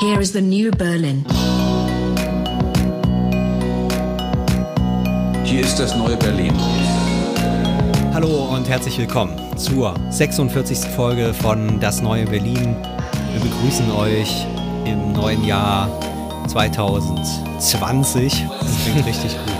[0.00, 1.24] Here is the new Berlin.
[5.44, 6.52] Hier ist das neue Berlin.
[8.14, 10.78] Hallo und herzlich willkommen zur 46.
[10.96, 12.76] Folge von Das neue Berlin.
[13.32, 14.46] Wir begrüßen euch
[14.84, 15.88] im neuen Jahr
[16.48, 18.46] 2020.
[18.60, 19.54] Das klingt richtig gut.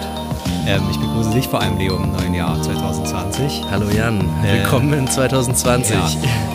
[0.67, 3.63] Ähm, ich begrüße dich vor allem, Leo, im neuen Jahr 2020.
[3.71, 5.97] Hallo Jan, willkommen in 2020.
[5.97, 6.07] Ja,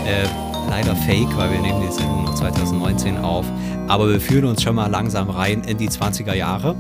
[0.05, 3.45] äh, leider fake, weil wir nehmen die Sendung noch 2019 auf.
[3.87, 6.75] Aber wir fühlen uns schon mal langsam rein in die 20er Jahre.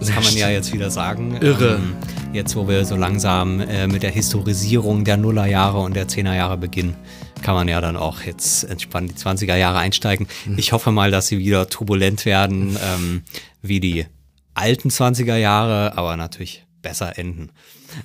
[0.00, 1.38] Das kann man ja jetzt wieder sagen.
[1.40, 1.76] Irre.
[1.76, 1.96] Ähm,
[2.32, 6.96] jetzt, wo wir so langsam äh, mit der Historisierung der Nullerjahre und der Zehnerjahre beginnen,
[7.42, 10.26] kann man ja dann auch jetzt entspannt die 20er Jahre einsteigen.
[10.56, 13.22] Ich hoffe mal, dass sie wieder turbulent werden, ähm,
[13.62, 14.06] wie die
[14.54, 17.50] alten 20er Jahre, aber natürlich besser enden.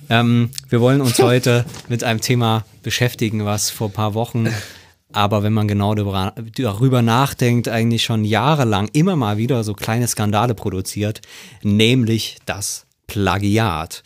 [0.08, 4.48] Ähm, wir wollen uns heute mit einem Thema beschäftigen, was vor ein paar Wochen,
[5.12, 10.54] aber wenn man genau darüber nachdenkt, eigentlich schon jahrelang immer mal wieder so kleine Skandale
[10.54, 11.20] produziert,
[11.62, 14.02] nämlich das Plagiat.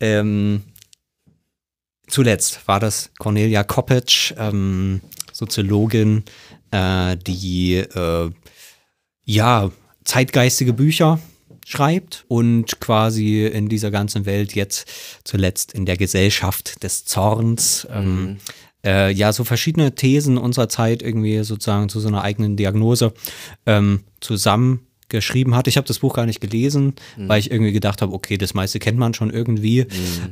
[0.00, 0.62] Ähm,
[2.08, 5.00] zuletzt war das Cornelia Koppitsch, ähm,
[5.32, 6.24] Soziologin,
[6.72, 8.30] äh, die äh,
[9.24, 9.70] ja
[10.04, 11.20] zeitgeistige Bücher
[11.64, 14.86] schreibt und quasi in dieser ganzen Welt jetzt
[15.24, 18.38] zuletzt in der Gesellschaft des Zorns ähm,
[18.84, 23.12] äh, ja so verschiedene Thesen unserer Zeit irgendwie sozusagen zu so einer eigenen Diagnose
[23.66, 25.68] ähm, zusammengeschrieben hat.
[25.68, 28.78] Ich habe das Buch gar nicht gelesen, weil ich irgendwie gedacht habe, okay, das meiste
[28.78, 29.86] kennt man schon irgendwie,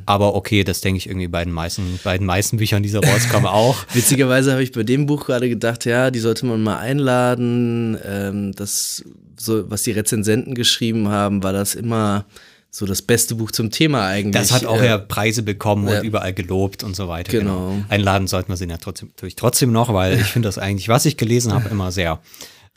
[0.05, 2.99] aber okay, das denke ich irgendwie bei den meisten, bei den meisten Büchern, die so
[2.99, 3.85] rauskommen, auch.
[3.93, 7.97] Witzigerweise habe ich bei dem Buch gerade gedacht, ja, die sollte man mal einladen.
[8.05, 9.03] Ähm, das,
[9.37, 12.25] so, was die Rezensenten geschrieben haben, war das immer
[12.73, 14.33] so das beste Buch zum Thema eigentlich.
[14.33, 15.99] Das hat auch Äh, ja Preise bekommen ja.
[15.99, 17.31] und überall gelobt und so weiter.
[17.31, 17.83] Genau.
[17.89, 21.05] Einladen sollten wir sie ja trotzdem, natürlich trotzdem noch, weil ich finde das eigentlich, was
[21.05, 22.19] ich gelesen habe, immer sehr,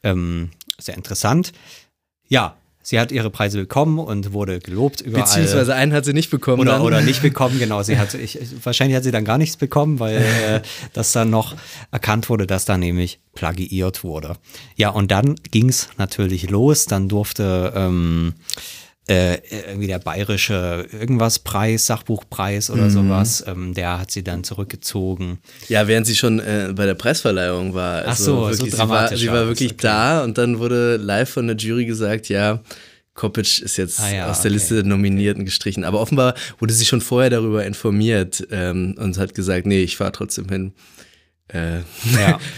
[0.03, 1.53] ähm, sehr interessant.
[2.27, 5.23] Ja, sie hat ihre Preise bekommen und wurde gelobt überall.
[5.23, 6.63] Beziehungsweise einen hat sie nicht bekommen.
[6.63, 6.83] oder, dann.
[6.83, 7.81] oder nicht bekommen, genau.
[7.85, 10.61] Sie hat, ich, wahrscheinlich hat sie dann gar nichts bekommen, weil äh,
[10.93, 11.55] das dann noch
[11.93, 14.35] erkannt wurde, dass da nämlich plagiiert wurde.
[14.75, 16.87] Ja, und dann ging es natürlich los.
[16.87, 18.35] Dann durfte ähm,
[19.07, 19.39] äh,
[19.69, 22.75] irgendwie der bayerische irgendwas Preis, Sachbuchpreis Mhm.
[22.75, 25.39] oder sowas, ähm, der hat sie dann zurückgezogen.
[25.69, 28.07] Ja, während sie schon äh, bei der Preisverleihung war.
[28.07, 29.83] Also Ach so, so wirklich, sie war, dramatisch sie war war das, wirklich okay.
[29.83, 32.61] da und dann wurde live von der Jury gesagt, ja,
[33.13, 34.55] Kopic ist jetzt Ah ja, aus der okay.
[34.59, 35.85] Liste der Nominierten gestrichen.
[35.85, 40.13] Aber offenbar wurde sie schon vorher darüber informiert ähm, und hat gesagt, nee, ich fahre
[40.13, 40.73] trotzdem hin.
[41.49, 41.79] Äh,
[42.19, 42.39] Ja.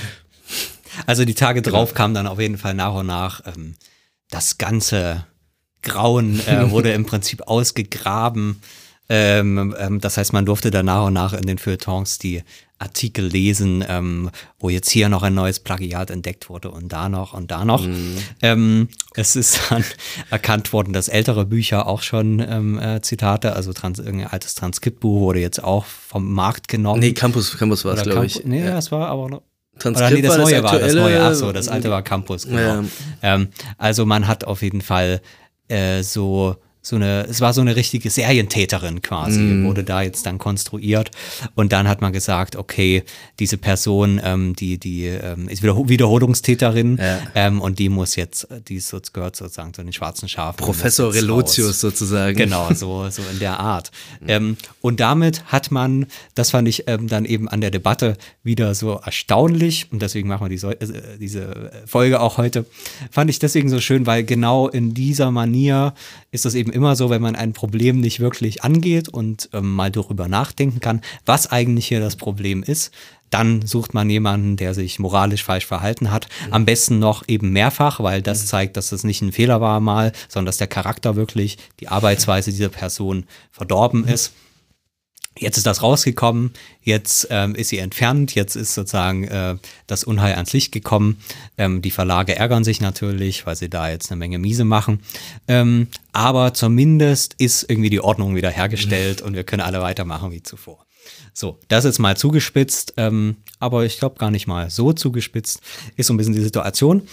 [1.07, 3.75] Also die Tage drauf kam dann auf jeden Fall nach und nach ähm,
[4.31, 5.27] das ganze
[5.87, 8.61] Grauen äh, wurde im Prinzip ausgegraben.
[9.09, 12.43] Ähm, ähm, das heißt, man durfte dann nach und nach in den Feuilletons die
[12.79, 17.33] Artikel lesen, ähm, wo jetzt hier noch ein neues Plagiat entdeckt wurde und da noch
[17.33, 17.87] und da noch.
[18.43, 19.85] Ähm, es ist dann
[20.31, 25.21] erkannt worden, dass ältere Bücher auch schon ähm, äh, Zitate, also trans irgendein altes Transkriptbuch
[25.21, 27.01] wurde jetzt auch vom Markt genommen.
[27.01, 28.45] nee, Campus, Campus war es, glaube ich.
[28.45, 28.73] Nee, Ja.
[28.75, 29.43] das war aber noch.
[29.79, 31.23] Transkript Oder nee, das war das neue war das neue.
[31.23, 32.59] Ach so, das alte war Campus, genau.
[32.59, 32.85] Ja.
[33.23, 33.49] Ähm,
[33.79, 35.21] also man hat auf jeden Fall
[35.69, 36.57] äh, so
[36.87, 39.65] so eine, es war so eine richtige Serientäterin quasi, Mhm.
[39.67, 41.11] wurde da jetzt dann konstruiert
[41.57, 43.03] und dann hat man gesagt, okay,
[43.41, 47.19] diese Person, ähm, die die ähm, ist wieder Wiederholungstäterin Ja.
[47.35, 50.59] ähm, und die muss jetzt, die so- gehört sozusagen zu den schwarzen Schafen.
[50.65, 52.37] Professor Relotius sozusagen.
[52.37, 53.91] Genau, so, so in der Art.
[54.27, 58.75] Ähm, und damit hat man, das fand ich ähm, dann eben an der Debatte wieder
[58.77, 62.65] so erstaunlich, und deswegen machen wir die, Sol- äh, diese Folge auch heute,
[63.11, 65.95] fand ich deswegen so schön, weil genau in dieser Manier
[66.31, 69.91] ist das eben immer so, wenn man ein Problem nicht wirklich angeht und ähm, mal
[69.91, 72.93] darüber nachdenken kann, was eigentlich hier das Problem ist,
[73.31, 76.29] dann sucht man jemanden, der sich moralisch falsch verhalten hat.
[76.51, 80.13] Am besten noch eben mehrfach, weil das zeigt, dass das nicht ein Fehler war mal,
[80.29, 84.33] sondern dass der Charakter wirklich, die Arbeitsweise dieser Person verdorben ist.
[85.39, 86.53] Jetzt ist das rausgekommen,
[86.83, 91.21] jetzt ähm, ist sie entfernt, jetzt ist sozusagen äh, das Unheil ans Licht gekommen.
[91.59, 95.01] Ähm, die Verlage ärgern sich natürlich, weil sie da jetzt eine Menge Miese machen.
[95.47, 100.43] Ähm, aber zumindest ist irgendwie die Ordnung wieder hergestellt und wir können alle weitermachen wie
[100.43, 100.87] zuvor.
[101.35, 105.61] So, das ist mal zugespitzt, ähm, aber ich glaube gar nicht mal so zugespitzt,
[105.97, 107.07] ist so ein bisschen die Situation.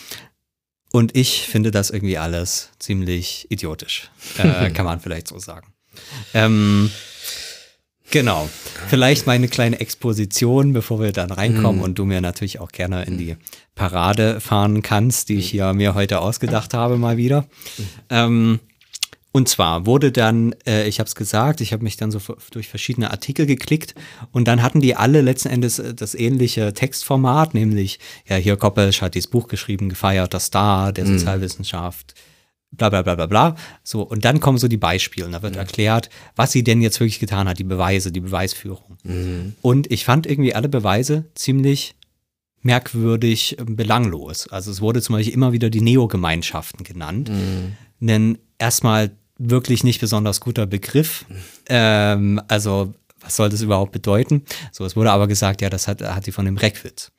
[0.93, 5.73] Und ich finde das irgendwie alles ziemlich idiotisch, äh, kann man vielleicht so sagen.
[6.33, 6.89] Ähm,
[8.13, 8.47] Genau.
[8.89, 13.17] Vielleicht meine kleine Exposition, bevor wir dann reinkommen und du mir natürlich auch gerne in
[13.17, 13.35] die
[13.73, 17.45] Parade fahren kannst, die ich hier mir heute ausgedacht habe, mal wieder.
[18.09, 18.59] Ähm,
[19.35, 22.19] Und zwar wurde dann, äh, ich habe es gesagt, ich habe mich dann so
[22.51, 23.95] durch verschiedene Artikel geklickt
[24.31, 29.01] und dann hatten die alle letzten Endes äh, das ähnliche Textformat, nämlich, ja, hier Koppelsch
[29.01, 31.17] hat dieses Buch geschrieben, gefeierter Star der mhm.
[31.17, 32.13] Sozialwissenschaft,
[32.77, 33.55] bla bla bla bla bla.
[33.83, 35.59] So, und dann kommen so die Beispiele und da wird mhm.
[35.59, 38.97] erklärt, was sie denn jetzt wirklich getan hat, die Beweise, die Beweisführung.
[39.03, 39.55] Mhm.
[39.61, 41.95] Und ich fand irgendwie alle Beweise ziemlich
[42.61, 44.47] merkwürdig äh, belanglos.
[44.47, 47.29] Also es wurde zum Beispiel immer wieder die Neo-Gemeinschaften genannt.
[47.29, 47.73] Mhm.
[47.99, 51.25] Denn erstmal wirklich nicht besonders guter Begriff.
[51.69, 54.43] Ähm, also, was soll das überhaupt bedeuten?
[54.73, 57.13] So, es wurde aber gesagt, ja, das hat, hat sie von dem Reckwitz.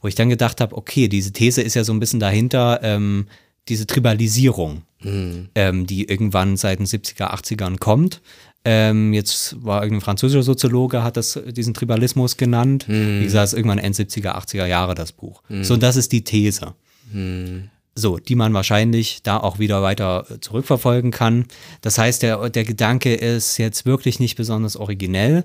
[0.00, 3.26] Wo ich dann gedacht habe, okay, diese These ist ja so ein bisschen dahinter, ähm,
[3.68, 5.48] diese Tribalisierung, mhm.
[5.54, 8.20] ähm, die irgendwann seit den 70er, 80ern kommt.
[8.64, 12.86] Ähm, jetzt war irgendein französischer Soziologe, hat das, diesen Tribalismus genannt.
[12.88, 13.20] Mhm.
[13.20, 15.42] Wie gesagt, irgendwann End 70er, 80er Jahre das Buch.
[15.48, 15.64] Mhm.
[15.64, 16.74] So, und das ist die These.
[18.00, 21.44] So, die man wahrscheinlich da auch wieder weiter äh, zurückverfolgen kann.
[21.82, 25.44] Das heißt, der, der Gedanke ist jetzt wirklich nicht besonders originell.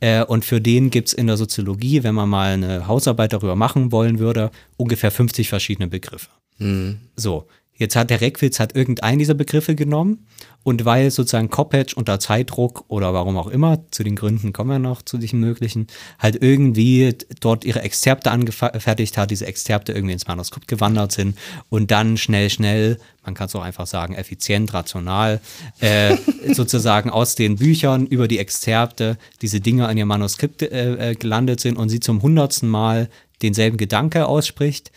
[0.00, 3.56] Äh, und für den gibt es in der Soziologie, wenn man mal eine Hausarbeit darüber
[3.56, 6.28] machen wollen würde, ungefähr 50 verschiedene Begriffe.
[6.58, 6.98] Mhm.
[7.16, 7.46] So,
[7.76, 10.26] Jetzt hat der Reckwitz hat irgendeinen dieser Begriffe genommen.
[10.66, 14.78] Und weil sozusagen Kopetsch unter Zeitdruck oder warum auch immer, zu den Gründen kommen wir
[14.80, 15.86] noch zu diesen möglichen,
[16.18, 21.38] halt irgendwie dort ihre Exzerpte angefertigt hat, diese Exzerpte irgendwie ins Manuskript gewandert sind
[21.68, 25.40] und dann schnell, schnell, man kann es auch einfach sagen, effizient, rational,
[25.78, 26.16] äh,
[26.52, 31.60] sozusagen aus den Büchern über die Exzerpte diese Dinge an ihr Manuskript äh, äh gelandet
[31.60, 33.08] sind und sie zum hundertsten Mal
[33.40, 34.90] denselben Gedanke ausspricht,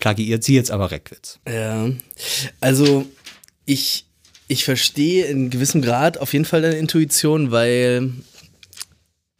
[0.00, 1.38] plagiiert sie jetzt aber Reckwitz.
[1.46, 1.90] Ja,
[2.60, 3.06] also
[3.66, 4.06] ich,
[4.48, 8.10] ich verstehe in gewissem Grad auf jeden Fall deine Intuition, weil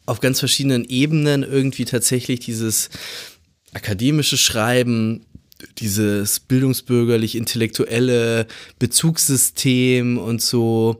[0.05, 2.89] auf ganz verschiedenen Ebenen irgendwie tatsächlich dieses
[3.73, 5.25] akademische Schreiben,
[5.77, 8.47] dieses bildungsbürgerlich-intellektuelle
[8.79, 10.99] Bezugssystem und so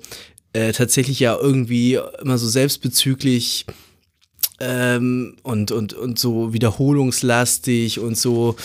[0.54, 3.66] äh, tatsächlich ja irgendwie immer so selbstbezüglich
[4.60, 8.56] ähm, und, und, und so wiederholungslastig und so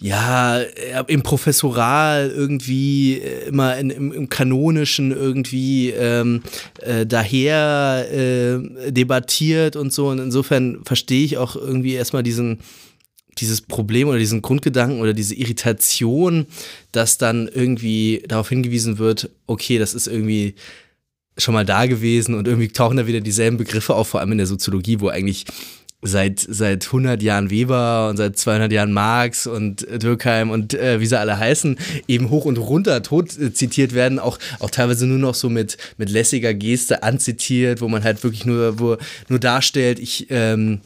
[0.00, 0.60] ja,
[1.08, 6.42] im Professoral irgendwie äh, immer in, im, im Kanonischen irgendwie ähm,
[6.80, 10.08] äh, daher äh, debattiert und so.
[10.08, 12.60] Und insofern verstehe ich auch irgendwie erstmal diesen,
[13.38, 16.46] dieses Problem oder diesen Grundgedanken oder diese Irritation,
[16.92, 20.54] dass dann irgendwie darauf hingewiesen wird, okay, das ist irgendwie
[21.36, 24.38] schon mal da gewesen und irgendwie tauchen da wieder dieselben Begriffe auf, vor allem in
[24.38, 25.44] der Soziologie, wo eigentlich
[26.02, 31.06] seit, seit 100 Jahren Weber und seit 200 Jahren Marx und Durkheim und äh, wie
[31.06, 35.18] sie alle heißen, eben hoch und runter tot äh, zitiert werden, auch, auch teilweise nur
[35.18, 38.96] noch so mit, mit lässiger Geste anzitiert, wo man halt wirklich nur, wo,
[39.28, 40.80] nur darstellt, ich, ähm,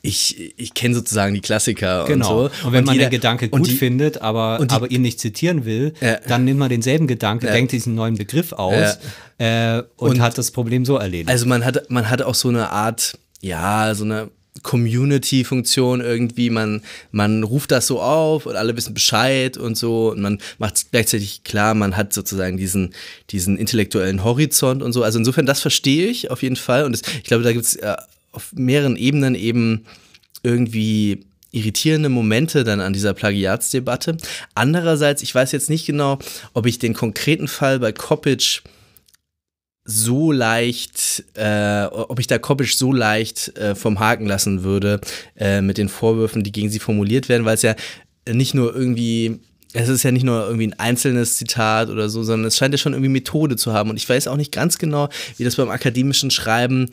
[0.00, 2.44] ich, ich kenne sozusagen die Klassiker genau.
[2.44, 2.66] und so.
[2.66, 5.20] Und wenn und man jeder, den Gedanke gut die, findet, aber, die, aber ihn nicht
[5.20, 8.98] zitieren will, äh, dann nimmt man denselben Gedanke, äh, denkt diesen neuen Begriff aus
[9.36, 11.28] äh, und, und, hat das Problem so erledigt.
[11.28, 14.30] Also man hat, man hat auch so eine Art, ja, so eine
[14.62, 20.20] Community-Funktion irgendwie, man, man ruft das so auf und alle wissen Bescheid und so und
[20.20, 22.94] man macht gleichzeitig klar, man hat sozusagen diesen,
[23.30, 25.02] diesen intellektuellen Horizont und so.
[25.02, 27.76] Also insofern, das verstehe ich auf jeden Fall und das, ich glaube, da gibt es
[27.76, 27.96] äh,
[28.32, 29.84] auf mehreren Ebenen eben
[30.42, 34.16] irgendwie irritierende Momente dann an dieser Plagiatsdebatte.
[34.54, 36.18] Andererseits, ich weiß jetzt nicht genau,
[36.52, 38.62] ob ich den konkreten Fall bei Kopic
[39.90, 45.00] so leicht, äh, ob ich da Kopisch so leicht äh, vom Haken lassen würde
[45.34, 47.74] äh, mit den Vorwürfen, die gegen sie formuliert werden, weil es ja
[48.30, 49.40] nicht nur irgendwie
[49.72, 52.78] es ist ja nicht nur irgendwie ein einzelnes Zitat oder so, sondern es scheint ja
[52.78, 53.90] schon irgendwie Methode zu haben.
[53.90, 56.90] Und ich weiß auch nicht ganz genau, wie das beim akademischen Schreiben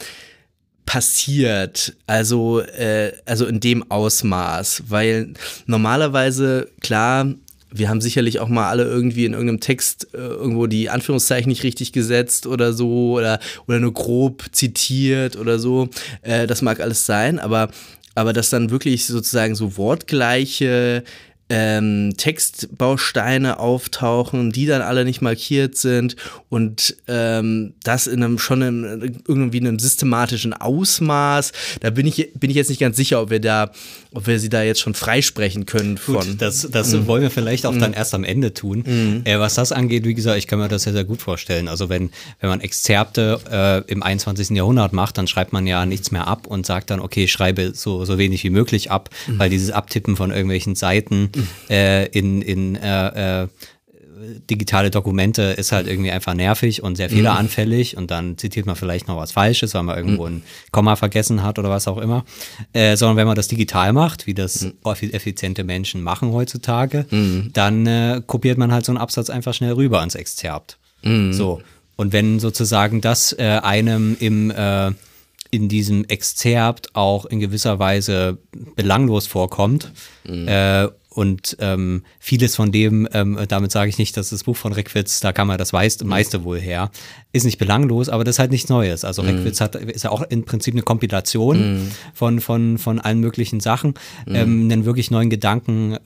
[0.86, 5.34] passiert, also, äh, also in dem Ausmaß, weil
[5.66, 7.34] normalerweise, klar,
[7.78, 11.64] wir haben sicherlich auch mal alle irgendwie in irgendeinem Text äh, irgendwo die Anführungszeichen nicht
[11.64, 15.90] richtig gesetzt oder so oder, oder nur grob zitiert oder so.
[16.22, 17.70] Äh, das mag alles sein, aber,
[18.16, 21.04] aber dass dann wirklich sozusagen so wortgleiche
[21.50, 26.16] ähm, Textbausteine auftauchen, die dann alle nicht markiert sind
[26.50, 31.52] und ähm, das in einem schon in, irgendwie einem systematischen Ausmaß.
[31.82, 33.72] Da bin ich, bin ich jetzt nicht ganz sicher, ob wir da,
[34.12, 36.16] ob wir sie da jetzt schon freisprechen können von.
[36.16, 37.08] Gut, das das mhm.
[37.08, 37.80] wollen wir vielleicht auch mhm.
[37.80, 38.84] dann erst am Ende tun.
[38.86, 39.22] Mhm.
[39.26, 41.68] Äh, was das angeht, wie gesagt, ich kann mir das sehr, sehr gut vorstellen.
[41.68, 42.10] Also wenn,
[42.40, 44.50] wenn man Exzerpte äh, im 21.
[44.52, 47.74] Jahrhundert macht, dann schreibt man ja nichts mehr ab und sagt dann, okay, ich schreibe
[47.76, 49.40] so, so wenig wie möglich ab, mhm.
[49.40, 51.30] weil dieses Abtippen von irgendwelchen Seiten
[51.70, 53.48] äh, in, in äh, äh,
[54.50, 58.00] digitale Dokumente ist halt irgendwie einfach nervig und sehr fehleranfällig mhm.
[58.00, 60.38] und dann zitiert man vielleicht noch was Falsches, weil man irgendwo mhm.
[60.38, 62.26] ein Komma vergessen hat oder was auch immer.
[62.74, 64.74] Äh, sondern wenn man das digital macht, wie das mhm.
[65.12, 67.52] effiziente Menschen machen heutzutage, mhm.
[67.54, 70.78] dann äh, kopiert man halt so einen Absatz einfach schnell rüber ans Exzerpt.
[71.34, 71.62] So.
[71.98, 74.92] Und wenn sozusagen das äh, einem im, äh,
[75.52, 78.38] in diesem Exzerpt auch in gewisser Weise
[78.76, 79.92] belanglos vorkommt,
[80.28, 84.74] äh, und ähm, vieles von dem, ähm, damit sage ich nicht, dass das Buch von
[84.74, 86.92] Reckwitz, da kann man das meiste, meiste wohl her,
[87.32, 89.06] ist nicht belanglos, aber das ist halt nichts Neues.
[89.06, 93.62] Also Reckwitz hat, ist ja auch im Prinzip eine Kompilation von, von, von allen möglichen
[93.62, 93.94] Sachen.
[94.28, 95.98] Ähm, einen wirklich neuen Gedanken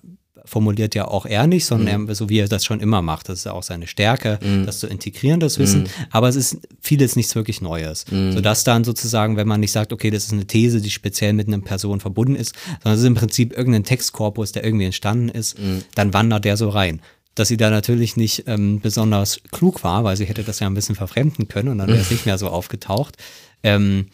[0.50, 3.30] formuliert ja auch er nicht, sondern er, so wie er das schon immer macht.
[3.30, 5.88] Das ist ja auch seine Stärke, das zu integrieren, das Wissen.
[6.10, 8.06] Aber es ist vieles nichts wirklich Neues.
[8.34, 11.48] Sodass dann sozusagen, wenn man nicht sagt, okay, das ist eine These, die speziell mit
[11.48, 15.56] einer Person verbunden ist, sondern es ist im Prinzip irgendein Textkorpus, der irgendwie entstanden ist,
[15.96, 17.02] dann wandert der so rein.
[17.36, 20.74] Dass sie da natürlich nicht ähm, besonders klug war, weil sie hätte das ja ein
[20.74, 23.16] bisschen verfremden können und dann wäre es nicht mehr so aufgetaucht.
[23.64, 24.08] Ähm,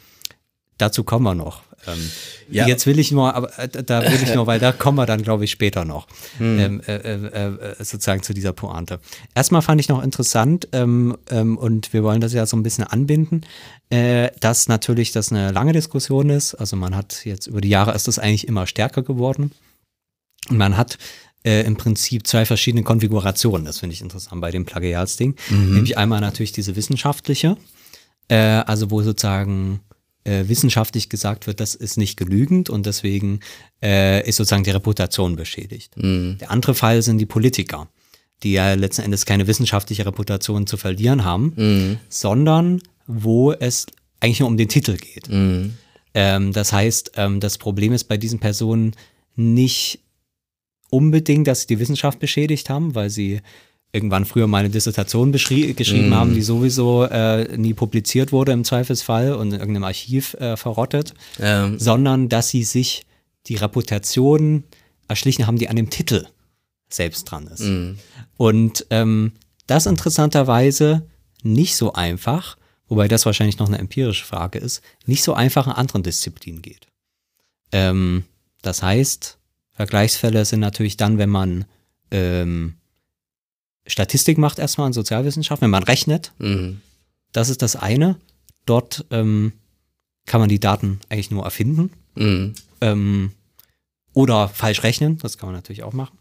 [0.77, 1.63] dazu kommen wir noch.
[1.87, 2.11] Ähm,
[2.49, 2.67] Ja.
[2.67, 5.23] Jetzt will ich nur, aber äh, da will ich nur, weil da kommen wir dann,
[5.23, 6.07] glaube ich, später noch
[6.39, 8.99] ähm, äh, äh, äh, sozusagen zu dieser Pointe.
[9.33, 12.83] Erstmal fand ich noch interessant ähm, ähm, und wir wollen das ja so ein bisschen
[12.83, 13.45] anbinden,
[13.89, 16.53] äh, dass natürlich das eine lange Diskussion ist.
[16.53, 19.51] Also man hat jetzt über die Jahre ist das eigentlich immer stärker geworden
[20.49, 20.97] und man hat
[21.43, 23.67] im Prinzip zwei verschiedene Konfigurationen.
[23.67, 25.35] Das finde ich interessant bei dem Plagiatsding.
[25.51, 27.55] Nämlich einmal natürlich diese wissenschaftliche,
[28.29, 29.81] also wo sozusagen
[30.25, 33.39] äh, wissenschaftlich gesagt wird, das ist nicht genügend und deswegen
[33.81, 35.93] äh, ist sozusagen die Reputation beschädigt.
[36.41, 37.87] Der andere Fall sind die Politiker,
[38.43, 43.85] die ja letzten Endes keine wissenschaftliche Reputation zu verlieren haben, sondern wo es
[44.19, 45.29] eigentlich nur um den Titel geht.
[46.15, 48.95] Ähm, das heißt, ähm, das Problem ist bei diesen Personen
[49.35, 49.99] nicht
[50.89, 53.41] unbedingt, dass sie die Wissenschaft beschädigt haben, weil sie
[53.95, 59.33] irgendwann früher mal eine Dissertation geschrieben haben, die sowieso äh, nie publiziert wurde im Zweifelsfall
[59.33, 63.05] und in irgendeinem Archiv äh, verrottet, Ähm, sondern dass sie sich
[63.47, 64.65] die Reputation
[65.07, 66.27] erschlichen haben, die an dem Titel
[66.89, 67.61] selbst dran ist.
[68.37, 69.31] Und ähm,
[69.65, 71.07] das interessanterweise
[71.41, 75.73] nicht so einfach, wobei das wahrscheinlich noch eine empirische Frage ist, nicht so einfach in
[75.73, 76.87] anderen Disziplinen geht.
[77.71, 78.25] Ähm,
[78.61, 79.37] das heißt,
[79.71, 81.65] Vergleichsfälle sind natürlich dann, wenn man
[82.11, 82.75] ähm,
[83.87, 86.81] Statistik macht erstmal in Sozialwissenschaften, wenn man rechnet, mhm.
[87.31, 88.17] das ist das eine.
[88.65, 89.53] Dort ähm,
[90.25, 92.53] kann man die Daten eigentlich nur erfinden Mhm.
[92.81, 93.31] ähm,
[94.13, 96.17] oder falsch rechnen, das kann man natürlich auch machen.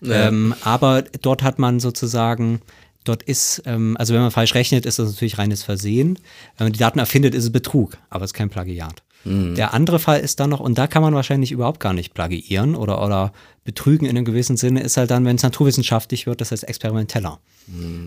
[0.00, 0.28] Ja.
[0.28, 2.60] Ähm, aber dort hat man sozusagen,
[3.04, 6.18] dort ist, ähm, also wenn man falsch rechnet, ist das natürlich reines Versehen.
[6.56, 9.02] Wenn man die Daten erfindet, ist es Betrug, aber es ist kein Plagiat.
[9.24, 12.74] Der andere Fall ist dann noch, und da kann man wahrscheinlich überhaupt gar nicht plagiieren
[12.74, 13.32] oder, oder
[13.64, 17.40] betrügen in einem gewissen Sinne, ist halt dann, wenn es naturwissenschaftlich wird, das heißt experimenteller.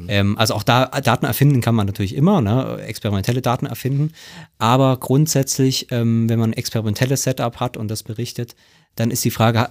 [0.08, 2.82] Ähm, also auch da Daten erfinden kann man natürlich immer, ne?
[2.82, 4.14] experimentelle Daten erfinden.
[4.58, 8.56] Aber grundsätzlich, ähm, wenn man ein experimentelles Setup hat und das berichtet,
[8.96, 9.70] dann ist die Frage,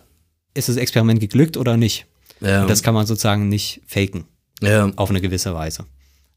[0.55, 2.07] ist das Experiment geglückt oder nicht?
[2.41, 2.67] Ja.
[2.67, 4.25] Das kann man sozusagen nicht faken,
[4.63, 4.91] ja.
[4.97, 5.87] auf eine gewisse Weise.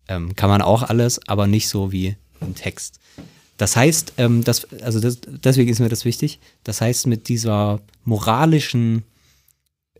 [0.07, 2.99] Ähm, kann man auch alles, aber nicht so wie im Text.
[3.57, 7.79] Das heißt, ähm, das, also das, deswegen ist mir das wichtig, das heißt, mit dieser
[8.03, 9.03] moralischen,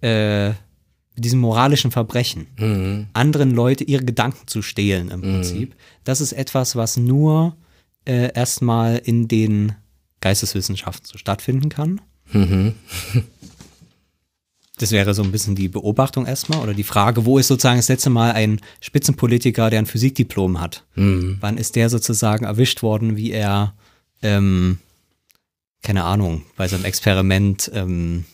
[0.01, 3.07] äh, mit diesem moralischen Verbrechen, Mhm.
[3.13, 7.55] anderen Leute ihre Gedanken zu stehlen im Prinzip, das ist etwas, was nur
[8.05, 9.73] äh, erstmal in den
[10.21, 12.01] Geisteswissenschaften so stattfinden kann.
[12.31, 12.73] Mhm.
[14.83, 17.87] Das wäre so ein bisschen die Beobachtung erstmal oder die Frage, wo ist sozusagen das
[17.87, 20.83] letzte Mal ein Spitzenpolitiker, der ein Physikdiplom hat?
[20.95, 21.37] Mhm.
[21.39, 23.75] Wann ist der sozusagen erwischt worden, wie er,
[24.21, 24.79] ähm,
[25.83, 28.25] keine Ahnung, bei seinem Experiment, ähm,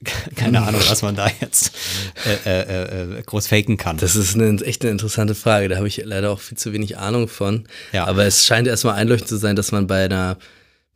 [0.36, 1.76] keine Ahnung, was man da jetzt
[2.24, 3.98] äh, äh, äh, groß faken kann.
[3.98, 5.68] Das ist eine, echt eine interessante Frage.
[5.68, 7.68] Da habe ich leider auch viel zu wenig Ahnung von.
[7.92, 8.06] Ja.
[8.06, 10.38] Aber es scheint erstmal einleuchtend zu sein, dass man bei einer,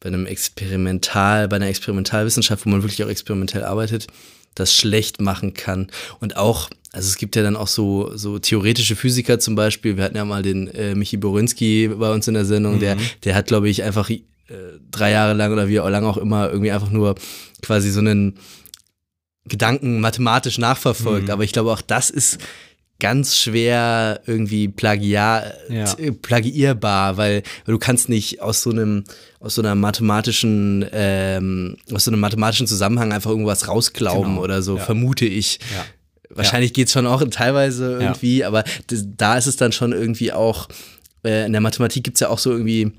[0.01, 4.07] bei einem Experimental, bei einer Experimentalwissenschaft, wo man wirklich auch experimentell arbeitet,
[4.55, 5.91] das schlecht machen kann.
[6.21, 9.97] Und auch, also es gibt ja dann auch so, so theoretische Physiker zum Beispiel.
[9.97, 13.35] Wir hatten ja mal den äh, Michi Borinski bei uns in der Sendung, der, der
[13.35, 14.21] hat, glaube ich, einfach äh,
[14.91, 17.15] drei Jahre lang oder wie lange auch immer irgendwie einfach nur
[17.63, 18.39] quasi so einen
[19.47, 21.31] Gedanken mathematisch nachverfolgt.
[21.31, 22.39] Aber ich glaube, auch das ist
[23.05, 25.85] ganz schwer irgendwie plagiar, Ja.
[25.85, 29.05] t- plagiierbar, weil, weil du kannst nicht aus so einem
[29.41, 34.43] aus so einer mathematischen ähm, aus so einem mathematischen Zusammenhang einfach irgendwas rausglauben Genau.
[34.43, 34.83] oder so Ja.
[34.85, 35.59] vermute ich.
[35.75, 35.85] Ja.
[36.31, 38.01] Wahrscheinlich geht's schon auch teilweise Ja.
[38.01, 38.65] irgendwie, aber
[39.19, 40.69] da ist es dann schon irgendwie auch
[41.25, 42.93] äh, in der Mathematik gibt's ja auch so irgendwie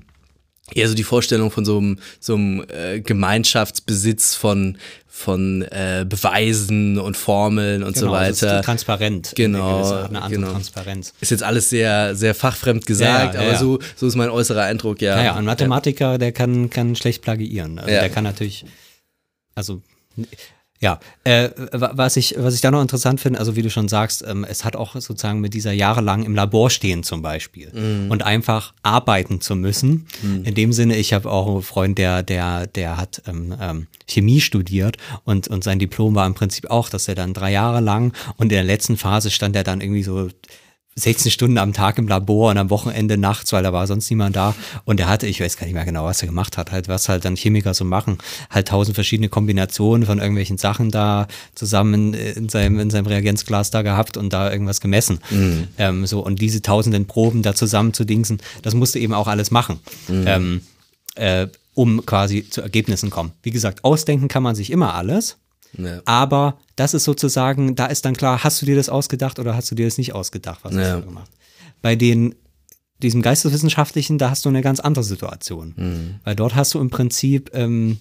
[0.74, 6.98] eher so die Vorstellung von so einem, so einem äh, Gemeinschaftsbesitz von, von äh, Beweisen
[6.98, 8.58] und Formeln und so Genau, das weiter.
[8.60, 9.32] ist transparent.
[9.36, 10.50] Genau, gewisse, eine andere genau.
[10.52, 11.12] Transparenz.
[11.20, 13.58] Ist jetzt alles sehr, sehr fachfremd gesagt, Ja, ja, aber ja.
[13.58, 15.16] So, so ist mein äußerer Eindruck, ja.
[15.16, 17.78] Naja, ein Mathematiker, der kann, kann schlecht plagiieren.
[17.78, 18.64] Also der kann natürlich,
[19.54, 19.82] also
[20.80, 24.22] Ja, äh, was ich, was ich da noch interessant finde, also wie du schon sagst,
[24.26, 28.10] ähm, es hat auch sozusagen mit dieser jahrelang im Labor stehen zum Beispiel mm.
[28.10, 30.06] und einfach arbeiten zu müssen.
[30.22, 30.44] Mm.
[30.44, 34.40] In dem Sinne, ich habe auch einen Freund, der, der, der hat ähm, ähm, Chemie
[34.40, 38.12] studiert und, und sein Diplom war im Prinzip auch, dass er dann drei Jahre lang
[38.36, 40.28] und in der letzten Phase stand er dann irgendwie so
[40.98, 44.34] 16 Stunden am Tag im Labor und am Wochenende nachts, weil da war sonst niemand
[44.34, 44.54] da.
[44.86, 47.10] Und er hatte, ich weiß gar nicht mehr genau, was er gemacht hat, halt, was
[47.10, 48.16] halt dann Chemiker so machen,
[48.48, 53.82] halt tausend verschiedene Kombinationen von irgendwelchen Sachen da zusammen in seinem, in seinem Reagenzglas da
[53.82, 55.20] gehabt und da irgendwas gemessen.
[55.30, 55.68] Mhm.
[55.76, 59.50] Ähm, so, und diese tausenden Proben da zusammen zu dingsen, das musste eben auch alles
[59.50, 59.80] machen.
[60.08, 60.24] Mhm.
[60.26, 60.60] Ähm,
[61.16, 63.32] äh, um quasi zu Ergebnissen kommen.
[63.42, 65.36] Wie gesagt, ausdenken kann man sich immer alles.
[65.76, 66.00] Ja.
[66.04, 69.70] Aber das ist sozusagen, da ist dann klar, hast du dir das ausgedacht oder hast
[69.70, 70.80] du dir das nicht ausgedacht, was ja.
[70.80, 71.30] hast du gemacht?
[71.82, 72.34] Bei den
[73.02, 75.74] diesem Geisteswissenschaftlichen, da hast du eine ganz andere Situation.
[75.76, 76.14] Mhm.
[76.24, 77.98] Weil dort hast du im Prinzip, ähm,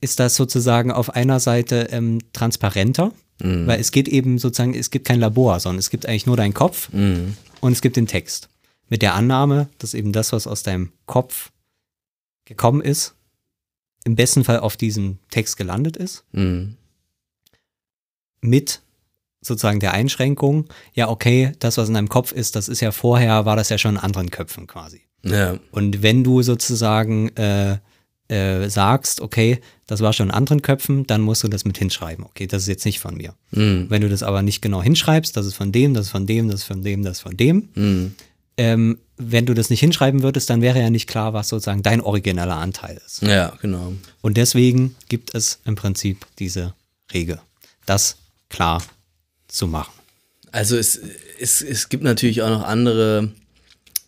[0.00, 3.66] ist das sozusagen auf einer Seite ähm, transparenter, mhm.
[3.66, 6.54] weil es geht eben sozusagen, es gibt kein Labor, sondern es gibt eigentlich nur deinen
[6.54, 7.36] Kopf mhm.
[7.60, 8.48] und es gibt den Text.
[8.88, 11.50] Mit der Annahme, dass eben das, was aus deinem Kopf
[12.44, 13.14] gekommen ist,
[14.04, 16.24] im besten Fall auf diesem Text gelandet ist.
[16.32, 16.76] Mhm.
[18.40, 18.80] Mit
[19.40, 23.44] sozusagen der Einschränkung, ja, okay, das, was in deinem Kopf ist, das ist ja vorher,
[23.44, 25.02] war das ja schon in anderen Köpfen quasi.
[25.22, 25.58] Ja.
[25.70, 27.78] Und wenn du sozusagen äh,
[28.28, 32.24] äh, sagst, okay, das war schon in anderen Köpfen, dann musst du das mit hinschreiben.
[32.24, 33.34] Okay, das ist jetzt nicht von mir.
[33.50, 33.86] Mhm.
[33.88, 36.48] Wenn du das aber nicht genau hinschreibst, das ist von dem, das ist von dem,
[36.48, 38.14] das ist von dem, das ist von dem, mhm
[38.56, 42.00] ähm, wenn du das nicht hinschreiben würdest, dann wäre ja nicht klar, was sozusagen dein
[42.00, 43.22] origineller Anteil ist.
[43.22, 43.92] Ja, genau.
[44.22, 46.74] Und deswegen gibt es im Prinzip diese
[47.12, 47.40] Regel,
[47.86, 48.16] das
[48.48, 48.82] klar
[49.48, 49.92] zu machen.
[50.50, 51.00] Also es,
[51.38, 53.32] es, es gibt natürlich auch noch andere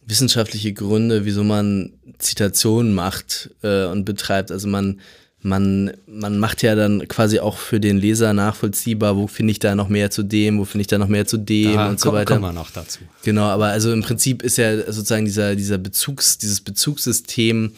[0.07, 4.53] wissenschaftliche Gründe, wieso man Zitationen macht äh, und betreibt.
[4.53, 5.01] Also man
[5.43, 9.75] man, man macht ja dann quasi auch für den Leser nachvollziehbar, wo finde ich da
[9.75, 12.13] noch mehr zu dem, wo finde ich da noch mehr zu dem da und so
[12.13, 12.35] weiter.
[12.35, 13.01] Kommen wir noch dazu.
[13.23, 17.73] Genau, aber also im Prinzip ist ja sozusagen dieser, dieser Bezugs, dieses Bezugssystem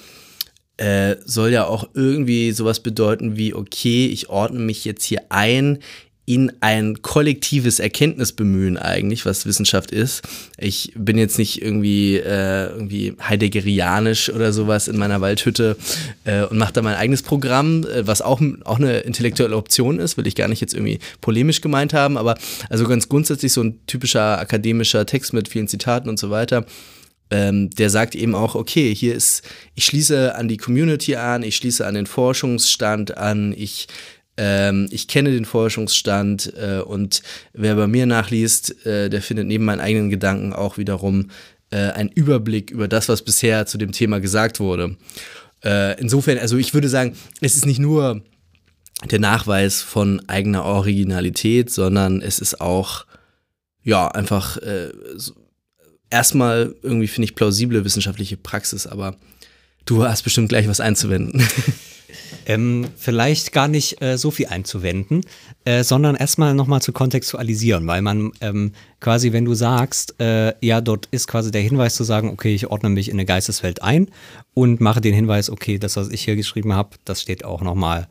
[0.79, 5.81] äh, soll ja auch irgendwie sowas bedeuten wie, okay, ich ordne mich jetzt hier ein
[6.29, 10.21] in ein kollektives Erkenntnisbemühen eigentlich, was Wissenschaft ist.
[10.59, 15.79] Ich bin jetzt nicht irgendwie, äh, irgendwie heideggerianisch oder sowas in meiner Waldhütte
[16.25, 20.19] äh, und mache da mein eigenes Programm, äh, was auch, auch eine intellektuelle Option ist,
[20.19, 22.37] will ich gar nicht jetzt irgendwie polemisch gemeint haben, aber
[22.69, 26.67] also ganz grundsätzlich so ein typischer akademischer Text mit vielen Zitaten und so weiter.
[27.31, 29.43] Ähm, der sagt eben auch, okay, hier ist,
[29.75, 33.87] ich schließe an die Community an, ich schließe an den Forschungsstand an, ich
[34.39, 37.23] ähm, ich kenne den Forschungsstand äh, und
[37.53, 41.31] wer bei mir nachliest, äh, der findet neben meinen eigenen Gedanken auch wiederum
[41.71, 44.97] äh, einen Überblick über das, was bisher zu dem Thema gesagt wurde.
[45.65, 48.23] Äh, insofern, also ich würde sagen, es ist nicht nur
[49.11, 53.07] der Nachweis von eigener Originalität, sondern es ist auch,
[53.83, 54.91] ja, einfach äh,
[56.11, 59.17] erstmal irgendwie, finde ich, plausible wissenschaftliche Praxis, aber
[59.85, 61.43] du hast bestimmt gleich was einzuwenden.
[62.49, 65.21] Ähm, vielleicht gar nicht äh, so viel einzuwenden,
[65.65, 70.81] äh, sondern erstmal nochmal zu kontextualisieren, weil man ähm, quasi, wenn du sagst, äh, ja,
[70.81, 74.09] dort ist quasi der Hinweis zu sagen, okay, ich ordne mich in eine Geisteswelt ein
[74.55, 78.09] und mache den Hinweis, okay, das, was ich hier geschrieben habe, das steht auch nochmal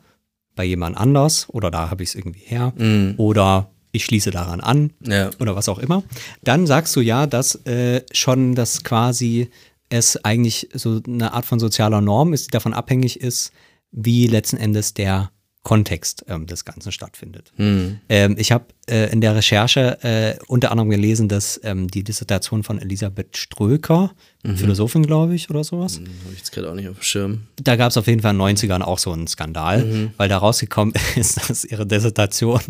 [0.54, 3.14] bei jemand anders oder da habe ich es irgendwie her mm.
[3.16, 5.30] oder ich schließe daran an ja.
[5.40, 6.02] oder was auch immer,
[6.42, 9.50] dann sagst du ja, dass äh, schon das quasi
[9.88, 13.52] es eigentlich so eine Art von sozialer Norm ist, die davon abhängig ist,
[13.90, 15.30] wie letzten Endes der
[15.68, 17.52] Kontext ähm, des Ganzen stattfindet.
[17.58, 17.98] Mhm.
[18.08, 22.62] Ähm, ich habe äh, in der Recherche äh, unter anderem gelesen, dass ähm, die Dissertation
[22.62, 24.12] von Elisabeth Ströker,
[24.44, 24.56] mhm.
[24.56, 26.00] Philosophin, glaube ich, oder sowas.
[26.00, 27.40] Mhm, habe ich jetzt gerade auch nicht auf dem Schirm.
[27.62, 30.10] Da gab es auf jeden Fall in den 90ern auch so einen Skandal, mhm.
[30.16, 32.62] weil da rausgekommen ist, dass ihre Dissertation,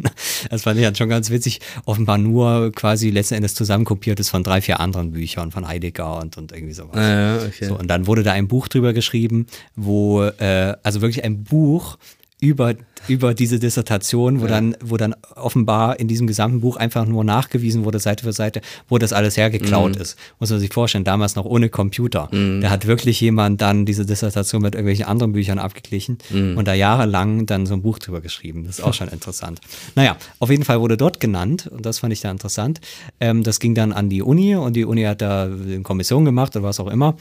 [0.51, 4.43] das fand ich dann schon ganz witzig, offenbar nur quasi letzten Endes zusammenkopiert ist von
[4.43, 6.97] drei, vier anderen Büchern von Heidegger und, und irgendwie sowas.
[6.97, 7.67] Ah, ja, okay.
[7.67, 11.97] so, und dann wurde da ein Buch drüber geschrieben, wo, äh, also wirklich ein Buch,
[12.41, 12.75] über,
[13.07, 14.51] über diese Dissertation, wo, ja.
[14.51, 18.61] dann, wo dann offenbar in diesem gesamten Buch einfach nur nachgewiesen wurde, Seite für Seite,
[18.89, 20.03] wo das alles hergeklaut mhm.
[20.03, 20.17] ist.
[20.41, 22.29] Muss man sich vorstellen, damals noch ohne Computer.
[22.33, 22.61] Mhm.
[22.61, 26.57] Da hat wirklich jemand dann diese Dissertation mit irgendwelchen anderen Büchern abgeglichen mhm.
[26.57, 28.65] und da jahrelang dann so ein Buch drüber geschrieben.
[28.65, 29.61] Das ist auch schon interessant.
[29.95, 32.81] Naja, auf jeden Fall wurde dort genannt, und das fand ich da interessant.
[33.21, 36.57] Ähm, das ging dann an die Uni und die Uni hat da eine Kommission gemacht
[36.57, 37.17] oder was auch immer.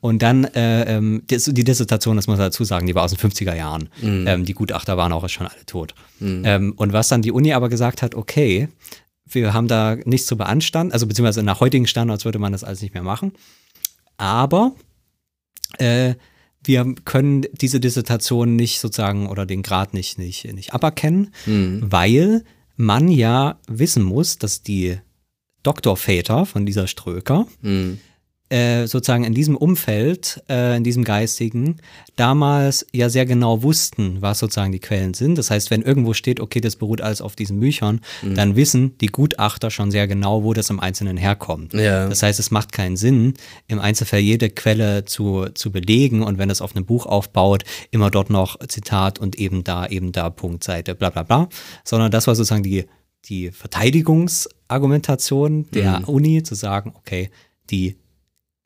[0.00, 3.14] Und dann äh, ähm, die, die, Dissertation, das muss man dazu sagen, die war aus
[3.14, 3.88] den 50er Jahren.
[4.00, 4.24] Mhm.
[4.26, 5.94] Ähm, die Gutachter waren auch schon alle tot.
[6.20, 6.42] Mhm.
[6.44, 8.68] Ähm, und was dann die Uni aber gesagt hat, okay,
[9.26, 12.82] wir haben da nichts zu beanstanden, also beziehungsweise nach heutigen Standards würde man das alles
[12.82, 13.32] nicht mehr machen.
[14.16, 14.72] Aber
[15.78, 16.14] äh,
[16.64, 21.32] wir können diese Dissertation nicht sozusagen oder den Grad nicht, nicht, nicht aberkennen,
[21.82, 22.44] weil
[22.76, 24.98] man ja wissen muss, dass die
[25.62, 27.46] Doktorväter von dieser Ströker
[28.52, 31.78] äh, sozusagen in diesem Umfeld, äh, in diesem Geistigen,
[32.16, 35.38] damals ja sehr genau wussten, was sozusagen die Quellen sind.
[35.38, 39.06] Das heißt, wenn irgendwo steht, okay, das beruht alles auf diesen Büchern, dann wissen die
[39.06, 41.72] Gutachter schon sehr genau, wo das im Einzelnen herkommt.
[41.72, 42.08] Ja.
[42.08, 43.32] Das heißt, es macht keinen Sinn,
[43.68, 48.10] im Einzelfall jede Quelle zu, zu belegen und wenn es auf einem Buch aufbaut, immer
[48.10, 51.48] dort noch Zitat und eben da, eben da, Punkt, Seite, bla bla bla,
[51.84, 52.84] sondern das war sozusagen die,
[53.24, 57.30] die Verteidigungsargumentation der Uni, zu sagen, okay,
[57.70, 57.96] die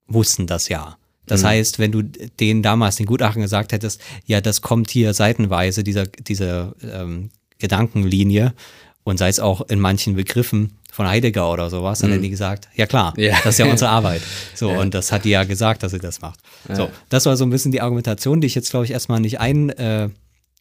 [0.08, 0.96] wussten das ja.
[1.28, 5.82] Das heißt, wenn du denen damals den Gutachten gesagt hättest, ja, das kommt hier seitenweise,
[5.82, 8.54] dieser, diese ähm, Gedankenlinie
[9.02, 12.68] und sei es auch in manchen Begriffen von Heidegger oder sowas, dann hätten die gesagt,
[12.76, 13.34] ja klar, Ja.
[13.42, 14.22] das ist ja unsere Arbeit.
[14.54, 16.38] So, und das hat die ja gesagt, dass sie das macht.
[16.72, 19.40] So, das war so ein bisschen die Argumentation, die ich jetzt, glaube ich, erstmal nicht
[19.40, 20.08] ein, äh,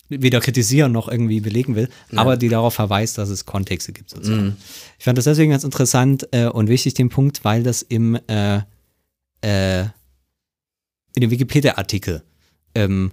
[0.10, 4.58] weder kritisieren noch irgendwie belegen will, aber die darauf verweist, dass es Kontexte gibt sozusagen.
[4.99, 8.60] Ich fand das deswegen ganz interessant äh, und wichtig, den Punkt, weil das im äh,
[9.45, 9.84] äh,
[11.13, 12.23] in dem Wikipedia-Artikel
[12.73, 13.12] ähm,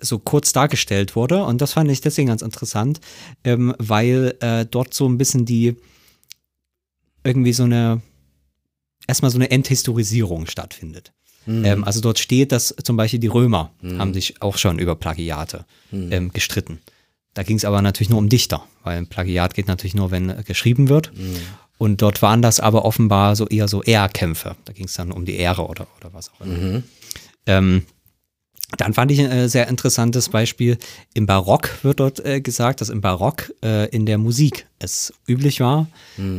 [0.00, 1.44] so kurz dargestellt wurde.
[1.44, 3.00] Und das fand ich deswegen ganz interessant,
[3.44, 5.76] ähm, weil äh, dort so ein bisschen die
[7.24, 8.00] irgendwie so eine
[9.06, 11.12] erstmal so eine Enthistorisierung stattfindet.
[11.64, 15.64] Ähm, also dort steht, dass zum Beispiel die Römer haben sich auch schon über Plagiate
[16.12, 16.80] ähm, gestritten.
[17.34, 20.28] Da ging es aber natürlich nur um Dichter, weil ein Plagiat geht natürlich nur, wenn
[20.30, 21.12] äh, geschrieben wird.
[21.78, 24.56] Und dort waren das aber offenbar so eher so Ehrkämpfe.
[24.64, 26.54] Da ging es dann um die Ehre oder, oder was auch immer.
[27.46, 27.82] Ähm,
[28.76, 30.76] dann fand ich ein äh, sehr interessantes Beispiel.
[31.14, 35.60] Im Barock wird dort äh, gesagt, dass im Barock äh, in der Musik es üblich
[35.60, 35.86] war,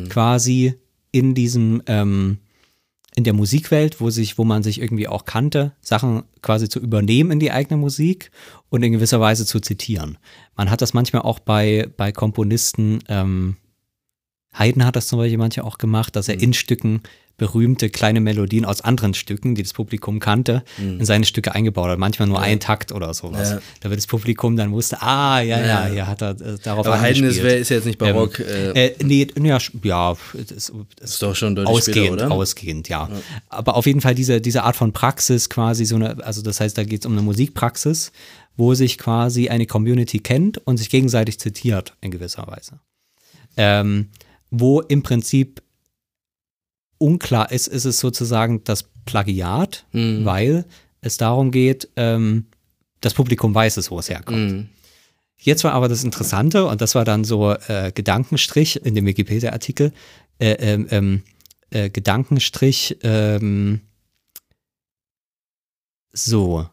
[0.10, 0.76] quasi
[1.12, 2.38] in diesem, ähm,
[3.16, 7.32] in der Musikwelt, wo sich, wo man sich irgendwie auch kannte, Sachen quasi zu übernehmen
[7.32, 8.30] in die eigene Musik
[8.70, 10.20] und in gewisser Weise zu zitieren.
[10.56, 13.58] Man hat das manchmal auch bei, bei Komponisten, ähm,
[14.54, 16.42] Haydn hat das zum Beispiel manche auch gemacht, dass er Mhm.
[16.42, 17.02] in Stücken
[17.38, 21.98] berühmte kleine Melodien aus anderen Stücken, die das Publikum kannte, in seine Stücke eingebaut hat.
[21.98, 23.52] Manchmal nur ein Takt oder sowas.
[23.52, 23.56] Mhm.
[23.56, 23.62] Ja.
[23.80, 25.86] Da wird das Publikum dann wusste, ah, ja, ja, Ja.
[25.94, 28.40] hier hat er äh, darauf Aber Haydn ist, ist ja jetzt nicht barock.
[28.40, 32.32] Ähm, äh, äh, nee, ja, ja, das ist, ist doch schon deutlich ausgehend, später, oder?
[32.32, 33.10] ausgehend, ja.
[33.48, 36.78] Aber auf jeden Fall diese, diese Art von Praxis quasi so eine, also das heißt,
[36.78, 38.12] da geht es um eine Musikpraxis,
[38.58, 42.82] wo sich quasi eine Community kennt und sich gegenseitig zitiert in gewisser Weise.
[43.56, 44.10] Ähm,
[44.52, 45.62] wo im Prinzip
[46.98, 50.26] unklar ist, ist es sozusagen das Plagiat, Mhm.
[50.26, 50.66] weil
[51.02, 52.46] es darum geht, ähm,
[53.02, 54.52] das Publikum weiß es, wo es herkommt.
[54.52, 54.70] Mhm.
[55.38, 59.94] Jetzt war aber das Interessante, und das war dann so äh, Gedankenstrich in dem Wikipedia-Artikel,
[60.40, 61.24] äh, ähm, ähm,
[61.70, 63.80] äh, Gedankenstrich, ähm,
[66.12, 66.68] so,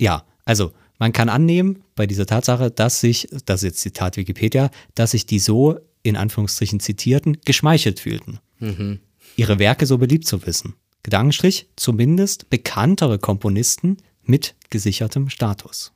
[0.00, 4.70] ja, also man kann annehmen bei dieser Tatsache, dass sich, das ist jetzt Zitat Wikipedia,
[4.94, 9.00] dass sich die so in Anführungsstrichen Zitierten geschmeichelt fühlten, Mhm.
[9.36, 10.74] ihre Werke so beliebt zu wissen.
[11.02, 15.92] Gedankenstrich, zumindest bekanntere Komponisten mit gesichertem Status.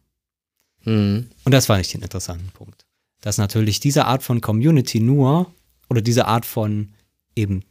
[0.85, 1.29] Mhm.
[1.44, 2.87] Und das fand ich den interessanten Punkt.
[3.20, 5.53] Dass natürlich diese Art von Community nur
[5.88, 6.90] oder diese Art von
[7.35, 7.64] eben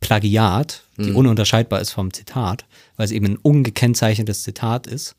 [0.00, 2.64] Plagiat, die ununterscheidbar ist vom Zitat,
[2.96, 5.14] weil es eben ein ungekennzeichnetes Zitat ist,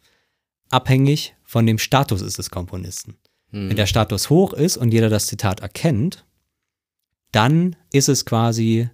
[0.69, 3.15] abhängig von dem Status ist des Komponisten.
[3.53, 6.23] Wenn der Status hoch ist und jeder das Zitat erkennt,
[7.31, 8.89] dann ist es quasi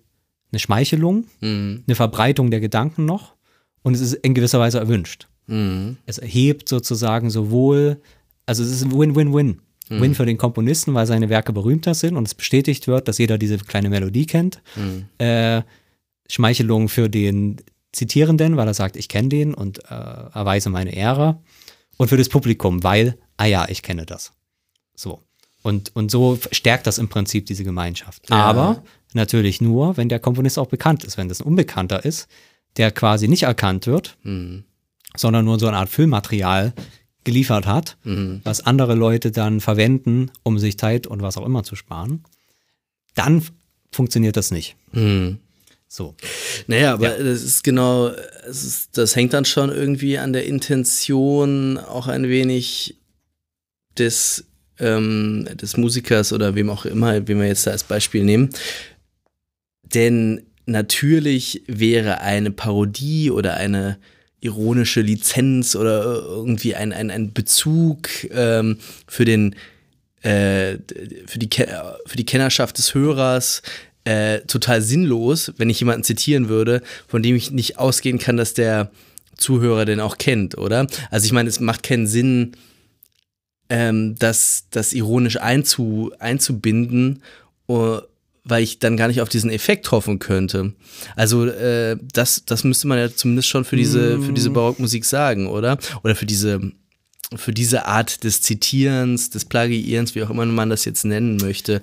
[0.51, 1.83] eine Schmeichelung, Mhm.
[1.87, 3.35] eine Verbreitung der Gedanken noch
[3.83, 5.27] und es ist in gewisser Weise erwünscht.
[5.47, 5.97] Mhm.
[6.05, 7.99] Es erhebt sozusagen sowohl,
[8.45, 9.61] also es ist ein Win-Win-Win.
[9.89, 13.37] Win für den Komponisten, weil seine Werke berühmter sind und es bestätigt wird, dass jeder
[13.37, 14.61] diese kleine Melodie kennt.
[15.17, 15.61] Äh,
[16.29, 17.55] Schmeichelung für den
[17.93, 21.41] Zitierenden, weil er sagt, ich kenne den und äh, erweise meine Ehre.
[21.95, 24.33] Und für das Publikum, weil, ah ja, ich kenne das.
[24.93, 25.21] So.
[25.67, 28.31] Und, und so stärkt das im Prinzip diese Gemeinschaft.
[28.31, 31.17] Aber natürlich nur, wenn der Komponist auch bekannt ist.
[31.17, 32.29] Wenn das ein Unbekannter ist,
[32.77, 34.17] der quasi nicht erkannt wird,
[35.15, 36.73] sondern nur so eine Art Füllmaterial
[37.25, 37.97] geliefert hat,
[38.45, 42.23] was andere Leute dann verwenden, um sich Zeit und was auch immer zu sparen,
[43.13, 43.43] dann
[43.91, 44.77] funktioniert das nicht.
[44.93, 45.39] Mhm.
[45.89, 46.15] So.
[46.67, 48.07] Naja, aber das ist genau,
[48.47, 52.95] ist, das hängt dann schon irgendwie an der Intention auch ein wenig
[53.97, 54.46] des,
[54.79, 58.49] ähm, des Musikers oder wem auch immer, wen wir jetzt da als Beispiel nehmen.
[59.83, 63.97] Denn natürlich wäre eine Parodie oder eine
[64.39, 69.55] ironische Lizenz oder irgendwie ein, ein, ein Bezug ähm, für den
[70.21, 70.77] äh,
[71.25, 71.49] für, die,
[72.05, 73.61] für die Kennerschaft des Hörers
[74.03, 78.53] äh, total sinnlos, wenn ich jemanden zitieren würde, von dem ich nicht ausgehen kann, dass
[78.53, 78.91] der
[79.37, 80.87] Zuhörer denn auch kennt, oder?
[81.11, 82.53] Also ich meine, es macht keinen Sinn,
[83.69, 87.21] ähm, das, das ironisch einzu, einzubinden,
[87.67, 87.99] uh,
[88.43, 90.73] weil ich dann gar nicht auf diesen Effekt hoffen könnte.
[91.15, 95.47] Also äh, das, das müsste man ja zumindest schon für diese, für diese Barockmusik sagen,
[95.47, 95.77] oder?
[96.03, 96.71] Oder für diese,
[97.35, 101.81] für diese Art des Zitierens, des Plagiierens, wie auch immer man das jetzt nennen möchte.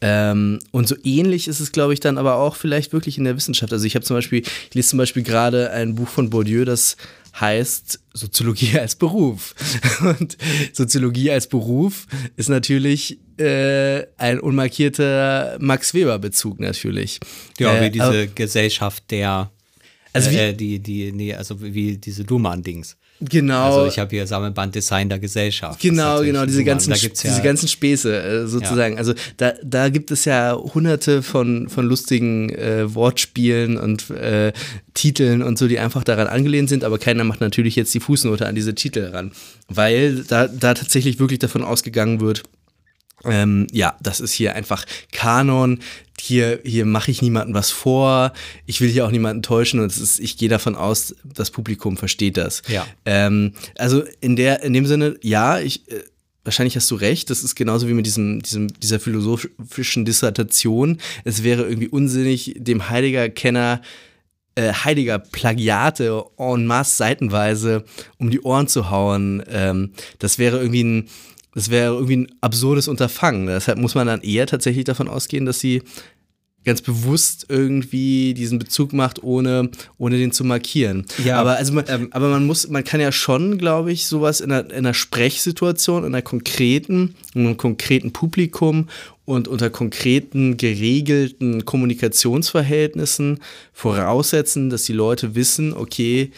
[0.00, 3.36] Ähm, und so ähnlich ist es, glaube ich, dann aber auch vielleicht wirklich in der
[3.36, 3.72] Wissenschaft.
[3.72, 6.96] Also ich habe zum Beispiel, ich lese zum Beispiel gerade ein Buch von Bourdieu, das
[7.40, 9.54] heißt Soziologie als Beruf.
[10.00, 10.36] Und
[10.72, 17.20] Soziologie als Beruf ist natürlich äh, ein unmarkierter Max Weber-Bezug natürlich.
[17.58, 19.50] Ja, äh, wie diese aber- Gesellschaft der,
[20.12, 22.96] Also wie- äh, die, die, nee, also wie diese Luhmann-Dings.
[23.20, 23.76] Genau.
[23.78, 25.80] Also ich habe hier Sammelband Design der Gesellschaft.
[25.80, 28.98] Genau, genau, diese ganzen, ja, diese ganzen Späße äh, sozusagen.
[28.98, 34.52] Also da, da gibt es ja hunderte von, von lustigen äh, Wortspielen und äh,
[34.94, 38.46] Titeln und so, die einfach daran angelehnt sind, aber keiner macht natürlich jetzt die Fußnote
[38.46, 39.32] an diese Titel ran,
[39.68, 42.42] weil da, da tatsächlich wirklich davon ausgegangen wird,
[43.28, 45.80] ähm, ja, das ist hier einfach Kanon.
[46.18, 48.32] Hier, hier mache ich niemandem was vor.
[48.64, 52.36] Ich will hier auch niemanden täuschen und ist, ich gehe davon aus, das Publikum versteht
[52.36, 52.62] das.
[52.68, 52.86] Ja.
[53.04, 56.02] Ähm, also in der, in dem Sinne, ja, ich, äh,
[56.42, 57.28] wahrscheinlich hast du recht.
[57.28, 60.98] Das ist genauso wie mit diesem, diesem, dieser philosophischen Dissertation.
[61.24, 63.82] Es wäre irgendwie unsinnig, dem Heidegger-Kenner
[64.56, 67.84] äh, Heidegger Plagiate en masse seitenweise
[68.18, 69.42] um die Ohren zu hauen.
[69.48, 71.08] Ähm, das wäre irgendwie ein,
[71.56, 73.46] das wäre irgendwie ein absurdes Unterfangen.
[73.46, 75.80] Deshalb muss man dann eher tatsächlich davon ausgehen, dass sie
[76.66, 81.06] ganz bewusst irgendwie diesen Bezug macht, ohne, ohne den zu markieren.
[81.24, 84.52] Ja, aber also man, aber man muss, man kann ja schon, glaube ich, sowas in
[84.52, 88.90] einer, in einer Sprechsituation, in einer konkreten, in einem konkreten Publikum
[89.24, 93.38] und unter konkreten, geregelten Kommunikationsverhältnissen
[93.72, 96.32] voraussetzen, dass die Leute wissen, okay,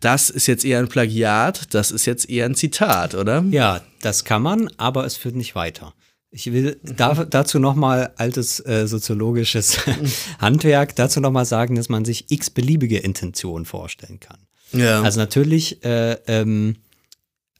[0.00, 3.44] das ist jetzt eher ein Plagiat, das ist jetzt eher ein Zitat, oder?
[3.50, 5.94] Ja, das kann man, aber es führt nicht weiter.
[6.32, 9.78] Ich will da, dazu nochmal altes äh, soziologisches
[10.38, 14.38] Handwerk, dazu nochmal sagen, dass man sich x beliebige Intentionen vorstellen kann.
[14.72, 15.02] Ja.
[15.02, 16.76] Also natürlich, äh, ähm,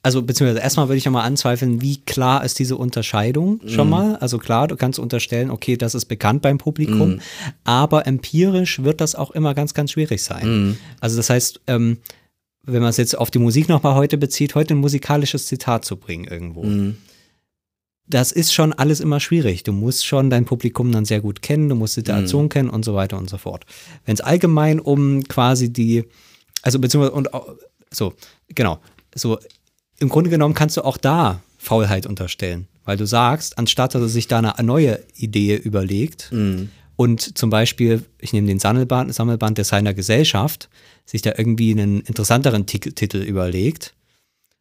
[0.01, 4.15] also beziehungsweise erstmal würde ich ja mal anzweifeln, wie klar ist diese Unterscheidung schon mal.
[4.15, 7.19] Also klar, du kannst unterstellen, okay, das ist bekannt beim Publikum,
[7.65, 10.77] aber empirisch wird das auch immer ganz, ganz schwierig sein.
[11.01, 11.97] Also das heißt, ähm,
[12.63, 15.97] wenn man es jetzt auf die Musik nochmal heute bezieht, heute ein musikalisches Zitat zu
[15.97, 16.63] bringen irgendwo.
[18.07, 19.63] Das ist schon alles immer schwierig.
[19.63, 22.93] Du musst schon dein Publikum dann sehr gut kennen, du musst Situation kennen und so
[22.93, 23.65] weiter und so fort.
[24.05, 26.03] Wenn es allgemein um quasi die,
[26.61, 27.29] also beziehungsweise und
[27.89, 28.13] so,
[28.49, 28.79] genau,
[29.15, 29.39] so
[29.99, 34.09] im Grunde genommen kannst du auch da Faulheit unterstellen, weil du sagst, anstatt dass er
[34.09, 36.31] sich da eine neue Idee überlegt
[36.95, 40.69] und zum Beispiel, ich nehme den Sammelband, Sammelband der seiner Gesellschaft,
[41.11, 43.93] sich da irgendwie einen interessanteren Tic- Titel überlegt,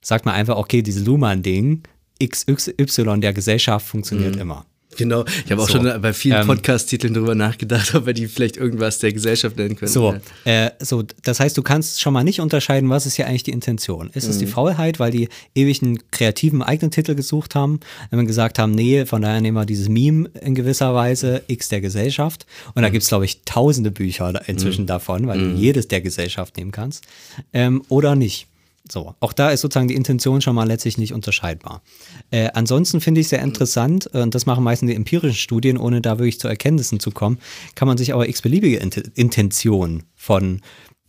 [0.03, 1.83] sagt man einfach, okay, dieses Luhmann-Ding,
[2.23, 4.67] XY der Gesellschaft funktioniert immer.
[4.96, 8.26] Genau, ich habe auch So, schon bei vielen ähm, Podcast-Titeln drüber nachgedacht, ob wir die
[8.26, 9.90] vielleicht irgendwas der Gesellschaft nennen können.
[9.90, 13.44] So, äh, so, das heißt, du kannst schon mal nicht unterscheiden, was ist hier eigentlich
[13.44, 14.11] die Intention.
[14.14, 14.40] Ist es Mhm.
[14.40, 17.79] die Faulheit, weil die ewig einen kreativen eigenen Titel gesucht haben,
[18.11, 21.68] wenn wir gesagt haben, nee, von daher nehmen wir dieses Meme in gewisser Weise, X
[21.68, 22.46] der Gesellschaft.
[22.74, 22.92] Und da Mhm.
[22.92, 26.72] gibt es, glaube ich, tausende Bücher da- inzwischen davon, weil du jedes der Gesellschaft nehmen
[26.72, 27.05] kannst.
[27.53, 28.48] Ähm, oder nicht.
[28.90, 31.83] So, auch da ist sozusagen die Intention schon mal letztlich nicht unterscheidbar.
[32.31, 36.00] Äh, ansonsten finde ich sehr interessant, äh, und das machen meistens die empirischen Studien, ohne
[36.00, 37.38] da wirklich zu Erkenntnissen zu kommen,
[37.74, 40.61] kann man sich aber x-beliebige Int Intentionen von,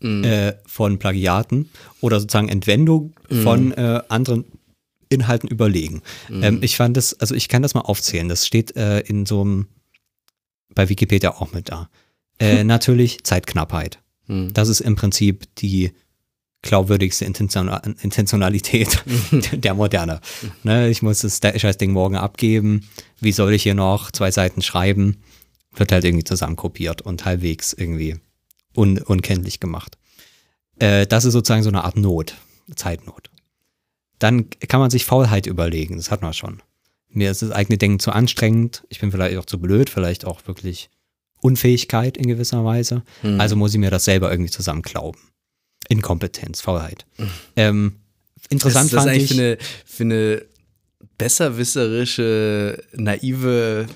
[0.01, 1.69] äh, von Plagiaten
[2.01, 3.13] oder sozusagen Entwendung
[3.43, 4.45] von äh, anderen
[5.09, 6.01] Inhalten überlegen.
[6.29, 9.41] Ähm, ich fand das, also ich kann das mal aufzählen, das steht äh, in so
[9.41, 9.67] einem,
[10.73, 11.89] bei Wikipedia auch mit da.
[12.39, 13.99] Äh, natürlich Zeitknappheit.
[14.53, 15.91] Das ist im Prinzip die
[16.62, 17.69] glaubwürdigste Intention
[18.02, 19.04] Intentionalität
[19.52, 20.21] der Moderne.
[20.63, 22.88] Ne, ich muss das Scheißding morgen abgeben.
[23.19, 25.17] Wie soll ich hier noch zwei Seiten schreiben?
[25.74, 28.17] Wird halt irgendwie zusammenkopiert und halbwegs irgendwie
[28.76, 29.97] un unkenntlich gemacht.
[30.80, 32.36] Äh, das ist sozusagen so eine Art Not,
[32.76, 33.30] Zeitnot.
[34.19, 36.62] Dann kann man sich Faulheit überlegen, das hat man schon.
[37.10, 40.47] Mir ist das eigene Denken zu anstrengend, ich bin vielleicht auch zu blöd, vielleicht auch
[40.47, 40.89] wirklich
[41.41, 43.04] Unfähigkeit in gewisser Weise.
[43.39, 45.19] Also muss ich mir das selber irgendwie zusammenklauben.
[45.89, 47.05] Inkompetenz, Faulheit.
[47.55, 47.97] Ähm,
[48.49, 49.37] interessant das ist das fand eigentlich ich.
[49.37, 50.45] für eine, für eine
[51.17, 53.87] besserwisserische, naive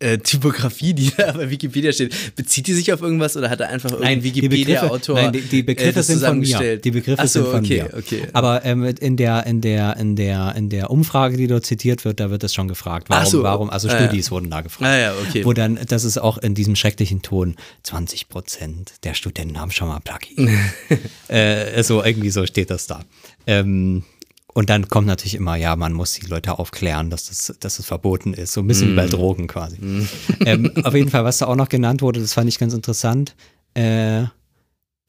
[0.00, 3.68] äh, Typografie, die da bei Wikipedia steht, bezieht die sich auf irgendwas oder hat er
[3.68, 5.14] einfach irgendein Wikipedia-Autor?
[5.14, 6.78] Nein, die, die Begriffe äh, sind von mir.
[6.78, 7.98] Die Begriffe so, sind von okay, mir.
[7.98, 8.22] Okay.
[8.32, 12.18] Aber ähm, in der in der in der in der Umfrage, die dort zitiert wird,
[12.18, 13.42] da wird es schon gefragt, warum so.
[13.42, 14.30] warum also ah, Studis ja.
[14.32, 14.90] wurden da gefragt.
[14.90, 15.44] Ah, ja, okay.
[15.44, 19.88] Wo dann das ist auch in diesem schrecklichen Ton 20 Prozent der Studenten haben schon
[19.88, 20.58] mal Plugin.
[21.28, 23.04] äh, so irgendwie so steht das da.
[23.46, 24.04] Ähm,
[24.52, 27.86] und dann kommt natürlich immer, ja, man muss die Leute aufklären, dass das, dass das
[27.86, 28.52] verboten ist.
[28.52, 28.92] So ein bisschen mm.
[28.92, 29.10] wie bei mm.
[29.10, 29.76] Drogen quasi.
[29.80, 30.08] Mm.
[30.46, 33.34] Ähm, auf jeden Fall, was da auch noch genannt wurde, das fand ich ganz interessant,
[33.74, 34.24] äh,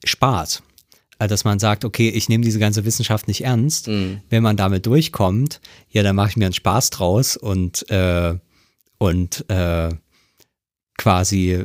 [0.04, 0.62] Spaß.
[1.18, 3.88] Also, dass man sagt, okay, ich nehme diese ganze Wissenschaft nicht ernst.
[3.88, 4.18] Mm.
[4.30, 8.36] Wenn man damit durchkommt, ja, dann mache ich mir einen Spaß draus und, äh,
[8.98, 9.90] und äh,
[10.98, 11.64] quasi,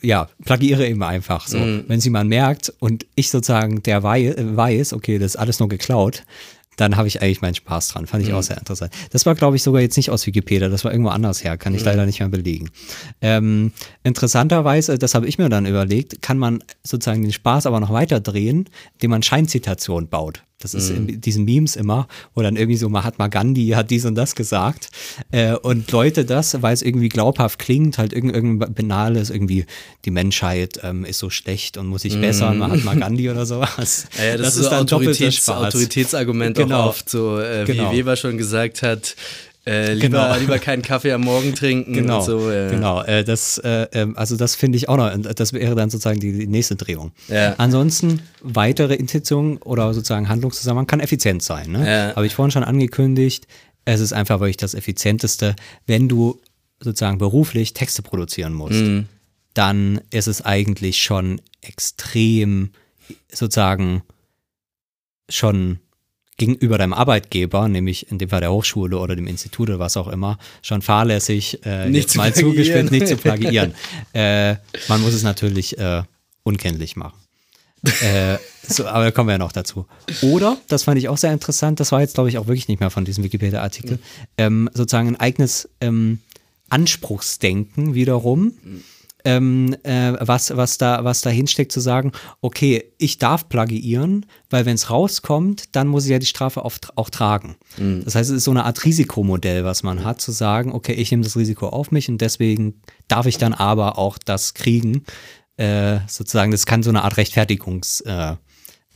[0.00, 1.58] ja, plagiere eben einfach so.
[1.58, 1.84] Mm.
[1.88, 5.68] Wenn sie man merkt und ich sozusagen der weiß, weiß, okay, das ist alles nur
[5.68, 6.24] geklaut,
[6.78, 8.06] dann habe ich eigentlich meinen Spaß dran.
[8.06, 8.36] Fand ich mhm.
[8.36, 8.92] auch sehr interessant.
[9.10, 11.74] Das war, glaube ich, sogar jetzt nicht aus Wikipedia, das war irgendwo anders her, kann
[11.74, 11.86] ich mhm.
[11.86, 12.70] leider nicht mehr belegen.
[13.20, 13.72] Ähm,
[14.04, 18.20] interessanterweise, das habe ich mir dann überlegt, kann man sozusagen den Spaß aber noch weiter
[18.20, 20.42] drehen, indem man Scheinzitationen baut.
[20.60, 21.08] Das ist mhm.
[21.08, 24.90] in diesen Memes immer, wo dann irgendwie so Mahatma Gandhi hat dies und das gesagt.
[25.30, 29.66] Äh, und Leute das, weil es irgendwie glaubhaft klingt, halt irgend, irgendein banales, irgendwie
[30.04, 32.22] die Menschheit ähm, ist so schlecht und muss sich mhm.
[32.22, 34.06] bessern, Mahatma Gandhi oder sowas.
[34.18, 36.80] Ja, ja das, das, ist, ist dann Autoritäts Autoritätsargument genau.
[36.80, 37.92] auch oft, so äh, wie genau.
[37.92, 39.14] Weber schon gesagt hat,
[39.68, 40.36] äh, lieber, genau.
[40.40, 42.50] lieber keinen Kaffee am Morgen trinken genau, und so.
[42.50, 42.68] Ja.
[42.68, 46.20] Genau, äh, das, äh, ähm, also das finde ich auch noch, das wäre dann sozusagen
[46.20, 47.12] die, die nächste Drehung.
[47.28, 47.54] Ja.
[47.58, 51.72] Ansonsten weitere Intention oder sozusagen Handlungszusammenhang kann effizient sein.
[51.72, 51.86] Ne?
[51.86, 52.16] Ja.
[52.16, 53.46] Habe ich vorhin schon angekündigt,
[53.84, 55.54] es ist einfach wirklich das Effizienteste,
[55.86, 56.40] wenn du
[56.80, 58.80] sozusagen beruflich Texte produzieren musst.
[58.80, 59.06] Mhm.
[59.54, 62.70] Dann ist es eigentlich schon extrem
[63.32, 64.02] sozusagen
[65.28, 65.78] schon
[66.38, 70.08] gegenüber deinem Arbeitgeber, nämlich in dem Fall der Hochschule oder dem Institut oder was auch
[70.08, 73.74] immer, schon fahrlässig, äh, nicht mal zugespitzt, nicht zu plagiieren.
[74.14, 74.54] äh,
[74.88, 76.04] man muss es natürlich äh,
[76.44, 77.18] unkenntlich machen.
[78.02, 79.86] äh, so, aber da kommen wir ja noch dazu.
[80.22, 82.80] Oder, das fand ich auch sehr interessant, das war jetzt, glaube ich, auch wirklich nicht
[82.80, 84.00] mehr von diesem Wikipedia-Artikel, mhm.
[84.38, 86.20] ähm, sozusagen ein eigenes ähm,
[86.70, 88.54] Anspruchsdenken wiederum.
[88.62, 88.84] Mhm
[89.24, 94.64] ähm, äh, was, was, da, was dahin steckt, zu sagen, okay, ich darf plagiieren, weil
[94.64, 97.56] wenn es rauskommt, dann muss ich ja die Strafe auch, auch tragen.
[97.76, 98.04] Mhm.
[98.04, 101.10] Das heißt, es ist so eine Art Risikomodell, was man hat, zu sagen, okay, ich
[101.10, 105.04] nehme das Risiko auf mich und deswegen darf ich dann aber auch das kriegen.
[105.56, 108.36] Äh, sozusagen, das kann so eine Art Rechtfertigungs- äh,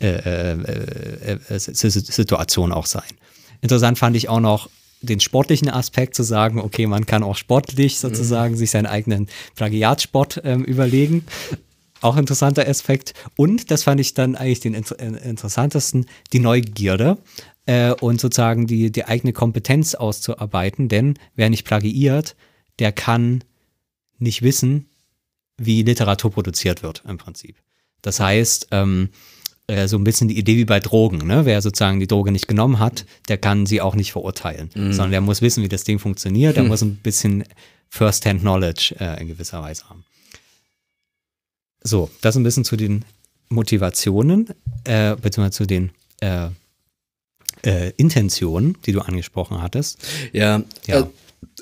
[0.01, 3.03] äh, äh, äh Situation auch sein.
[3.61, 4.69] Interessant fand ich auch noch,
[5.03, 8.59] den sportlichen Aspekt zu sagen, okay, man kann auch sportlich sozusagen mhm.
[8.59, 11.25] sich seinen eigenen Plagiatsport ähm, überlegen.
[12.01, 13.15] Auch interessanter Aspekt.
[13.37, 17.19] Und das fand ich dann eigentlich den inter äh, interessantesten, die Neugierde
[17.67, 20.88] äh, und sozusagen die, die eigene Kompetenz auszuarbeiten.
[20.88, 22.35] Denn wer nicht plagiiert,
[22.79, 23.45] der kann
[24.19, 24.87] nicht wissen,
[25.59, 27.57] wie Literatur produziert wird im Prinzip.
[28.01, 29.11] Das heißt, ähm,
[29.73, 31.27] äh, so ein bisschen die Idee wie bei Drogen.
[31.27, 31.47] Ne?
[31.47, 34.93] Wer sozusagen die Droge nicht genommen hat, der kann sie auch nicht verurteilen, mhm.
[34.93, 36.57] sondern der muss wissen, wie das Ding funktioniert.
[36.57, 36.69] Der mhm.
[36.69, 37.45] muss ein bisschen
[37.89, 40.05] First-Hand-Knowledge äh, in gewisser Weise haben.
[41.83, 43.05] So, das ein bisschen zu den
[43.49, 44.49] Motivationen,
[44.85, 46.49] äh, beziehungsweise zu den äh,
[47.65, 50.05] äh, Intentionen, die du angesprochen hattest.
[50.33, 51.09] Ja, ja.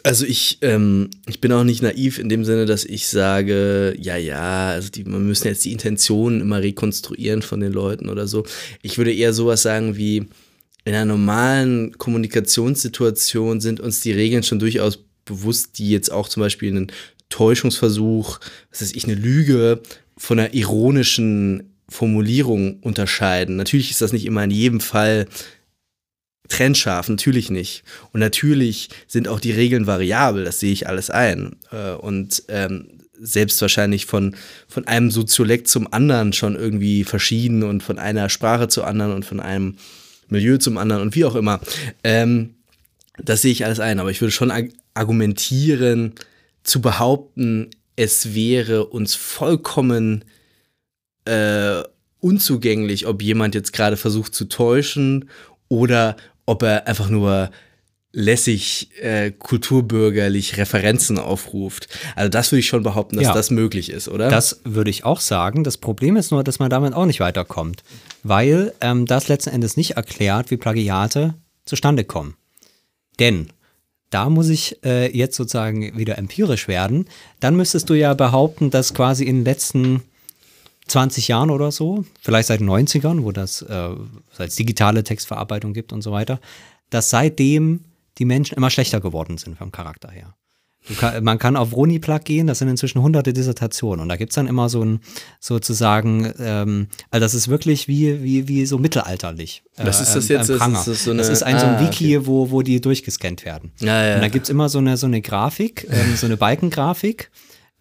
[0.02, 4.16] Also ich, ähm, ich bin auch nicht naiv in dem Sinne, dass ich sage, ja,
[4.16, 8.44] ja, also die, man müssen jetzt die Intentionen immer rekonstruieren von den Leuten oder so.
[8.82, 10.28] Ich würde eher sowas sagen wie,
[10.84, 16.40] in einer normalen Kommunikationssituation sind uns die Regeln schon durchaus bewusst, die jetzt auch zum
[16.40, 16.92] Beispiel einen
[17.28, 19.82] Täuschungsversuch, was weiß ich, eine Lüge
[20.16, 23.56] von einer ironischen Formulierung unterscheiden.
[23.56, 25.26] Natürlich ist das nicht immer in jedem Fall
[26.50, 27.82] trennscharf, natürlich nicht.
[28.12, 31.56] Und natürlich sind auch die Regeln variabel, das sehe ich alles ein.
[31.72, 34.34] Äh, und ähm, selbst wahrscheinlich von,
[34.66, 39.24] von einem Soziolekt zum anderen schon irgendwie verschieden und von einer Sprache zur anderen und
[39.24, 39.76] von einem
[40.28, 41.60] Milieu zum anderen und wie auch immer.
[42.04, 42.54] Ähm,
[43.22, 44.52] das sehe ich alles ein, aber ich würde schon
[44.94, 46.14] argumentieren,
[46.62, 50.24] zu behaupten, es wäre uns vollkommen
[51.24, 51.82] äh,
[52.20, 55.28] unzugänglich, ob jemand jetzt gerade versucht zu täuschen
[55.68, 56.16] oder
[56.50, 57.50] ob er einfach nur
[58.12, 61.86] lässig äh, kulturbürgerlich Referenzen aufruft.
[62.16, 64.28] Also das würde ich schon behaupten, dass ja, das möglich ist, oder?
[64.28, 65.62] Das würde ich auch sagen.
[65.62, 67.84] Das Problem ist nur, dass man damit auch nicht weiterkommt,
[68.24, 71.34] weil ähm, das letzten Endes nicht erklärt, wie Plagiate
[71.66, 72.34] zustande kommen.
[73.20, 73.50] Denn
[74.10, 77.06] da muss ich äh, jetzt sozusagen wieder empirisch werden.
[77.38, 80.02] Dann müsstest du ja behaupten, dass quasi in den letzten
[80.90, 83.90] 20 Jahren oder so, vielleicht seit den 90ern, wo das äh,
[84.38, 86.40] als digitale Textverarbeitung gibt und so weiter,
[86.90, 87.84] dass seitdem
[88.18, 90.34] die Menschen immer schlechter geworden sind vom Charakter her.
[90.98, 94.34] Kann, man kann auf Roniplug gehen, das sind inzwischen hunderte Dissertationen und da gibt es
[94.36, 95.00] dann immer so ein
[95.38, 99.62] sozusagen, ähm, also das ist wirklich wie, wie, wie so mittelalterlich.
[99.76, 100.56] Was ist das äh, jetzt?
[100.56, 100.78] Pranger.
[100.78, 103.44] Das ist so eine- das ist ein, so ein Ah, Wiki, wo, wo die durchgescannt
[103.44, 103.72] werden.
[103.80, 104.14] Ja, ja.
[104.16, 107.30] Und da gibt es immer so eine, so eine Grafik, ähm, so eine Balkengrafik,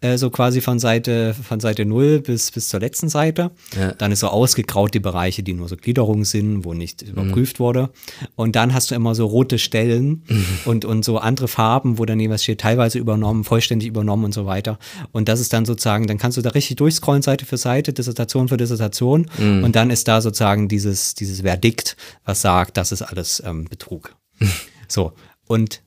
[0.00, 3.50] äh, so quasi von Seite, von Seite 0 bis, bis zur letzten Seite.
[3.78, 3.92] Ja.
[3.92, 7.90] Dann ist so ausgegraut die Bereiche, die nur so Gliederungen sind, wo nicht überprüft wurde.
[8.34, 10.22] Und dann hast du immer so rote Stellen
[10.64, 14.46] und, und so andere Farben, wo dann jeweils steht, teilweise übernommen, vollständig übernommen und so
[14.46, 14.78] weiter.
[15.12, 18.48] Und das ist dann sozusagen, dann kannst du da richtig durchscrollen, Seite für Seite, Dissertation
[18.48, 19.26] für Dissertation.
[19.38, 24.16] Und dann ist da sozusagen dieses, dieses Verdikt, was sagt, das ist alles ähm, Betrug.
[24.88, 25.12] so.
[25.46, 25.82] Und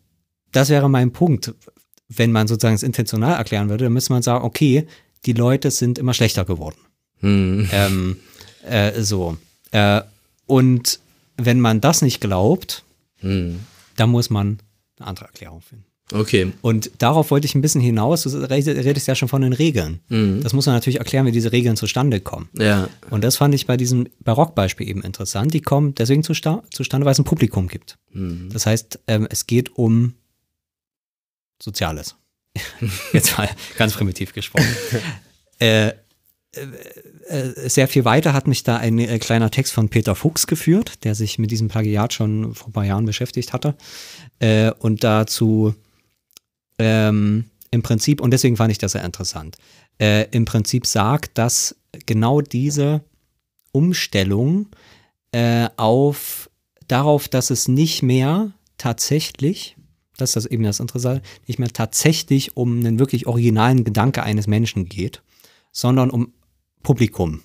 [0.52, 1.54] das wäre mein Punkt.
[2.16, 4.88] Wenn man sozusagen es intentional erklären würde, dann müsste man sagen, okay,
[5.26, 6.78] die Leute sind immer schlechter geworden.
[7.20, 7.70] Hm.
[7.72, 8.18] Ähm,
[8.68, 9.38] äh, so.
[9.72, 10.02] Äh,
[10.46, 11.00] und
[11.38, 12.84] wenn man das nicht glaubt,
[13.20, 13.60] Hm.
[13.96, 14.60] dann muss man
[15.00, 15.86] eine andere Erklärung finden.
[16.12, 16.52] Okay.
[16.62, 18.24] Und darauf wollte ich ein bisschen hinaus.
[18.24, 20.02] Du red- redest ja schon von den Regeln.
[20.44, 22.50] Das muss man natürlich erklären, wie diese Regeln zustande kommen.
[22.60, 22.90] Ja.
[23.10, 25.54] Und das fand ich bei diesem Barockbeispiel eben interessant.
[25.54, 27.98] Die kommen deswegen zusta zustande, weil es ein Publikum gibt.
[28.14, 30.14] Das heißt, ähm, es geht um
[31.64, 32.16] Soziales.
[33.14, 34.76] Jetzt mal ganz primitiv gesprochen.
[35.60, 35.94] äh, äh,
[37.28, 41.04] äh, sehr viel weiter hat mich da ein äh, kleiner Text von Peter Fuchs geführt,
[41.04, 43.76] der sich mit diesem Plagiat schon vor ein paar Jahren beschäftigt hatte.
[44.80, 45.74] Und dazu
[46.80, 49.58] ähm, im Prinzip, und deswegen fand ich das sehr interessant,
[50.00, 53.02] äh, im Prinzip sagt, dass genau diese
[53.72, 54.68] Umstellung
[55.32, 56.50] äh, auf
[56.88, 59.76] darauf, dass es nicht mehr tatsächlich,
[60.18, 64.48] das ist das eben das Interessante, nicht mehr tatsächlich um einen wirklich originalen Gedanke eines
[64.48, 65.22] Menschen geht,
[65.72, 66.34] sondern um
[66.84, 67.42] Publikum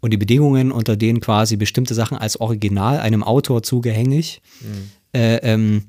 [0.00, 4.42] und die Bedingungen, unter denen quasi bestimmte Sachen als Original einem Autor zugehängig
[5.12, 5.84] äh, ähm,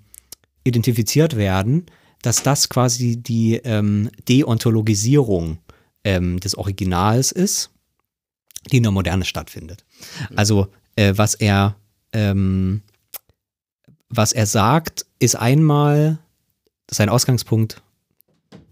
[0.63, 1.85] identifiziert werden,
[2.21, 5.59] dass das quasi die ähm, Deontologisierung
[6.03, 7.69] ähm, des Originals ist,
[8.71, 9.85] die in der Moderne stattfindet.
[10.35, 11.75] Also äh, was er
[12.13, 12.81] ähm,
[14.09, 16.19] was er sagt, ist einmal
[16.89, 17.81] sein Ausgangspunkt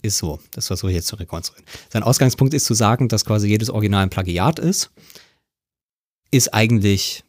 [0.01, 1.65] ist so, das versuche ich jetzt zu rekonstruieren.
[1.91, 4.91] Sein Ausgangspunkt ist zu sagen, dass quasi jedes Original ein Plagiat ist,
[6.31, 7.23] ist eigentlich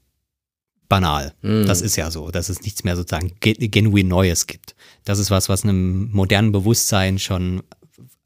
[0.89, 1.33] banal.
[1.43, 1.67] Mhm.
[1.67, 4.77] Das ist ja so, dass es nichts mehr sozusagen ge- genuin Neues gibt.
[5.05, 7.63] Das ist was, was einem modernen Bewusstsein schon,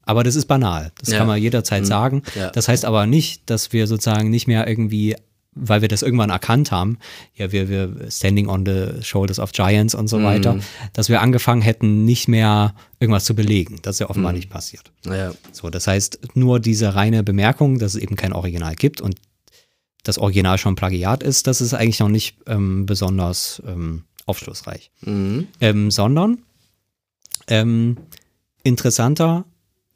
[0.03, 0.91] aber das ist banal.
[0.99, 1.19] Das Ja.
[1.19, 1.87] kann man jederzeit Mhm.
[1.87, 2.23] sagen.
[2.35, 2.51] Ja.
[2.51, 5.15] Das heißt aber nicht, dass wir sozusagen nicht mehr irgendwie,
[5.53, 6.97] weil wir das irgendwann erkannt haben,
[7.35, 10.23] ja, wir, wir standing on the shoulders of giants und so Mhm.
[10.23, 10.59] weiter,
[10.93, 13.79] dass wir angefangen hätten, nicht mehr irgendwas zu belegen.
[13.81, 14.91] Das ist ja offenbar nicht passiert.
[15.05, 15.33] Ja.
[15.51, 19.15] So, das heißt, nur diese reine Bemerkung, dass es eben kein Original gibt und
[20.03, 24.89] das Original schon Plagiat ist, das ist eigentlich noch nicht ähm, besonders ähm, aufschlussreich.
[25.01, 25.47] Mhm.
[25.59, 26.39] Ähm, sondern
[27.47, 27.97] ähm,
[28.63, 29.45] interessanter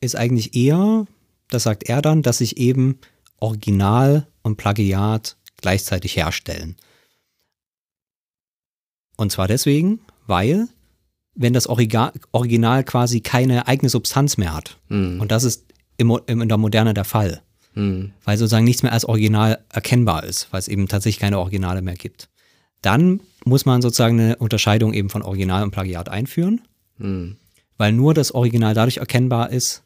[0.01, 1.05] ist eigentlich eher,
[1.49, 2.99] das sagt er dann, dass sich eben
[3.39, 6.75] Original und Plagiat gleichzeitig herstellen.
[9.17, 10.67] Und zwar deswegen, weil
[11.35, 15.19] wenn das Origa Original quasi keine eigene Substanz mehr hat, Mhm.
[15.19, 15.65] und das ist
[15.97, 17.41] im, in der Moderne der Fall,
[17.75, 18.13] Mhm.
[18.23, 21.95] weil sozusagen nichts mehr als Original erkennbar ist, weil es eben tatsächlich keine Originale mehr
[21.95, 22.29] gibt.
[22.81, 26.61] Dann muss man sozusagen eine Unterscheidung eben von Original und Plagiat einführen,
[26.97, 27.37] Mhm.
[27.77, 29.83] weil nur das Original dadurch erkennbar ist,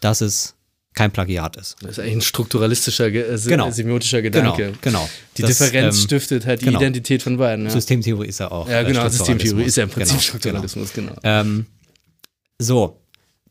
[0.00, 0.54] dass es
[0.94, 1.76] kein Plagiat ist.
[1.82, 3.70] Das ist eigentlich ein strukturalistischer, äh, Genau.
[3.70, 4.66] semiotischer Gedanke.
[4.66, 5.10] Genau, genau.
[5.36, 6.80] Die Das, Differenz ähm, stiftet halt die genau.
[6.80, 7.66] Identität von beiden.
[7.66, 8.68] Ja, Systemtheorie ist ja auch.
[8.68, 9.08] ja äh, genau.
[9.08, 11.12] Systemtheorie ist ja im Prinzip Genau, Strukturalismus, genau.
[11.14, 11.20] Genau.
[11.22, 11.66] Ähm,
[12.58, 13.00] so,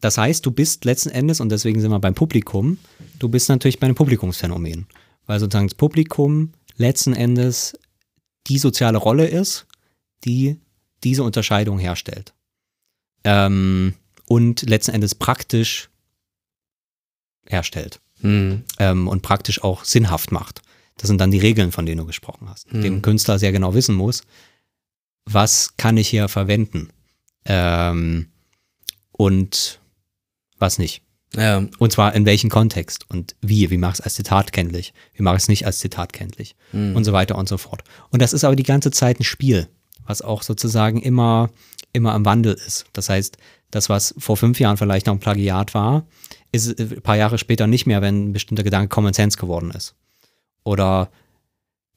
[0.01, 2.77] das heißt, du bist letzten Endes, und deswegen sind wir beim Publikum,
[3.19, 4.87] du bist natürlich bei einem Publikumsphänomen.
[5.25, 7.77] Weil sozusagen das Publikum letzten Endes
[8.47, 9.65] die soziale Rolle ist,
[10.25, 10.59] die
[11.03, 12.33] diese Unterscheidung herstellt.
[13.23, 13.93] Ähm,
[14.27, 15.88] und letzten Endes praktisch
[17.49, 18.63] herstellt Mhm.
[18.79, 20.61] ähm, und praktisch auch sinnhaft macht.
[20.97, 22.71] Das sind dann die Regeln, von denen du gesprochen hast.
[22.73, 22.81] Mhm.
[22.81, 24.23] Dem Künstler sehr genau wissen muss,
[25.25, 26.89] was kann ich hier verwenden
[27.45, 28.27] ähm,
[29.11, 29.79] und
[30.57, 31.01] was nicht.
[31.35, 33.69] Ja, Und zwar in welchem Kontext und wie.
[33.69, 34.93] Wie mache ich es als Zitat kenntlich?
[35.13, 36.55] Wie mache ich es nicht als Zitat kenntlich?
[36.71, 36.95] Mhm.
[36.95, 37.83] Und so weiter und so fort.
[38.09, 39.69] Und das ist aber die ganze Zeit ein Spiel,
[40.05, 41.51] was auch sozusagen immer,
[41.93, 42.85] immer am Wandel ist.
[42.93, 43.37] Das heißt,
[43.69, 46.07] das, was vor fünf Jahren vielleicht noch ein Plagiat war,
[46.51, 49.71] ist äh, ein paar Jahre später nicht mehr, wenn ein bestimmter Gedanke Common Sense geworden
[49.71, 49.95] ist.
[50.63, 51.09] Oder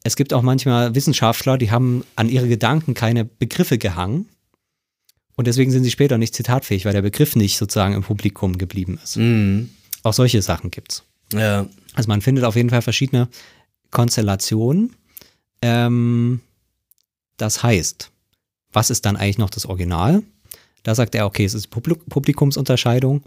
[0.05, 4.27] es gibt auch manchmal Wissenschaftler, die haben an ihre Gedanken keine Begriffe gehangen.
[5.37, 8.99] Und deswegen sind sie später nicht zitatfähig, weil der Begriff nicht sozusagen im Publikum geblieben
[9.03, 9.17] ist.
[9.17, 9.71] Mhm.
[10.03, 11.05] Auch solche Sachen gibt's.
[11.33, 11.67] ja.
[11.95, 13.29] Also man findet auf jeden Fall verschiedene
[13.91, 14.97] Konstellationen.
[15.61, 16.41] Ähm,
[17.37, 18.11] das heißt,
[18.73, 20.23] was ist dann eigentlich noch das Original?
[20.83, 23.23] Da sagt er, okay, es ist Publikumsunterscheidung,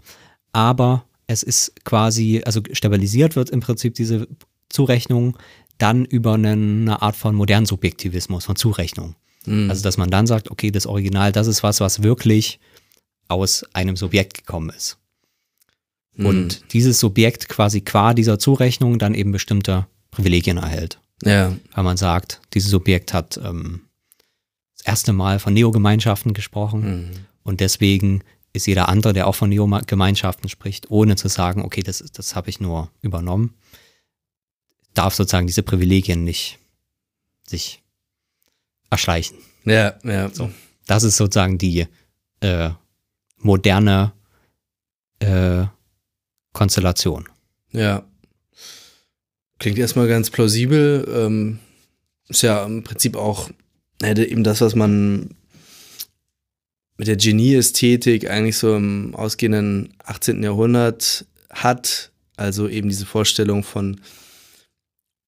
[0.52, 4.28] aber es ist quasi, also stabilisiert wird im Prinzip diese
[4.68, 5.36] Zurechnung
[5.78, 9.14] dann über eine Art von modernen Subjektivismus, von Zurechnung.
[9.44, 9.70] Mhm.
[9.70, 12.58] Also, dass man dann sagt, okay, das Original, das ist was, was wirklich
[13.28, 14.98] aus einem Subjekt gekommen ist.
[16.14, 16.26] Mhm.
[16.26, 21.00] Und dieses Subjekt quasi qua dieser Zurechnung dann eben bestimmte Privilegien erhält.
[21.24, 21.56] Ja.
[21.74, 23.82] Weil man sagt, dieses Subjekt hat ähm,
[24.76, 27.10] das erste Mal von Neogemeinschaften gesprochen mhm.
[27.42, 28.22] und deswegen
[28.56, 32.50] ist jeder andere, der auch von Neogemeinschaften spricht, ohne zu sagen, okay, das, das habe
[32.50, 33.54] ich nur übernommen,
[34.94, 36.58] darf sozusagen diese Privilegien nicht
[37.46, 37.82] sich
[38.90, 39.38] erschleichen.
[39.64, 40.30] Ja, ja.
[40.30, 40.50] So.
[40.86, 41.86] Das ist sozusagen die
[42.40, 42.70] äh,
[43.38, 44.12] moderne
[45.18, 45.64] äh,
[46.52, 47.28] Konstellation.
[47.72, 48.04] Ja.
[49.58, 51.06] Klingt erstmal ganz plausibel.
[51.12, 51.58] Ähm,
[52.28, 53.50] ist ja im Prinzip auch
[54.02, 55.30] hätte eben das, was man
[56.96, 60.42] mit der Genie-Ästhetik eigentlich so im ausgehenden 18.
[60.42, 62.10] Jahrhundert hat.
[62.36, 64.00] Also eben diese Vorstellung von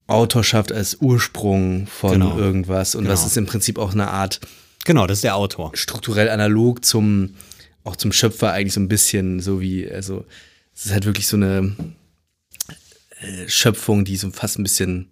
[0.06, 2.38] Autorschaft als Ursprung von genau.
[2.38, 2.94] irgendwas.
[2.94, 3.12] Und genau.
[3.12, 4.40] das ist im Prinzip auch eine Art.
[4.84, 5.72] Genau, das ist der Autor.
[5.74, 7.34] Strukturell analog zum,
[7.84, 10.24] auch zum Schöpfer eigentlich so ein bisschen, so wie, also,
[10.74, 11.74] es ist halt wirklich so eine
[13.20, 15.10] äh, Schöpfung, die so fast ein bisschen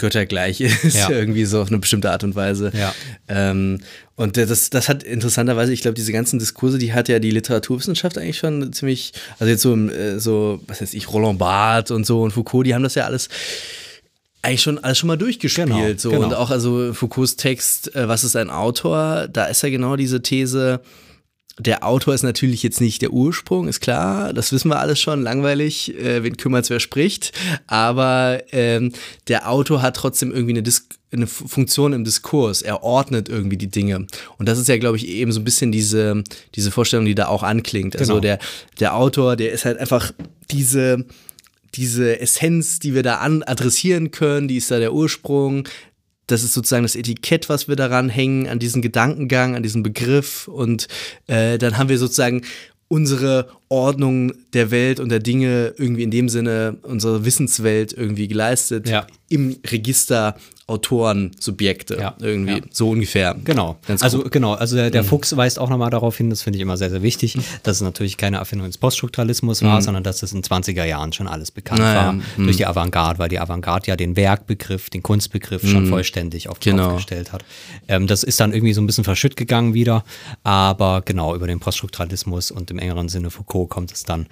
[0.00, 1.10] göttergleich ist, ja.
[1.10, 2.72] irgendwie so auf eine bestimmte Art und Weise.
[2.74, 2.92] Ja.
[3.28, 3.78] Ähm,
[4.16, 8.18] und das, das hat interessanterweise, ich glaube, diese ganzen Diskurse, die hat ja die Literaturwissenschaft
[8.18, 12.22] eigentlich schon ziemlich, also jetzt so, äh, so was weiß ich, Roland Barthes und so
[12.22, 13.28] und Foucault, die haben das ja alles
[14.42, 15.68] eigentlich schon alles schon mal durchgespielt.
[15.68, 16.10] Genau, so.
[16.10, 16.24] Genau.
[16.24, 20.22] Und auch also Foucaults Text, äh, was ist ein Autor, da ist ja genau diese
[20.22, 20.80] These,
[21.60, 25.22] der Autor ist natürlich jetzt nicht der Ursprung, ist klar, das wissen wir alles schon,
[25.22, 27.32] langweilig, äh, wen kümmert's, wer spricht,
[27.66, 28.92] aber ähm,
[29.28, 33.66] der Autor hat trotzdem irgendwie eine, Dis eine Funktion im Diskurs, er ordnet irgendwie die
[33.66, 34.06] Dinge.
[34.38, 36.22] Und das ist ja, glaube ich, eben so ein bisschen diese,
[36.54, 38.20] diese Vorstellung, die da auch anklingt, also genau.
[38.20, 38.38] der,
[38.78, 40.12] der Autor, der ist halt einfach
[40.50, 41.04] diese
[41.74, 45.68] diese Essenz, die wir da an adressieren können, die ist da der Ursprung.
[46.30, 50.48] Das ist sozusagen das Etikett, was wir daran hängen, an diesen Gedankengang, an diesen Begriff.
[50.48, 50.88] Und
[51.26, 52.42] äh, dann haben wir sozusagen
[52.88, 58.88] unsere Ordnung der Welt und der Dinge irgendwie in dem Sinne, unsere Wissenswelt irgendwie geleistet
[58.88, 59.06] ja.
[59.28, 60.36] im Register
[60.70, 61.96] Autoren-Subjekte.
[62.00, 62.64] Ja, irgendwie ja.
[62.70, 63.36] so ungefähr.
[63.44, 63.76] Genau.
[64.00, 65.08] Also genau, also der, der mhm.
[65.08, 67.44] Fuchs weist auch nochmal darauf hin, das finde ich immer sehr, sehr wichtig, mhm.
[67.62, 69.82] dass es natürlich keine Erfindung des Poststrukturalismus war, mhm.
[69.82, 72.06] sondern dass es in 20er Jahren schon alles bekannt naja.
[72.06, 72.22] war mhm.
[72.36, 75.88] durch die Avantgarde, weil die Avantgarde ja den Werkbegriff, den Kunstbegriff schon mhm.
[75.88, 76.88] vollständig auf den genau.
[76.90, 77.44] Kopf gestellt hat.
[77.88, 80.04] Ähm, das ist dann irgendwie so ein bisschen verschütt gegangen wieder,
[80.44, 84.26] aber genau, über den Poststrukturalismus und im engeren Sinne Foucault kommt es dann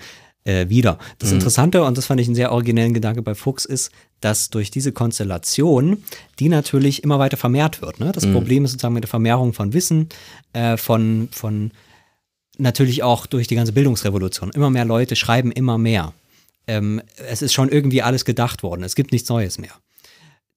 [0.45, 0.99] äh, wieder.
[1.19, 1.37] Das mhm.
[1.37, 4.93] Interessante, und das fand ich einen sehr originellen Gedanke bei Fuchs, ist, dass durch diese
[4.93, 6.03] Konstellation,
[6.39, 8.01] die natürlich immer weiter vermehrt wird.
[8.01, 8.13] Ne?
[8.13, 8.33] Das mhm.
[8.33, 10.09] Problem ist sozusagen mit der Vermehrung von Wissen,
[10.53, 11.71] äh, von, von
[12.59, 14.51] natürlich auch durch die ganze Bildungsrevolution.
[14.51, 16.13] Immer mehr Leute schreiben immer mehr.
[16.67, 18.83] Ähm, es ist schon irgendwie alles gedacht worden.
[18.83, 19.73] Es gibt nichts Neues mehr.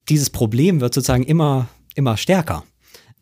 [0.08, 2.64] Dieses Problem wird sozusagen immer, immer stärker.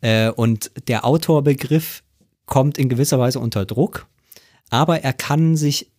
[0.01, 2.03] Äh, und der Autorbegriff
[2.45, 4.07] kommt in gewisser Weise unter Druck,
[4.69, 5.90] aber er kann sich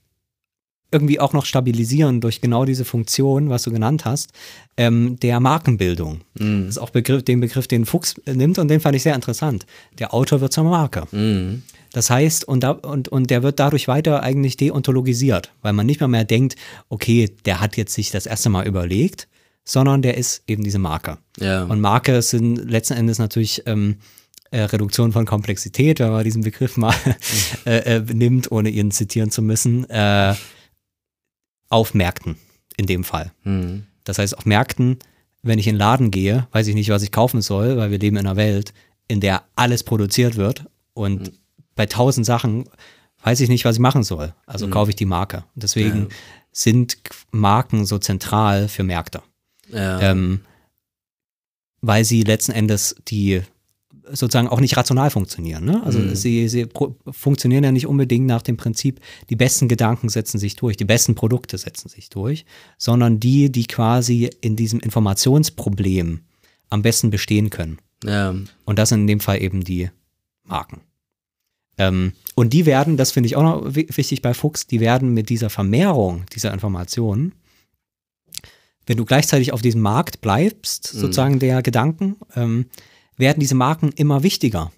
[0.92, 4.30] irgendwie auch noch stabilisieren durch genau diese Funktion, was du genannt hast,
[4.76, 6.20] ähm, der Markenbildung.
[6.38, 6.66] Mhm.
[6.66, 9.66] Das ist auch Begriff, den Begriff, den Fuchs nimmt und den fand ich sehr interessant.
[9.98, 11.04] Der Autor wird zur Marke.
[11.10, 11.62] Mhm.
[11.92, 16.00] Das heißt, und, da, und, und der wird dadurch weiter eigentlich deontologisiert, weil man nicht
[16.00, 16.56] mehr mehr denkt,
[16.88, 19.28] okay, der hat jetzt sich das erste Mal überlegt,
[19.64, 21.18] sondern der ist eben diese Marke.
[21.38, 21.64] Ja.
[21.64, 23.96] Und Marke sind letzten Endes natürlich ähm,
[24.50, 26.94] äh, Reduktion von Komplexität, wenn man diesen Begriff mal
[27.66, 29.86] äh, äh, nimmt, ohne ihn zitieren zu müssen.
[31.72, 32.36] Auf Märkten
[32.76, 33.32] in dem Fall.
[33.44, 33.86] Mhm.
[34.04, 34.98] Das heißt, auf Märkten,
[35.42, 37.98] wenn ich in den Laden gehe, weiß ich nicht, was ich kaufen soll, weil wir
[37.98, 38.74] leben in einer Welt,
[39.08, 41.38] in der alles produziert wird und mhm.
[41.74, 42.68] bei tausend Sachen
[43.22, 44.34] weiß ich nicht, was ich machen soll.
[44.46, 44.72] Also mhm.
[44.72, 45.44] kaufe ich die Marke.
[45.54, 46.16] Deswegen ja.
[46.50, 46.98] sind
[47.30, 49.22] Marken so zentral für Märkte.
[49.68, 50.00] Ja.
[50.00, 50.40] Ähm,
[51.80, 53.42] weil sie letzten Endes die
[54.10, 55.64] sozusagen auch nicht rational funktionieren.
[55.64, 55.82] Ne?
[55.84, 56.14] Also mhm.
[56.14, 56.66] sie, sie
[57.10, 59.00] funktionieren ja nicht unbedingt nach dem Prinzip,
[59.30, 62.44] die besten Gedanken setzen sich durch, die besten Produkte setzen sich durch,
[62.78, 66.20] sondern die, die quasi in diesem Informationsproblem
[66.70, 67.78] am besten bestehen können.
[68.04, 68.34] Ja.
[68.64, 69.90] Und das sind in dem Fall eben die
[70.44, 70.80] Marken.
[71.78, 75.28] Ähm, und die werden, das finde ich auch noch wichtig bei Fuchs, die werden mit
[75.28, 77.34] dieser Vermehrung dieser Informationen,
[78.86, 80.98] wenn du gleichzeitig auf diesem Markt bleibst, mhm.
[80.98, 82.66] sozusagen der Gedanken, ähm,
[83.22, 84.70] werden diese Marken immer wichtiger.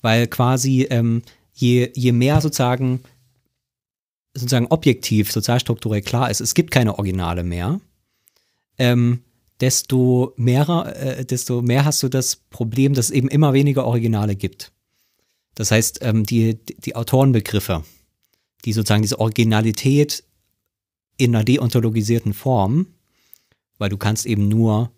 [0.00, 3.00] Weil quasi ähm, je, je mehr sozusagen,
[4.34, 7.80] sozusagen objektiv, sozialstrukturell klar ist, es gibt keine Originale mehr,
[8.78, 9.22] ähm,
[9.60, 14.36] desto, mehr, äh, desto mehr hast du das Problem, dass es eben immer weniger Originale
[14.36, 14.72] gibt.
[15.54, 17.84] Das heißt, ähm, die, die Autorenbegriffe,
[18.64, 20.24] die sozusagen diese Originalität
[21.16, 22.86] in einer deontologisierten Form,
[23.78, 24.90] weil du kannst eben nur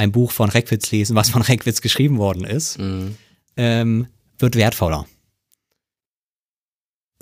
[0.00, 3.16] ein Buch von Reckwitz lesen, was von Reckwitz geschrieben worden ist, Mhm.
[3.56, 4.06] ähm,
[4.38, 5.06] wird wertvoller.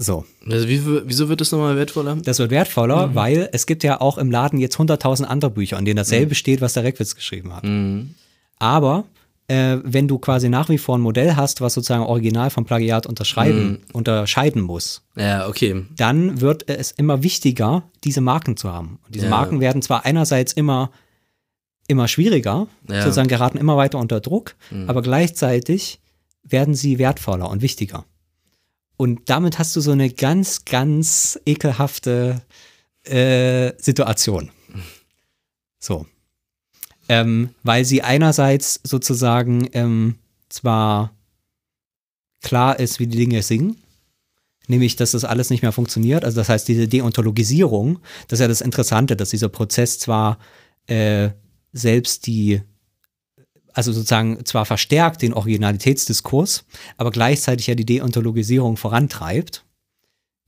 [0.00, 2.16] So, Also wie, wieso wird das nochmal wertvoller?
[2.22, 5.84] das wird wertvoller, weil es gibt ja auch im Laden jetzt 100.000 andere Bücher, in
[5.84, 7.64] denen dasselbe steht, was der Reckwitz geschrieben hat.
[7.64, 8.14] Mhm.
[8.60, 9.04] Aber
[9.48, 13.06] äh, wenn du quasi nach wie vor ein Modell hast, was sozusagen Original vom Plagiat
[13.06, 15.84] unterschreiben, unterscheiden muss, Ja, okay.
[15.96, 19.00] dann wird es immer wichtiger, diese Marken zu haben.
[19.04, 19.30] Und diese Ja.
[19.30, 20.92] Marken werden zwar einerseits immer,
[21.88, 23.02] immer schwieriger, Ja.
[23.02, 24.54] sozusagen geraten immer weiter unter Druck,
[24.86, 26.00] aber gleichzeitig
[26.44, 28.04] werden sie wertvoller und wichtiger.
[28.96, 32.42] Und damit hast du so eine ganz, ganz ekelhafte
[33.04, 34.50] äh, Situation.
[35.78, 36.06] So.
[37.08, 40.16] Ähm, weil sie einerseits sozusagen ähm,
[40.48, 41.12] zwar
[42.42, 43.76] klar ist, wie die Dinge singen,
[44.66, 46.24] nämlich, dass das alles nicht mehr funktioniert.
[46.24, 50.38] Also das heißt, diese Deontologisierung, das ist ja das Interessante, dass dieser Prozess zwar
[50.86, 51.30] äh,
[51.72, 52.62] selbst die,
[53.72, 56.64] also sozusagen zwar verstärkt den Originalitätsdiskurs,
[56.96, 59.64] aber gleichzeitig ja die Deontologisierung vorantreibt,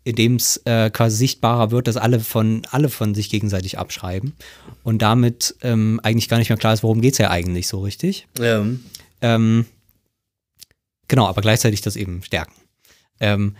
[0.03, 4.33] indem es äh, quasi sichtbarer wird, dass alle von, alle von sich gegenseitig abschreiben
[4.83, 7.81] und damit ähm, eigentlich gar nicht mehr klar ist, worum geht es ja eigentlich so
[7.81, 8.27] richtig.
[8.39, 8.65] Ja.
[9.21, 9.67] Ähm,
[11.07, 12.55] genau, aber gleichzeitig das eben stärken.
[13.21, 13.57] Ähm,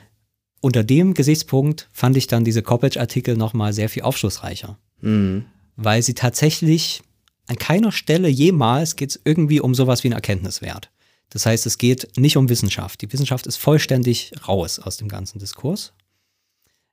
[0.63, 5.45] unter dem Gesichtspunkt fand ich dann diese Coppage-Artikel nochmal sehr viel aufschlussreicher, Mhm.
[5.77, 7.03] weil sie tatsächlich
[7.51, 10.89] an keiner Stelle jemals geht es irgendwie um sowas wie einen Erkenntniswert.
[11.31, 13.03] Das heißt, es geht nicht um Wissenschaft.
[13.03, 15.93] Die Wissenschaft ist vollständig raus aus dem ganzen Diskurs.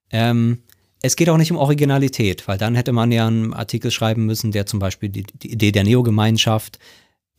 [0.10, 0.64] Ähm,
[1.04, 4.52] es geht auch nicht um Originalität, weil dann hätte man ja einen Artikel schreiben müssen,
[4.52, 6.80] der zum Beispiel die, die Idee der Neogemeinschaft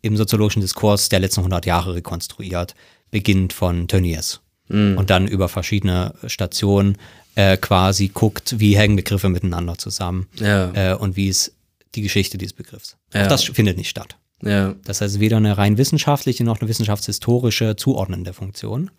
[0.01, 2.77] im soziologischen Diskurs der letzten 100 Jahre rekonstruiert,
[3.11, 6.99] beginnt von Tönnies und dann über verschiedene Stationen
[7.35, 10.93] äh, quasi guckt, wie hängen Begriffe miteinander zusammen Ja.
[10.93, 11.55] äh, und wie ist
[11.95, 12.97] die Geschichte dieses Begriffs.
[13.15, 13.25] Ja.
[13.25, 14.17] Auch das findet nicht statt.
[14.43, 14.75] Ja.
[14.85, 18.91] Das heißt weder eine rein wissenschaftliche noch eine wissenschaftshistorische zuordnende Funktion,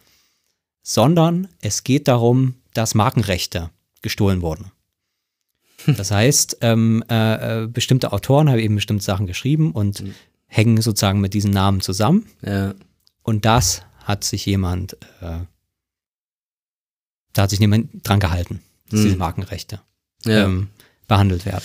[0.83, 3.69] sondern es geht darum, dass Markenrechte
[4.01, 4.71] gestohlen wurden.
[5.85, 10.03] Das heißt, ähm, äh, äh, bestimmte Autoren haben eben bestimmte Sachen geschrieben und
[10.47, 12.25] hängen sozusagen mit diesen Namen zusammen.
[12.41, 12.73] Ja.
[13.23, 15.39] Und das hat sich jemand, äh,
[17.33, 19.05] da hat sich niemand dran gehalten, dass Hm.
[19.05, 19.79] diese Markenrechte
[20.25, 20.45] Ja.
[20.45, 20.67] ähm,
[21.07, 21.63] behandelt werden.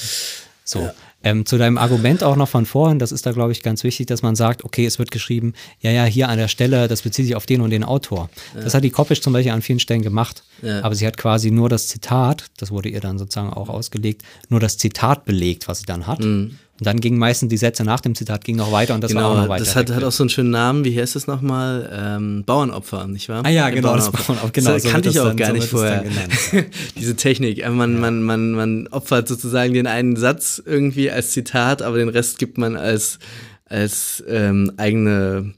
[0.64, 0.80] So.
[0.82, 0.94] Ja.
[1.24, 4.06] Ähm, zu deinem Argument auch noch von vorhin, das ist da, glaube ich, ganz wichtig,
[4.06, 7.24] dass man sagt, okay, es wird geschrieben, ja, ja, hier an der Stelle, das bezieht
[7.24, 8.28] sich auf den und den Autor.
[8.54, 10.82] Das hat die Koppisch zum Beispiel an vielen Stellen gemacht, Ja.
[10.82, 14.60] aber sie hat quasi nur das Zitat, das wurde ihr dann sozusagen auch ausgelegt, nur
[14.60, 16.20] das Zitat belegt, was sie dann hat.
[16.20, 16.58] Mhm.
[16.80, 19.26] Und dann gingen meistens die Sätze nach dem Zitat gingen noch weiter und das war
[19.26, 19.64] auch Genau, noch weiter.
[19.64, 20.84] das hat, hat auch so einen schönen Namen.
[20.84, 21.88] Wie heißt es nochmal?
[21.94, 23.42] Ähm, Bauernopfer, nicht wahr?
[23.44, 24.24] Ah ja, genau, das Bauernopfer.
[24.32, 26.04] Bauernopfer, genau, das so kannte ich das auch dann- gar so nicht das vorher.
[26.98, 27.64] Diese Technik.
[27.70, 32.40] Man, man, man, man opfert sozusagen den einen Satz irgendwie als Zitat, aber den Rest
[32.40, 33.20] gibt man als,
[33.66, 35.54] als ähm, eigene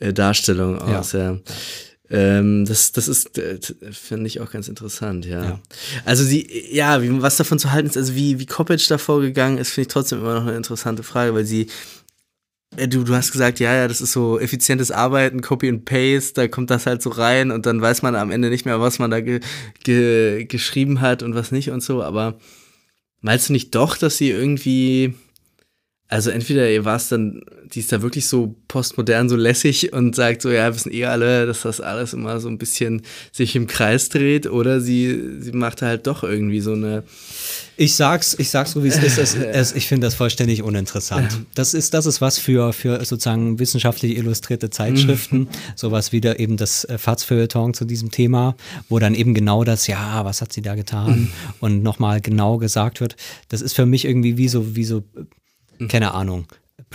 [0.00, 1.12] äh, Darstellung aus.
[1.12, 1.36] Ja.
[2.08, 3.58] Ähm, das, das ist, äh,
[3.90, 5.44] finde ich auch ganz interessant, ja.
[5.44, 5.60] Ja.
[6.04, 9.58] Also sie, ja, wie, was davon zu halten ist, also wie, wie Koppitsch da vorgegangen
[9.58, 11.66] ist, finde ich trotzdem immer noch eine interessante Frage, weil sie,
[12.76, 16.34] äh, Du, du hast gesagt, ja, ja, das ist so effizientes Arbeiten, Copy and Paste,
[16.34, 18.98] da kommt das halt so rein und dann weiß man am Ende nicht mehr, was
[18.98, 19.40] man da ge
[19.82, 22.38] ge geschrieben hat und was nicht und so, aber
[23.20, 25.14] meinst du nicht doch, dass sie irgendwie,
[26.08, 27.42] also entweder ihr war es dann,
[27.72, 31.46] die ist da wirklich so postmodern, so lässig und sagt so, ja, wissen eh alle,
[31.46, 33.02] dass das alles immer so ein bisschen
[33.32, 37.02] sich im Kreis dreht oder sie, sie macht halt doch irgendwie so eine,
[37.76, 39.18] Ich sag's, ich sag's so wie es ist.
[39.18, 41.40] Es, es, ich finde das vollständig uninteressant.
[41.54, 46.56] Das ist, das ist was für, für sozusagen wissenschaftlich illustrierte Zeitschriften, sowas wie da eben
[46.56, 48.56] das äh, Faz-Feuilleton zu diesem Thema,
[48.88, 53.00] wo dann eben genau das, ja, was hat sie da getan und nochmal genau gesagt
[53.00, 53.16] wird.
[53.48, 55.04] Das ist für mich irgendwie wie so, wie so,
[55.78, 56.46] äh, keine Ahnung.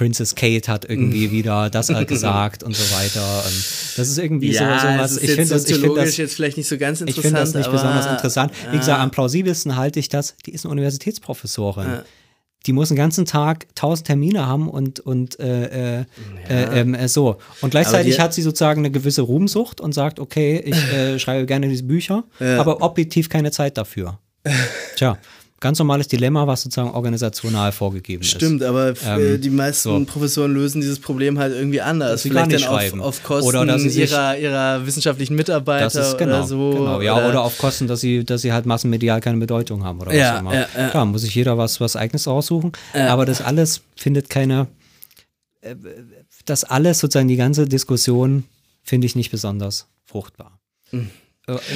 [0.01, 3.43] Princess Kate hat irgendwie wieder das äh, gesagt und so weiter.
[3.45, 3.53] Und
[3.97, 5.11] das ist irgendwie so, so was.
[5.11, 7.23] ist Ich finde das, ich find das, jetzt vielleicht nicht so ganz ich interessant.
[7.27, 8.51] finde das nicht aber, besonders interessant.
[8.71, 9.03] Wie gesagt, ja.
[9.03, 11.87] am plausibelsten halte ich das, die ist eine Universitätsprofessorin.
[11.87, 12.03] Ja.
[12.65, 16.05] Die muss den ganzen Tag tausend Termine haben und, und äh, äh,
[16.49, 17.37] äh, ähm, äh, so.
[17.61, 21.67] Und gleichzeitig hat sie sozusagen eine gewisse Ruhmsucht und sagt, okay, ich äh, schreibe gerne
[21.67, 22.59] diese Bücher, Ja.
[22.59, 24.17] aber objektiv keine Zeit dafür.
[24.95, 25.19] Tja,
[25.61, 28.31] ganz normales Dilemma, was sozusagen organisational vorgegeben ist.
[28.31, 30.05] Stimmt, aber Ähm, äh, die meisten so.
[30.05, 32.11] Professoren lösen dieses Problem halt irgendwie anders.
[32.11, 32.99] Dass sie gar Vielleicht nicht dann schreiben.
[32.99, 36.69] auf, auf Kosten Oder dass sie ihrer, ihrer wissenschaftlichen Mitarbeiter Das ist genau, oder so.
[36.71, 37.01] genau.
[37.01, 40.31] Ja, oder, auf Kosten, dass sie, dass sie halt massenmedial keine Bedeutung haben oder Ja,
[40.31, 40.53] was auch immer.
[40.55, 40.89] ja, ja.
[40.89, 42.73] Klar, muss sich jeder was, was Eigenes raussuchen.
[42.93, 44.67] Aber das alles findet keine,
[45.61, 45.75] äh,
[46.45, 48.43] das alles sozusagen die ganze Diskussion
[48.83, 50.59] finde ich nicht besonders fruchtbar.
[50.91, 50.97] Äh,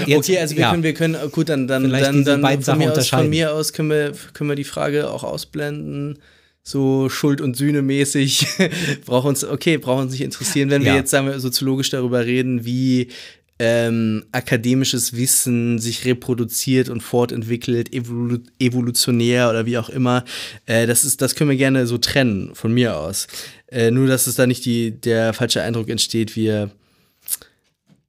[0.05, 0.71] jetzt- okay, also wir ja.
[0.71, 3.53] können, wir können, gut, dann, dann, Vielleicht dann, dann von, Sachen mir aus, von mir
[3.53, 6.19] aus können wir, können wir die Frage auch ausblenden.
[6.63, 8.47] So Schuld- und Sühne-mäßig.
[9.05, 10.95] braucht uns, okay, braucht uns nicht interessieren, wenn wir Ja.
[10.97, 13.09] jetzt, sagen wir, soziologisch darüber reden, wie
[13.57, 20.25] ähm, akademisches Wissen sich reproduziert und fortentwickelt, evolu evolutionär oder wie auch immer.
[20.65, 23.27] Äh, das, ist, das können wir gerne so trennen, von mir aus.
[23.67, 26.71] Äh, nur, dass es da nicht die, der falsche Eindruck entsteht, wir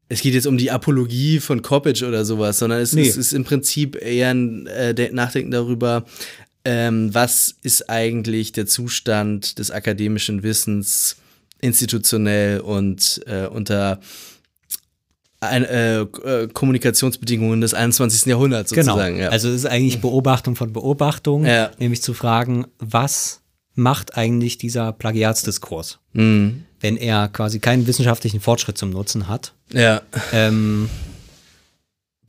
[0.09, 3.03] es geht jetzt um die Apologie von Coppage oder sowas, sondern es, Nee.
[3.03, 6.05] ist, ist im Prinzip eher ein äh, de- Nachdenken darüber,
[6.65, 11.17] ähm, was ist eigentlich der Zustand des akademischen Wissens
[11.61, 14.01] institutionell und äh, unter
[15.41, 18.27] ein, äh, äh, Kommunikationsbedingungen des 21.
[18.27, 18.93] Jahrhunderts Genau.
[18.93, 19.19] sozusagen.
[19.19, 19.29] Ja.
[19.29, 21.71] Also es ist eigentlich Beobachtung von Beobachtung, Ja.
[21.79, 23.43] nämlich zu fragen, was
[23.75, 26.65] macht eigentlich dieser Plagiatsdiskurs, Mhm.
[26.81, 29.53] Wenn er quasi keinen wissenschaftlichen Fortschritt zum Nutzen hat?
[29.73, 30.03] ja.
[30.33, 30.89] Ähm,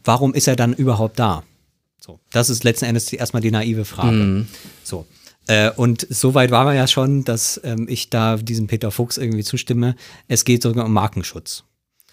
[0.03, 1.43] warum ist er dann überhaupt da?
[1.99, 4.17] So, das ist letzten Endes die, erstmal die naive Frage.
[4.17, 4.47] Mhm.
[4.83, 5.05] So.
[5.47, 9.43] Äh, und soweit war man ja schon, dass ähm, ich da diesem Peter Fuchs irgendwie
[9.43, 9.95] zustimme.
[10.27, 11.63] Es geht sogar um Markenschutz.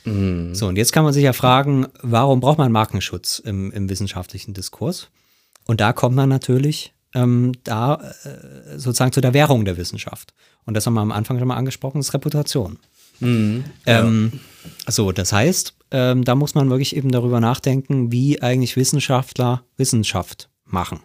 [0.04, 0.54] Mhm.
[0.54, 4.54] So, und jetzt kann man sich ja fragen, warum braucht man Markenschutz im, im wissenschaftlichen
[4.54, 5.08] Diskurs?
[5.66, 7.94] Und da kommt man natürlich ähm, da
[8.24, 10.34] äh, sozusagen zu der Währung der Wissenschaft.
[10.66, 12.78] Und das haben wir am Anfang schon mal angesprochen, ist Reputation.
[13.20, 13.64] Mhm.
[13.86, 14.40] Ähm,
[14.88, 20.48] so, das heißt, ähm, da muss man wirklich eben darüber nachdenken, wie eigentlich Wissenschaftler Wissenschaft
[20.64, 21.00] machen.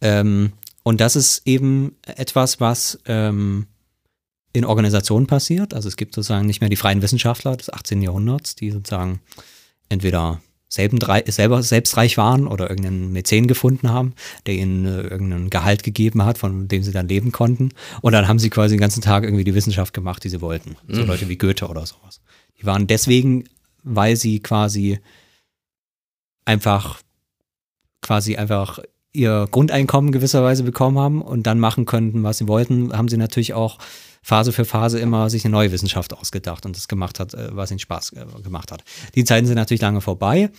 [0.00, 0.52] Ähm,
[0.82, 3.66] und das ist eben etwas, was ähm,
[4.52, 5.72] in Organisationen passiert.
[5.72, 8.02] Also es gibt sozusagen nicht mehr die freien Wissenschaftler des 18.
[8.02, 9.20] Jahrhunderts, die sozusagen
[9.88, 10.40] entweder
[10.74, 14.14] selben, selber selbstreich waren oder irgendeinen Mäzen gefunden haben,
[14.46, 17.70] der ihnen äh, irgendein Gehalt gegeben hat, von dem sie dann leben konnten.
[18.02, 20.76] Und dann haben sie quasi den ganzen Tag irgendwie die Wissenschaft gemacht, die sie wollten.
[20.88, 22.20] So Leute wie Goethe oder sowas.
[22.60, 23.44] Die waren deswegen,
[23.82, 24.98] weil sie quasi
[26.44, 27.00] einfach
[28.02, 28.80] quasi einfach
[29.14, 33.54] ihr Grundeinkommen gewisserweise bekommen haben und dann machen könnten, was sie wollten, haben sie natürlich
[33.54, 33.78] auch
[34.22, 37.70] Phase für Phase immer sich eine neue Wissenschaft ausgedacht und das gemacht hat, äh, was
[37.70, 38.82] ihnen Spaß äh, gemacht hat.
[39.14, 40.50] Die Zeiten sind natürlich lange vorbei,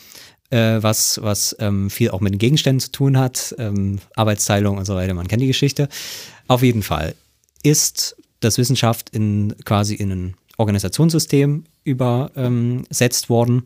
[0.52, 4.86] äh, was, was ähm, viel auch mit den Gegenständen zu tun hat, ähm, Arbeitsteilung und
[4.86, 5.90] so weiter, man kennt die Geschichte.
[6.48, 7.16] Auf jeden Fall
[7.64, 13.66] ist das Wissenschaft in quasi in ein Organisationssystem übersetzt worden,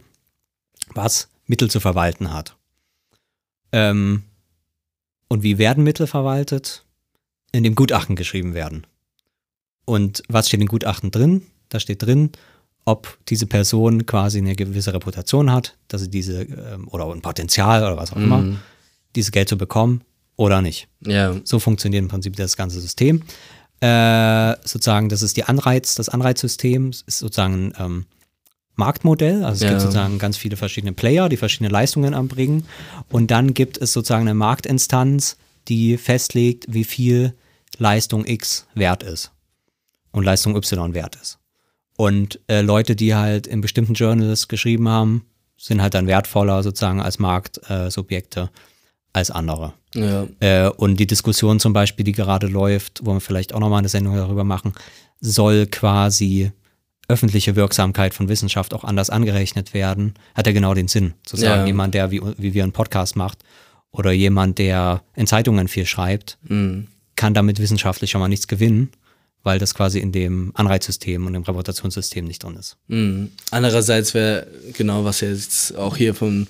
[0.94, 2.56] was Mittel zu verwalten hat.
[3.72, 4.24] Ähm,
[5.30, 6.84] und wie werden Mittel verwaltet?
[7.52, 8.86] In dem Gutachten geschrieben werden.
[9.86, 11.44] Und was steht in Gutachten drin?
[11.70, 12.32] Da steht drin,
[12.86, 17.84] ob diese Person quasi eine gewisse Reputation hat, dass sie diese, ähm, oder ein Potenzial
[17.84, 18.58] oder was auch immer, Mhm.
[19.16, 20.02] dieses Geld zu bekommen
[20.36, 20.88] oder nicht.
[21.06, 21.36] Ja.
[21.44, 23.24] So funktioniert im Prinzip das ganze System.
[23.82, 28.06] Äh, sozusagen, das ist die Anreiz, das Anreizsystem ist sozusagen ähm,
[28.80, 29.44] Marktmodell.
[29.44, 29.70] Also es Ja.
[29.70, 32.66] gibt sozusagen ganz viele verschiedene Player, die verschiedene Leistungen anbringen.
[33.10, 37.36] Und dann gibt es sozusagen eine Marktinstanz, die festlegt, wie viel
[37.78, 39.32] Leistung X wert ist
[40.12, 41.38] und Leistung Y wert ist.
[41.96, 45.26] Und äh, Leute, die halt in bestimmten Journals geschrieben haben,
[45.58, 48.48] sind halt dann wertvoller sozusagen als Marktsubjekte äh,
[49.12, 49.74] als andere.
[49.96, 50.28] Ja.
[50.40, 53.90] Äh, und die Diskussion zum Beispiel, die gerade läuft, wo wir vielleicht auch nochmal eine
[53.90, 54.74] Sendung darüber machen,
[55.20, 56.52] soll quasi
[57.10, 61.14] öffentliche Wirksamkeit von Wissenschaft auch anders angerechnet werden, hat ja genau den Sinn.
[61.26, 61.68] Zu sagen, Ja.
[61.68, 63.39] jemand, der wie, wie wir einen Podcast macht
[63.91, 66.88] oder jemand, der in Zeitungen viel schreibt, Mhm.
[67.16, 68.89] kann damit wissenschaftlich schon mal nichts gewinnen,
[69.43, 72.78] weil das quasi in dem Anreizsystem und dem Reputationssystem nicht drin ist.
[72.88, 73.32] Mhm.
[73.51, 76.47] Andererseits wäre genau, was jetzt auch hier vom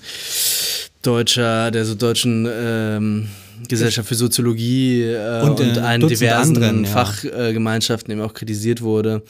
[1.02, 3.28] deutscher, der so deutschen ähm,
[3.68, 6.90] Gesellschaft für Soziologie äh, Und, und, äh, allen Dutzende diversen anderen, ja.
[6.90, 9.22] Fachgemeinschaften eben auch kritisiert wurde.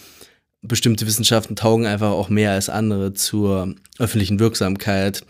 [0.62, 5.24] Bestimmte Wissenschaften taugen einfach auch mehr als andere zur öffentlichen Wirksamkeit.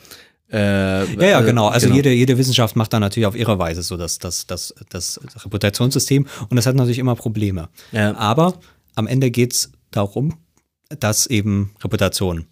[0.52, 1.68] Äh, Ja, ja, genau.
[1.68, 5.20] Also Jede, jede Wissenschaft macht dann natürlich auf ihre Weise so das, das, das, das
[5.44, 7.68] Reputationssystem und das hat natürlich immer Probleme.
[7.92, 8.16] Ja.
[8.16, 8.58] Aber
[8.96, 10.34] am Ende geht es darum,
[10.98, 12.46] dass eben Reputation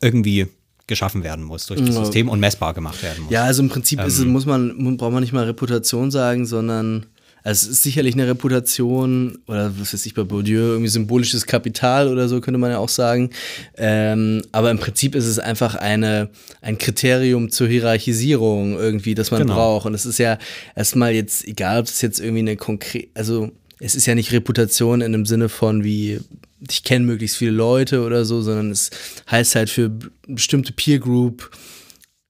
[0.00, 0.46] irgendwie
[0.86, 2.04] geschaffen werden muss durch das Ja.
[2.04, 3.32] System und messbar gemacht werden muss.
[3.32, 4.28] Ja, also im Prinzip ist Ähm.
[4.28, 7.06] muss man, braucht man nicht mal Reputation sagen, sondern
[7.42, 12.08] also es ist sicherlich eine Reputation oder was weiß ich bei Bourdieu, irgendwie symbolisches Kapital
[12.08, 13.30] oder so könnte man ja auch sagen.
[13.76, 16.30] Ähm, aber im Prinzip ist es einfach eine,
[16.60, 19.54] ein Kriterium zur Hierarchisierung irgendwie, das man Genau.
[19.54, 19.86] braucht.
[19.86, 20.38] Und es ist ja
[20.76, 25.00] erstmal jetzt, egal ob es jetzt irgendwie eine konkret, also es ist ja nicht Reputation
[25.00, 26.20] in dem Sinne von wie
[26.68, 28.90] ich kenne möglichst viele Leute oder so, sondern es
[29.30, 29.90] heißt halt für
[30.26, 31.50] bestimmte Peer Group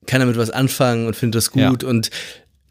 [0.07, 2.11] kann damit was anfangen und findet das gut und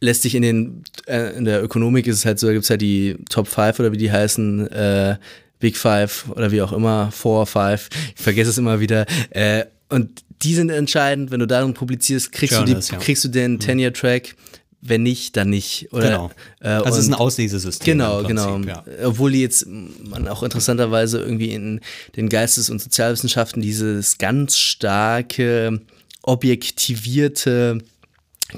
[0.02, 2.70] lässt sich in den, äh, in der Ökonomik ist es halt so, da gibt es
[2.70, 5.18] halt die Top 5 oder wie die heißen, äh,
[5.60, 9.06] Big Five oder wie auch immer, Four, Five, ich vergesse es immer wieder.
[9.32, 11.32] Äh, und die sind entscheidend.
[11.32, 13.04] Wenn du darin publizierst, kriegst, Journals, du, die, ja.
[13.04, 14.36] kriegst du den Tenure-Track.
[14.82, 15.90] Wenn nicht, dann nicht.
[15.92, 16.32] Oder, Genau.
[16.62, 17.86] Äh, Also es ist ein Auslesesystem.
[17.86, 18.54] Genau, im genau.
[18.54, 19.08] Prinzip, Ja.
[19.08, 21.82] Obwohl die jetzt man auch interessanterweise irgendwie in
[22.16, 25.82] den Geistes- und Sozialwissenschaften dieses ganz starke,
[26.22, 27.80] objektivierte,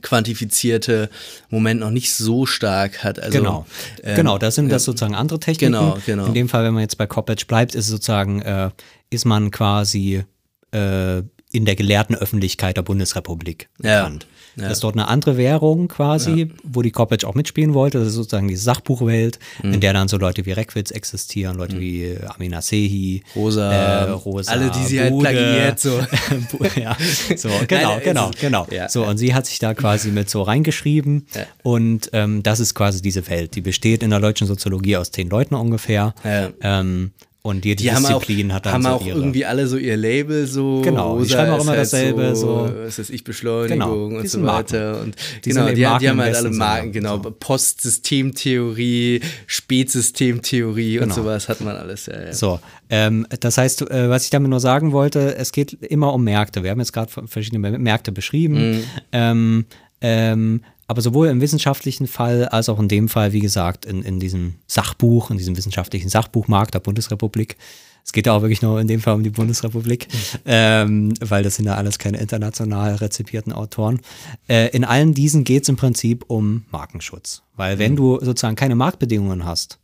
[0.02, 1.10] quantifizierte
[1.50, 3.20] Moment noch nicht so stark hat.
[3.20, 3.66] Also, genau.
[4.04, 5.74] ähm, genau, das sind das sozusagen andere Techniken.
[5.74, 6.26] Genau, genau.
[6.26, 8.70] In dem Fall, wenn man jetzt bei Coppedge bleibt, ist sozusagen, äh,
[9.10, 10.24] ist man quasi
[10.72, 14.28] äh, in der gelehrten Öffentlichkeit der Bundesrepublik Ja, bekannt.
[14.56, 14.64] Ja.
[14.64, 18.00] Das ist dort eine andere Währung quasi, wo die Coppedge auch mitspielen wollte.
[18.00, 19.74] Das ist sozusagen die Sachbuchwelt, Mhm.
[19.74, 24.10] in der dann so Leute wie Reckwitz existieren, Leute wie äh, Amina Sehi, Rosa, äh,
[24.12, 26.00] Rosa alle, die sie halt Bude, plagiiert, so.
[26.80, 26.98] ja,
[27.36, 28.68] so, genau, Nein, genau, ist- genau.
[28.72, 29.10] ja, so, ja.
[29.10, 31.28] und sie hat sich da quasi mit so reingeschrieben.
[31.36, 31.42] Ja.
[31.64, 33.56] Und ähm, das ist quasi diese Welt.
[33.56, 36.14] Die besteht in der deutschen Soziologie aus zehn Leuten ungefähr.
[36.24, 36.50] Ja.
[36.62, 37.12] Ähm,
[37.44, 39.18] und jede Die haben auch, Disziplin hat dann haben so auch ihre.
[39.18, 40.82] irgendwie alle so ihr Label so.
[40.84, 44.38] Genau, die schreiben auch immer halt dasselbe, so- Was ist ich, Beschleunigung Genau, und so
[44.38, 44.74] sind Marken.
[44.74, 45.02] weiter.
[45.02, 47.22] Und Die genau, die, die haben halt alle Marken, genau.
[47.22, 47.32] so.
[47.32, 51.16] Postsystemtheorie, Spätsystemtheorie und Genau.
[51.16, 52.06] sowas hat man alles.
[52.06, 52.34] Ja, ja.
[52.34, 56.24] So, ähm, das heißt, äh, was ich damit nur sagen wollte, es geht immer um
[56.24, 56.64] Märkte.
[56.64, 58.72] Wir haben jetzt gerade verschiedene Märkte beschrieben.
[58.78, 58.84] Mhm.
[59.12, 59.66] Ähm,
[60.02, 60.62] ähm,
[60.92, 64.56] aber sowohl im wissenschaftlichen Fall als auch in dem Fall, wie gesagt, in, in diesem
[64.68, 67.56] Sachbuch, in diesem wissenschaftlichen Sachbuchmarkt der Bundesrepublik.
[68.04, 70.10] Es geht ja auch wirklich nur in dem Fall um die Bundesrepublik,
[70.46, 74.02] ähm, weil das sind ja alles keine international rezipierten Autoren.
[74.50, 77.44] Äh, in allen diesen geht es im Prinzip um Markenschutz.
[77.56, 79.80] Weil wenn du sozusagen keine Marktbedingungen hast,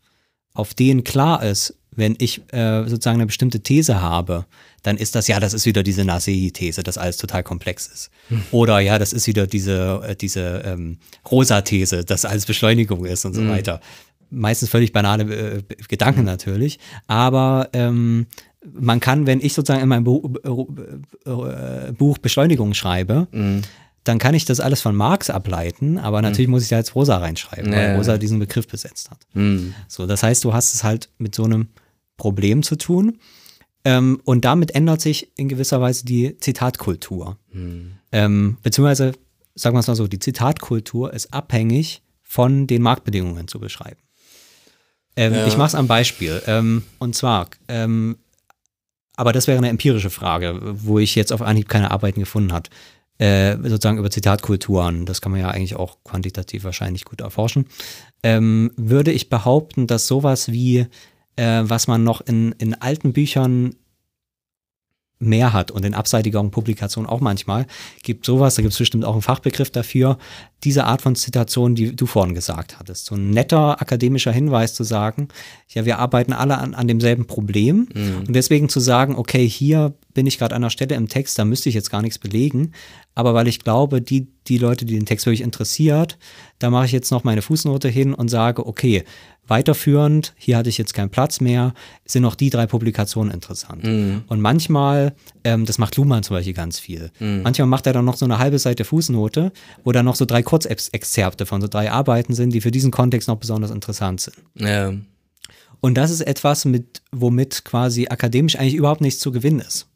[0.53, 4.45] auf denen klar ist, wenn ich äh, sozusagen eine bestimmte These habe,
[4.88, 8.09] dann ist das ja, das ist wieder diese Nasehi-These, dass alles total komplex ist.
[8.51, 10.97] Oder ja, das ist wieder diese, äh, diese ähm,
[11.29, 13.81] Rosa-These, dass alles Beschleunigung ist und so weiter.
[14.29, 18.27] Meistens völlig banale äh, Gedanken natürlich, aber ähm,
[18.73, 20.29] man kann, wenn ich sozusagen in meinem Buch,
[21.25, 23.27] äh, Buch Beschleunigung schreibe,
[24.05, 27.17] dann kann ich das alles von Marx ableiten, aber natürlich muss ich da jetzt Rosa
[27.17, 27.95] reinschreiben, Ja, weil ja.
[27.97, 29.19] Rosa diesen Begriff besetzt hat.
[29.33, 29.73] Hm.
[29.89, 31.67] So, das heißt, du hast es halt mit so einem
[32.15, 33.17] Problem zu tun.
[33.88, 37.38] Ähm, und damit ändert sich in gewisser Weise die Zitatkultur.
[38.11, 39.13] Ähm, beziehungsweise,
[39.55, 44.01] sagen wir es mal so, die Zitatkultur ist abhängig von den Marktbedingungen zu beschreiben.
[45.15, 45.47] Ähm, Ja.
[45.47, 46.41] Ich mache es am Beispiel.
[46.47, 48.17] Ähm, und zwar, ähm,
[49.15, 52.69] aber das wäre eine empirische Frage, wo ich jetzt auf Anhieb keine Arbeiten gefunden habe.
[53.19, 57.65] Äh, sozusagen über Zitatkulturen, das kann man ja eigentlich auch quantitativ wahrscheinlich gut erforschen,
[58.21, 60.85] ähm, würde ich behaupten, dass sowas wie,
[61.38, 63.73] äh, was man noch in, in alten Büchern
[65.19, 67.65] mehr hat und in abseitigeren Publikationen auch manchmal,
[68.03, 70.17] gibt sowas, da gibt es bestimmt auch einen Fachbegriff dafür,
[70.63, 73.05] diese Art von Zitation, die du vorhin gesagt hattest.
[73.05, 75.29] So ein netter akademischer Hinweis zu sagen,
[75.69, 77.88] ja, wir arbeiten alle an, an demselben Problem
[78.27, 81.45] und deswegen zu sagen, okay, hier bin ich gerade an einer Stelle im Text, da
[81.45, 82.72] müsste ich jetzt gar nichts belegen,
[83.13, 86.18] aber weil ich glaube, die, die Leute, die den Text wirklich interessiert,
[86.57, 89.03] da mache ich jetzt noch meine Fußnote hin und sage, okay,
[89.47, 93.84] weiterführend, hier hatte ich jetzt keinen Platz mehr, sind noch die drei Publikationen interessant.
[94.28, 95.13] Und manchmal,
[95.43, 97.11] ähm, das macht Luhmann zum Beispiel ganz viel,
[97.43, 99.51] manchmal macht er dann noch so eine halbe Seite Fußnote,
[99.84, 103.28] wo dann noch so drei Kurzexzerpte von so drei Arbeiten sind, die für diesen Kontext
[103.28, 104.38] noch besonders interessant sind.
[104.55, 104.93] Ja.
[105.88, 109.88] Und das ist etwas, mit, womit quasi akademisch eigentlich überhaupt nichts zu gewinnen ist.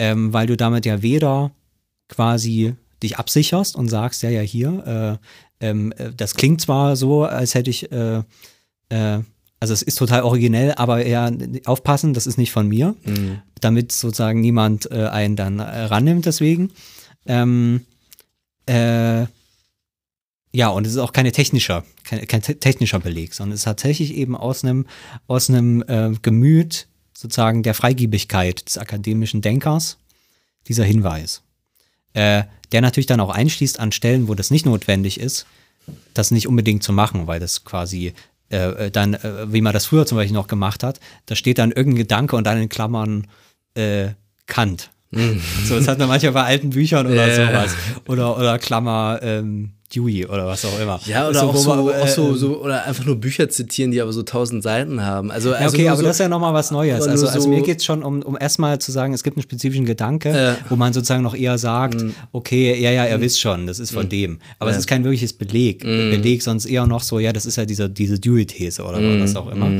[0.00, 1.52] Ähm, weil du damit ja weder
[2.08, 5.20] quasi dich absicherst und sagst, ja, ja, hier,
[5.60, 8.24] äh, ähm, äh, das klingt zwar so, als hätte ich, äh,
[8.88, 9.20] äh,
[9.60, 11.30] also es ist total originell, aber ja,
[11.64, 12.96] aufpassen, das ist nicht von mir,
[13.60, 16.72] damit sozusagen niemand äh, einen dann äh, rannimmt deswegen.
[17.26, 17.82] Ähm,
[18.66, 19.26] äh,
[20.54, 23.64] ja, und es ist auch keine technischer, kein, kein te- technischer Beleg, sondern es ist
[23.64, 24.86] tatsächlich eben aus einem,
[25.26, 29.98] aus einem äh, Gemüt sozusagen der Freigiebigkeit des akademischen Denkers
[30.68, 31.42] dieser Hinweis.
[32.12, 35.46] Äh, der natürlich dann auch einschließt an Stellen, wo das nicht notwendig ist,
[36.14, 38.14] das nicht unbedingt zu machen, weil das quasi
[38.50, 41.58] äh, äh, dann, äh, wie man das früher zum Beispiel noch gemacht hat, da steht
[41.58, 43.26] dann irgendein Gedanke und dann in Klammern
[43.74, 44.10] äh,
[44.46, 44.90] Kant.
[45.66, 47.74] So, das hat man manchmal bei alten Büchern oder sowas.
[48.08, 51.00] Oder, oder Klammer ähm, Dewey oder was auch immer.
[51.06, 53.90] Ja, oder So, auch, so, man, auch so, ähm, so, oder einfach nur Bücher zitieren,
[53.90, 55.30] die aber so tausend Seiten haben.
[55.30, 57.06] Also, Ja, also okay, aber das ist ja nochmal was Neues.
[57.06, 59.42] Also, also so- mir geht es schon um, um erstmal zu sagen, es gibt einen
[59.42, 60.56] spezifischen Gedanke, Ja.
[60.68, 62.14] wo man sozusagen noch eher sagt, Mhm.
[62.32, 64.38] okay, ja, ja, ihr wisst schon, das ist von dem.
[64.58, 65.84] Aber es ist kein wirkliches Beleg.
[65.84, 66.10] Mhm.
[66.10, 69.22] Beleg, sonst eher noch so, ja, das ist ja diese, diese Dewey-These oder Mhm.
[69.22, 69.70] was auch immer.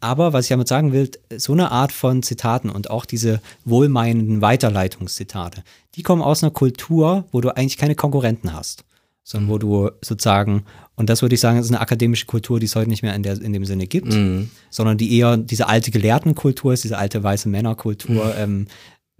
[0.00, 4.40] Aber was ich damit sagen will, so eine Art von Zitaten und auch diese wohlmeinenden
[4.42, 5.62] Weiterleitungszitate,
[5.94, 8.84] die kommen aus einer Kultur, wo du eigentlich keine Konkurrenten hast
[9.24, 10.64] sondern wo du sozusagen,
[10.96, 13.22] und das würde ich sagen, ist eine akademische Kultur, die es heute nicht mehr in,
[13.22, 14.12] der, in dem Sinne gibt,
[14.70, 18.66] sondern die eher diese alte Gelehrtenkultur ist, diese alte weiße Männerkultur, ähm,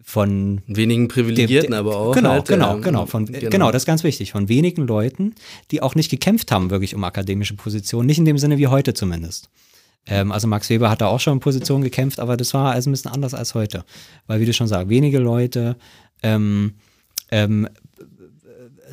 [0.05, 2.14] von wenigen Privilegierten, dem- aber auch.
[2.14, 3.70] Genau, halt, genau, ähm, genau, von, genau.
[3.70, 4.32] das ist ganz wichtig.
[4.32, 5.34] Von wenigen Leuten,
[5.70, 8.07] die auch nicht gekämpft haben, wirklich um akademische Positionen.
[8.07, 9.48] Nicht in dem Sinne wie heute zumindest.
[10.07, 12.90] Ähm, also Max Weber hat da auch schon in Positionen gekämpft, aber das war also
[12.90, 13.84] ein bisschen anders als heute.
[14.26, 15.76] Weil, wie du schon sagst, wenige Leute,
[16.24, 16.72] ähm,
[17.30, 17.68] ähm,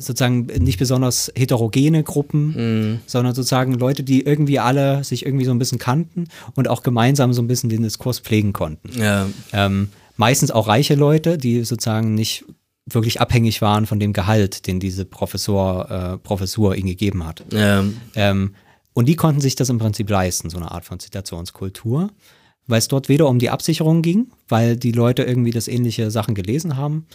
[0.00, 5.58] sozusagen nicht besonders heterogene Gruppen, sondern sozusagen Leute, die irgendwie alle sich irgendwie so ein
[5.58, 8.90] bisschen kannten und auch gemeinsam so ein bisschen den Diskurs pflegen konnten.
[8.98, 12.44] Ja, Ähm, meistens auch reiche Leute, die sozusagen nicht
[12.86, 17.44] wirklich abhängig waren von dem Gehalt, den diese Professor, äh, Professur ihnen gegeben hat.
[17.52, 17.84] ja,
[18.16, 18.54] Ähm,
[18.92, 22.10] und die konnten sich das im Prinzip leisten, so eine Art von Zitationskultur,
[22.66, 26.34] weil es dort weder um die Absicherung ging, weil die Leute irgendwie das ähnliche Sachen
[26.34, 27.06] gelesen haben,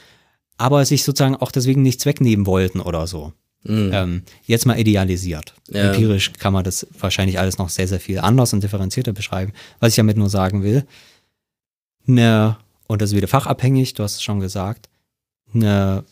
[0.57, 3.33] aber sich sozusagen auch deswegen nichts wegnehmen wollten oder so.
[3.67, 5.55] Ähm, jetzt mal idealisiert.
[5.69, 5.91] Ja.
[5.91, 9.53] Empirisch kann man das wahrscheinlich alles noch sehr, sehr viel anders und differenzierter beschreiben.
[9.79, 10.85] Was ich damit nur sagen will,
[12.07, 14.87] eine, und das ist wieder fachabhängig, du hast es schon gesagt,
[15.53, 16.03] eine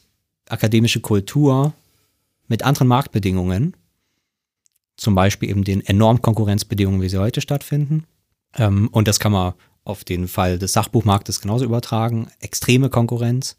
[0.49, 1.73] akademische Kultur
[2.47, 3.75] mit anderen Marktbedingungen,
[4.97, 8.05] zum Beispiel eben den enormen Konkurrenzbedingungen, wie sie heute stattfinden.
[8.57, 12.29] Ähm, und das kann man auf den Fall des Sachbuchmarktes genauso übertragen.
[12.39, 13.57] Extreme Konkurrenz.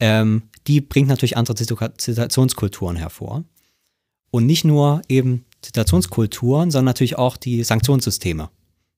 [0.00, 3.44] Ähm, die bringt natürlich andere Zita- Zitationskulturen hervor.
[4.30, 8.50] Und nicht nur eben Zitationskulturen, sondern natürlich auch die Sanktionssysteme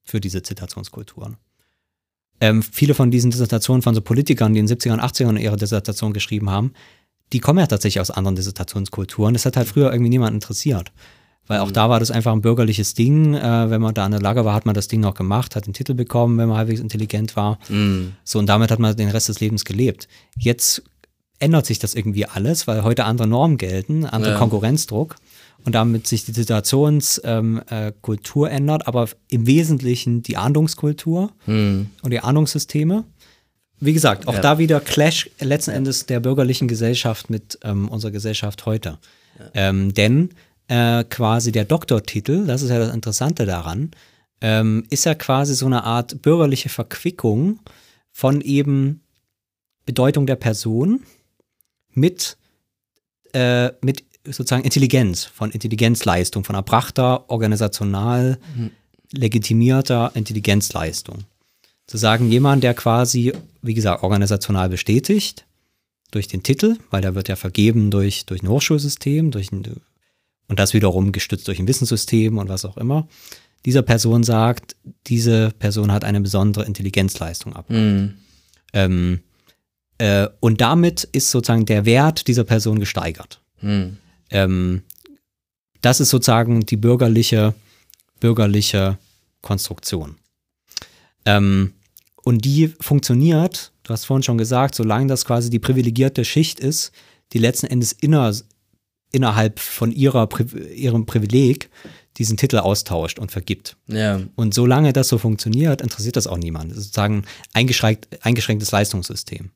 [0.03, 1.37] für diese Zitationskulturen.
[2.41, 5.57] Ähm, viele von diesen Dissertationen von so Politikern, die in den 70ern und 80ern ihre
[5.57, 6.73] Dissertation geschrieben haben,
[7.33, 9.35] die kommen ja tatsächlich aus anderen Dissertationskulturen.
[9.35, 10.93] Das hat halt früher irgendwie niemand interessiert.
[11.47, 13.35] Weil auch da war das einfach ein bürgerliches Ding.
[13.35, 15.67] Äh, wenn man da an der Lage war, hat man das Ding noch gemacht, hat
[15.67, 17.59] den Titel bekommen, wenn man halbwegs intelligent war.
[18.25, 20.09] So, und damit hat man den Rest des Lebens gelebt.
[20.39, 20.83] Jetzt
[21.39, 24.39] ändert sich das irgendwie alles, weil heute andere Normen gelten, andere Ja.
[24.39, 25.17] Konkurrenzdruck
[25.65, 32.21] und damit sich die Situationskultur ähm, äh, ändert, aber im Wesentlichen die Ahndungskultur und die
[32.21, 33.05] Ahndungssysteme.
[33.79, 34.41] Wie gesagt, auch Ja.
[34.41, 38.99] da wieder Clash letzten Endes der bürgerlichen Gesellschaft mit ähm, unserer Gesellschaft heute.
[39.53, 40.31] Ähm, denn
[40.69, 43.91] äh, quasi der Doktortitel, das ist ja das Interessante daran,
[44.41, 47.61] ähm, ist ja quasi so eine Art bürgerliche Verquickung
[48.13, 49.01] von eben
[49.85, 51.03] Bedeutung der Person
[51.93, 52.37] mit,
[53.33, 58.39] äh, mit sozusagen Intelligenz, von Intelligenzleistung, von erbrachter, organisational
[59.13, 61.25] legitimierter Intelligenzleistung.
[61.87, 65.47] Zu sagen, jemand, der quasi, wie gesagt, organisational bestätigt,
[66.11, 69.81] durch den Titel, weil der wird ja vergeben durch, durch ein Hochschulsystem, durch ein,
[70.49, 73.09] und das wiederum gestützt durch ein Wissenssystem und was auch immer.
[73.65, 74.77] Dieser Person sagt,
[75.07, 77.67] diese Person hat eine besondere Intelligenzleistung ab.
[78.73, 79.21] Ähm,
[79.99, 83.41] äh, und damit ist sozusagen der Wert dieser Person gesteigert.
[84.31, 84.83] Ähm,
[85.81, 87.55] das ist sozusagen die bürgerliche,
[88.21, 88.99] bürgerliche
[89.41, 90.17] Konstruktion.
[91.25, 91.73] Ähm,
[92.25, 96.93] und die funktioniert, du hast vorhin schon gesagt, solange das quasi die privilegierte Schicht ist,
[97.33, 98.33] die letzten Endes inner,
[99.17, 100.29] innerhalb von ihrer,
[100.75, 101.69] ihrem Privileg
[102.19, 103.77] diesen Titel austauscht und vergibt.
[103.89, 106.71] ja, Und solange das so funktioniert, interessiert das auch niemand.
[106.71, 109.51] Das ist sozusagen eingeschränkt, eingeschränktes Leistungssystem.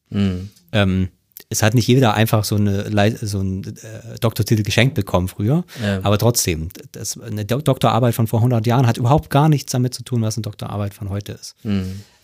[0.72, 1.08] Ähm,
[1.52, 6.00] es hat nicht jeder einfach so, eine, so einen äh, Doktortitel geschenkt bekommen früher, Ja.
[6.02, 9.94] aber trotzdem, das, eine Do Doktorarbeit von vor 100 Jahren hat überhaupt gar nichts damit
[9.94, 11.56] zu tun, was eine Doktorarbeit von heute ist.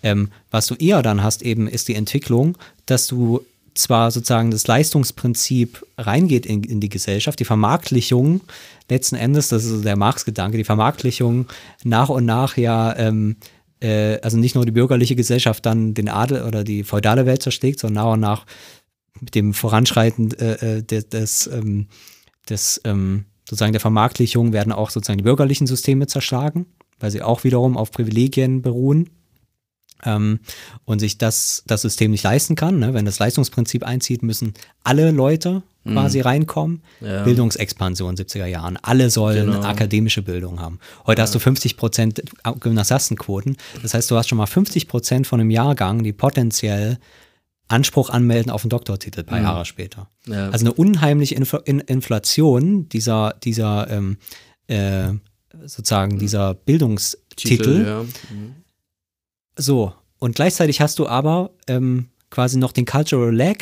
[0.02, 3.40] Ähm, was du eher dann hast eben, ist die Entwicklung, dass du
[3.78, 8.40] zwar sozusagen das Leistungsprinzip reingeht in, in die Gesellschaft, die Vermarktlichung
[8.88, 11.46] letzten Endes, das ist der Marx-Gedanke, die Vermarktlichung
[11.84, 13.36] nach und nach ja, ähm,
[13.80, 17.80] äh, also nicht nur die bürgerliche Gesellschaft dann den Adel oder die feudale Welt zerschlägt,
[17.80, 18.46] sondern nach und nach
[19.20, 21.86] mit dem Voranschreiten äh, äh, des, des, ähm,
[22.48, 26.66] des ähm, sozusagen der Vermarktlichung werden auch sozusagen die bürgerlichen Systeme zerschlagen,
[26.98, 29.10] weil sie auch wiederum auf Privilegien beruhen
[30.04, 30.40] ähm,
[30.84, 32.78] und sich das, das System nicht leisten kann.
[32.78, 32.94] Ne?
[32.94, 36.82] Wenn das Leistungsprinzip einzieht, müssen alle Leute quasi reinkommen.
[37.00, 37.22] Ja.
[37.22, 38.76] Bildungsexpansion 70er Jahren.
[38.82, 39.62] Alle sollen Genau.
[39.62, 40.80] akademische Bildung haben.
[41.06, 42.22] Heute hast du 50 Prozent
[42.58, 43.56] Gymnasiastenquoten.
[43.82, 46.98] Das heißt, du hast schon mal 50 Prozent von einem Jahrgang, die potenziell
[47.68, 50.08] Anspruch anmelden auf einen Doktortitel ein paar Jahre später.
[50.26, 50.50] Ja.
[50.50, 54.18] Also eine unheimliche Infl In Inflation dieser, dieser ähm,
[54.66, 55.08] äh,
[55.66, 57.84] sozusagen dieser Bildungstitel.
[57.86, 58.04] ja.
[59.56, 63.56] So, und gleichzeitig hast du aber ähm, quasi noch den Cultural Lag,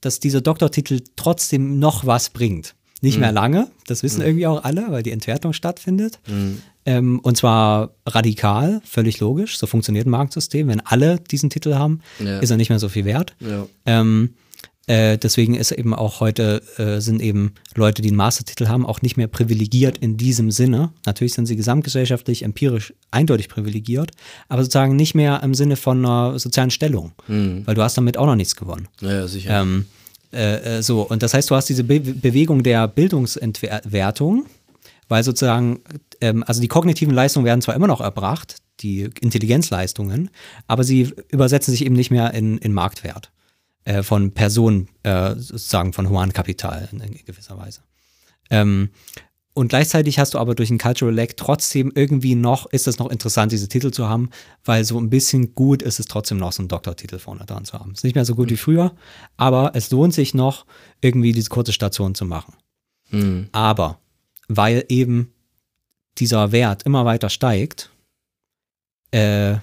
[0.00, 2.74] dass dieser Doktortitel trotzdem noch was bringt.
[3.00, 6.18] Nicht mehr lange, das wissen irgendwie auch alle, weil die Entwertung stattfindet.
[6.84, 9.56] Ähm, und zwar radikal, völlig logisch.
[9.56, 10.66] So funktioniert ein Marktsystem.
[10.66, 12.40] Wenn alle diesen Titel haben, Ja.
[12.40, 13.36] ist er nicht mehr so viel wert.
[13.38, 13.66] Ja.
[13.86, 14.34] Ähm,
[14.88, 19.02] Äh, deswegen ist eben auch heute, äh, sind eben Leute, die einen Mastertitel haben, auch
[19.02, 20.92] nicht mehr privilegiert in diesem Sinne.
[21.04, 24.12] Natürlich sind sie gesamtgesellschaftlich, empirisch eindeutig privilegiert,
[24.48, 27.66] aber sozusagen nicht mehr im Sinne von einer sozialen Stellung, mhm.
[27.66, 28.88] weil du hast damit auch noch nichts gewonnen.
[29.02, 29.60] Ja, sicher.
[29.60, 29.84] Ähm,
[30.32, 34.46] äh, äh, so, und das heißt, du hast diese Be Bewegung der Bildungsentwertung,
[35.08, 35.80] weil sozusagen,
[36.22, 40.30] ähm, also die kognitiven Leistungen werden zwar immer noch erbracht, die Intelligenzleistungen,
[40.66, 43.30] aber sie übersetzen sich eben nicht mehr in, in Marktwert
[43.84, 47.80] äh, von Personen, äh, sozusagen von Humankapital in, gewisser Weise.
[48.50, 48.90] Ähm,
[49.54, 53.10] und gleichzeitig hast du aber durch ein Cultural Lag trotzdem irgendwie noch, ist es noch
[53.10, 54.30] interessant, diese Titel zu haben,
[54.64, 57.72] weil so ein bisschen gut ist es trotzdem noch, so einen Doktortitel vorne dran zu
[57.72, 57.92] haben.
[57.92, 58.94] Ist nicht mehr so gut wie früher,
[59.36, 60.64] aber es lohnt sich noch,
[61.00, 62.54] irgendwie diese kurze Station zu machen.
[63.10, 63.48] Mhm.
[63.50, 63.98] Aber
[64.46, 65.32] weil eben
[66.18, 67.90] dieser Wert immer weiter steigt,
[69.10, 69.56] äh,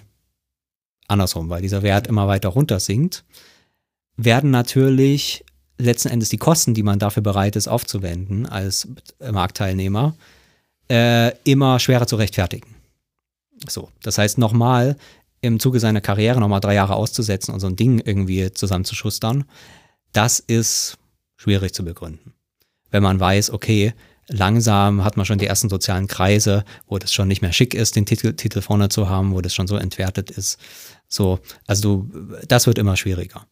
[1.08, 3.24] andersrum, weil dieser Wert immer weiter runter sinkt,
[4.18, 5.44] werden natürlich
[5.78, 8.88] letzten Endes die Kosten, die man dafür bereit ist aufzuwenden als
[9.20, 10.16] Marktteilnehmer,
[10.90, 12.76] äh, immer schwerer zu rechtfertigen.
[13.68, 14.96] So, das heißt nochmal
[15.42, 19.46] im Zuge seiner Karriere nochmal drei Jahre auszusetzen und so ein Ding irgendwie zusammenzuschustern,
[20.14, 20.98] das ist
[21.36, 22.34] schwierig zu begründen.
[22.90, 23.94] Wenn man weiß, okay,
[24.28, 27.96] langsam hat man schon die ersten sozialen Kreise, wo das schon nicht mehr schick ist,
[27.96, 30.58] den Titel, Titel vorne zu haben, wo das schon so entwertet ist.
[31.08, 32.08] So, also
[32.48, 33.46] das wird immer schwieriger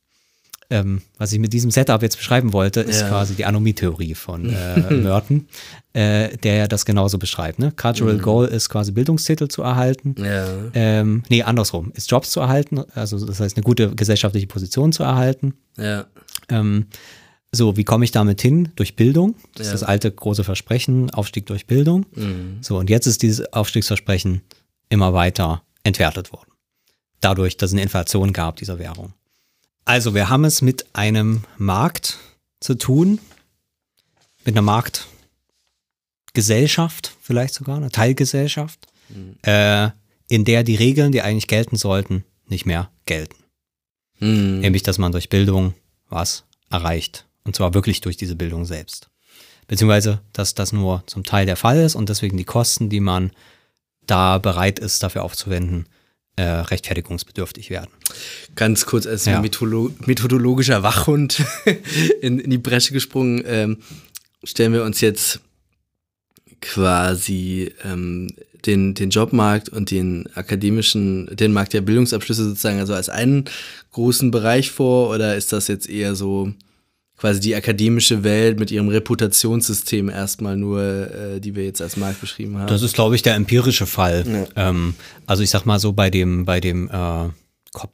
[0.69, 3.09] ähm, was ich mit diesem Setup jetzt beschreiben wollte, ist ja.
[3.09, 5.47] quasi die Anomie-Theorie von äh, Merton,
[5.93, 7.59] äh, der ja das genauso beschreibt.
[7.59, 7.71] Ne?
[7.71, 8.21] Cultural mhm.
[8.21, 10.15] Goal ist quasi Bildungstitel zu erhalten.
[10.17, 10.47] Ja.
[10.73, 15.03] Ähm, nee, andersrum, ist Jobs zu erhalten, also das heißt eine gute gesellschaftliche Position zu
[15.03, 15.55] erhalten.
[15.77, 16.05] Ja.
[16.49, 16.87] Ähm,
[17.55, 18.69] so, wie komme ich damit hin?
[18.75, 19.35] Durch Bildung.
[19.55, 19.73] Das ja.
[19.73, 22.07] ist das alte große Versprechen, Aufstieg durch Bildung.
[22.15, 22.57] Mhm.
[22.61, 24.41] So, und jetzt ist dieses Aufstiegsversprechen
[24.89, 26.49] immer weiter entwertet worden.
[27.21, 29.13] Dadurch, dass es eine Inflation gab dieser Währung.
[29.85, 32.19] Also wir haben es mit einem Markt
[32.59, 33.19] zu tun,
[34.45, 39.37] mit einer Marktgesellschaft vielleicht sogar, einer Teilgesellschaft, mhm.
[39.43, 39.89] äh,
[40.29, 43.35] in der die Regeln, die eigentlich gelten sollten, nicht mehr gelten.
[44.19, 44.61] Mhm.
[44.61, 45.73] Nämlich, dass man durch Bildung
[46.09, 47.25] was erreicht.
[47.43, 49.09] Und zwar wirklich durch diese Bildung selbst.
[49.67, 53.31] Beziehungsweise, dass das nur zum Teil der Fall ist und deswegen die Kosten, die man
[54.05, 55.87] da bereit ist, dafür aufzuwenden,
[56.35, 57.91] äh, rechtfertigungsbedürftig werden.
[58.55, 59.41] Ganz kurz als ja.
[59.41, 61.43] methodologischer Wachhund
[62.21, 63.77] in, in, die Bresche gesprungen, ähm,
[64.43, 65.41] stellen wir uns jetzt
[66.61, 68.29] quasi ähm,
[68.65, 73.45] den, den Jobmarkt und den akademischen, den Markt der Bildungsabschlüsse sozusagen also als einen
[73.91, 76.53] großen Bereich vor oder ist das jetzt eher so
[77.23, 82.19] quasi die akademische Welt mit ihrem Reputationssystem erstmal nur, äh, die wir jetzt als Markt
[82.19, 82.67] beschrieben haben.
[82.67, 84.25] Das ist, glaube ich, der empirische Fall.
[84.27, 84.69] Ja.
[84.69, 84.95] Ähm,
[85.25, 87.29] also ich sag mal so bei dem, bei dem, äh,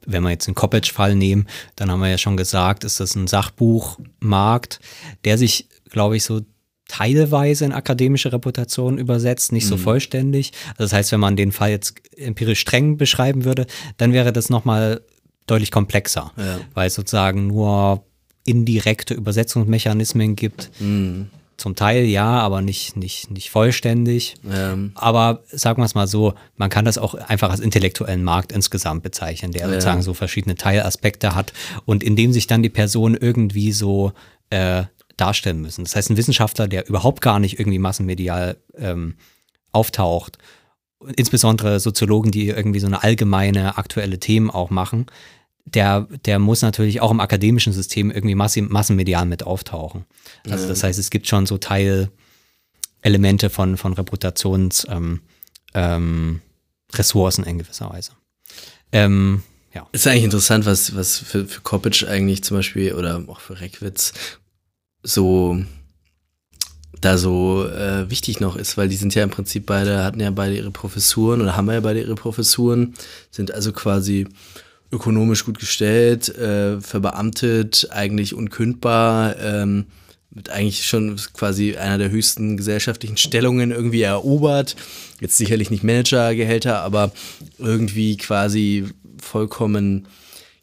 [0.04, 3.28] wenn wir jetzt den Coppage-Fall nehmen, dann haben wir ja schon gesagt, ist das ein
[3.28, 4.80] Sachbuchmarkt,
[5.24, 6.40] der sich, glaube ich, so
[6.88, 9.80] teilweise in akademische Reputation übersetzt, nicht so mhm.
[9.80, 10.50] vollständig.
[10.70, 14.50] Also das heißt, wenn man den Fall jetzt empirisch streng beschreiben würde, dann wäre das
[14.50, 15.02] nochmal
[15.46, 16.58] deutlich komplexer, ja.
[16.74, 18.04] weil sozusagen nur
[18.44, 20.70] indirekte Übersetzungsmechanismen gibt.
[20.80, 21.30] Mhm.
[21.56, 24.36] Zum Teil ja, aber nicht, nicht, nicht vollständig.
[24.50, 24.92] Ähm.
[24.94, 29.02] Aber sagen wir es mal so, man kann das auch einfach als intellektuellen Markt insgesamt
[29.02, 29.68] bezeichnen, der ja.
[29.68, 31.52] sozusagen so verschiedene Teilaspekte hat
[31.84, 34.12] und in dem sich dann die Person irgendwie so
[34.48, 34.84] äh,
[35.18, 35.84] darstellen müssen.
[35.84, 39.16] Das heißt, ein Wissenschaftler, der überhaupt gar nicht irgendwie massenmedial ähm,
[39.70, 40.38] auftaucht,
[41.16, 45.06] insbesondere Soziologen, die irgendwie so eine allgemeine aktuelle Themen auch machen,
[45.64, 50.04] der, der muss natürlich auch im akademischen System irgendwie massenmedial mit auftauchen.
[50.48, 55.20] Also das heißt, es gibt schon so Teilelemente von, von Reputationsressourcen
[55.74, 56.40] ähm,
[57.44, 58.12] ähm, in gewisser Weise.
[58.92, 59.42] Ähm,
[59.74, 59.86] ja.
[59.92, 64.12] Ist eigentlich interessant, was, was für, für Kopic eigentlich zum Beispiel oder auch für Reckwitz
[65.02, 65.62] so
[67.00, 70.30] da so äh, wichtig noch ist, weil die sind ja im Prinzip beide, hatten ja
[70.30, 72.94] beide ihre Professuren oder haben ja beide ihre Professuren,
[73.30, 74.28] sind also quasi
[74.92, 79.86] ökonomisch gut gestellt, äh, verbeamtet, eigentlich unkündbar, ähm,
[80.30, 84.76] mit eigentlich schon quasi einer der höchsten gesellschaftlichen Stellungen irgendwie erobert.
[85.20, 87.12] Jetzt sicherlich nicht Managergehälter, aber
[87.58, 88.86] irgendwie quasi
[89.20, 90.06] vollkommen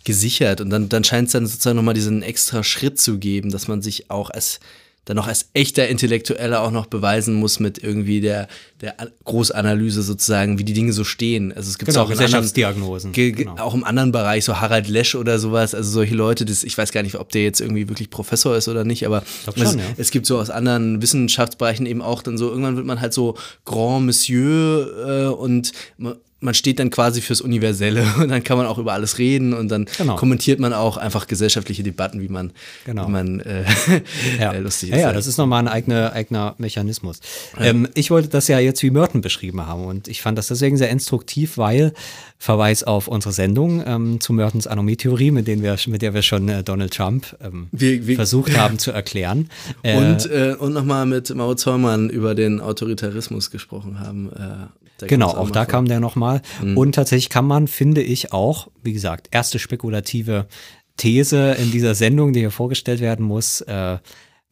[0.05, 0.61] gesichert.
[0.61, 3.81] Und dann, dann scheint es dann sozusagen nochmal diesen extra Schritt zu geben, dass man
[3.81, 4.59] sich auch als
[5.07, 8.49] dann noch als echter Intellektueller auch noch beweisen muss mit irgendwie der,
[8.81, 8.93] der
[9.23, 11.53] Großanalyse sozusagen, wie die Dinge so stehen.
[11.53, 13.13] Also es gibt genau, auch Gesellschaftsdiagnosen.
[13.13, 13.55] Genau.
[13.57, 16.91] Auch im anderen Bereich, so Harald Lesch oder sowas, also solche Leute, das, ich weiß
[16.91, 19.81] gar nicht, ob der jetzt irgendwie wirklich Professor ist oder nicht, aber schon, es, ja.
[19.95, 23.37] es, gibt so aus anderen Wissenschaftsbereichen eben auch dann so, irgendwann wird man halt so
[23.63, 25.71] Grand Monsieur äh, und
[26.39, 29.69] man steht dann quasi fürs Universelle und dann kann man auch über alles reden und
[29.69, 30.15] dann Genau.
[30.15, 32.51] kommentiert man auch einfach gesellschaftliche Debatten, wie man,
[32.85, 33.07] Genau.
[33.07, 33.63] wie man äh,
[34.39, 34.53] Ja.
[34.53, 37.19] äh, lustig ja, ja, das ist nochmal ein eigener, eigener Mechanismus.
[37.59, 40.77] Ähm, ich wollte das ja jetzt wie Merton beschrieben haben und ich fand das deswegen
[40.77, 41.93] sehr instruktiv, weil
[42.39, 46.47] Verweis auf unsere Sendung ähm, zu Mertons Anomie-Theorie, mit, denen wir- mit der wir schon
[46.49, 49.49] äh, Donald Trump ähm, Wir- wir- versucht haben zu erklären.
[49.83, 54.29] Äh, Und, äh, und nochmal mit Mao Zeumann über den Autoritarismus gesprochen haben.
[54.33, 54.67] Äh,
[55.05, 55.67] Genau, kommt auch da vor.
[55.71, 56.41] kam der nochmal.
[56.75, 60.47] Und tatsächlich kann man, finde ich, auch, wie gesagt, erste spekulative
[60.97, 63.63] These in dieser Sendung, die hier vorgestellt werden muss,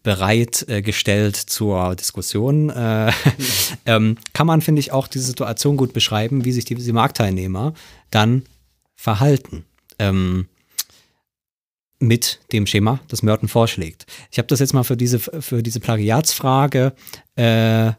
[0.06, 3.12] äh, bereitgestellt zur Diskussion, äh,
[3.86, 7.74] ähm, kann man, finde ich, auch diese Situation gut beschreiben, wie sich die, die Marktteilnehmer
[8.12, 8.44] dann
[8.96, 9.66] verhalten.
[10.00, 10.48] Ähm,
[12.00, 14.06] mit dem Schema, das Merton vorschlägt.
[14.30, 16.94] Ich habe das jetzt mal für diese, für diese Plagiatsfrage
[17.36, 17.94] äh,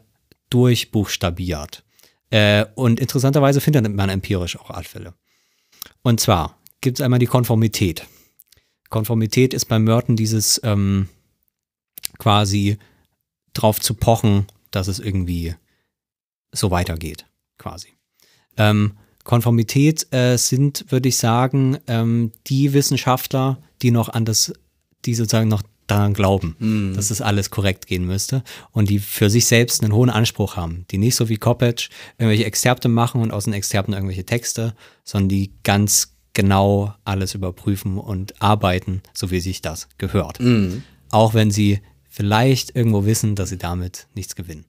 [0.49, 1.83] durchbuchstabiert.
[2.29, 5.13] Äh, und interessanterweise findet man empirisch auch Altfälle.
[6.03, 8.05] Und zwar gibt es einmal die Konformität.
[8.89, 11.09] Konformität ist bei Merton dieses ähm,
[12.17, 12.77] quasi
[13.53, 15.55] drauf zu pochen, dass es irgendwie
[16.51, 17.25] so weitergeht,
[17.57, 17.89] quasi.
[18.57, 24.53] Ähm, Konformität äh, sind, würde ich sagen, ähm, die Wissenschaftler, die noch an das,
[25.05, 26.55] die sozusagen noch daran glauben,
[26.95, 30.85] dass das alles korrekt gehen müsste und die für sich selbst einen hohen Anspruch haben,
[30.91, 34.75] die nicht so wie Koppetsch irgendwelche Exzerpte machen und aus den Exzerpten irgendwelche Texte,
[35.05, 40.39] sondern die ganz genau alles überprüfen und arbeiten, so wie sich das gehört.
[41.09, 41.79] Auch wenn sie
[42.17, 44.65] vielleicht irgendwo wissen, dass sie damit nichts gewinnen.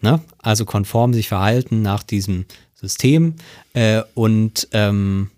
[0.00, 0.20] Ne?
[0.38, 3.36] Also konform sich verhalten nach diesem System
[3.74, 5.30] äh, und ähm,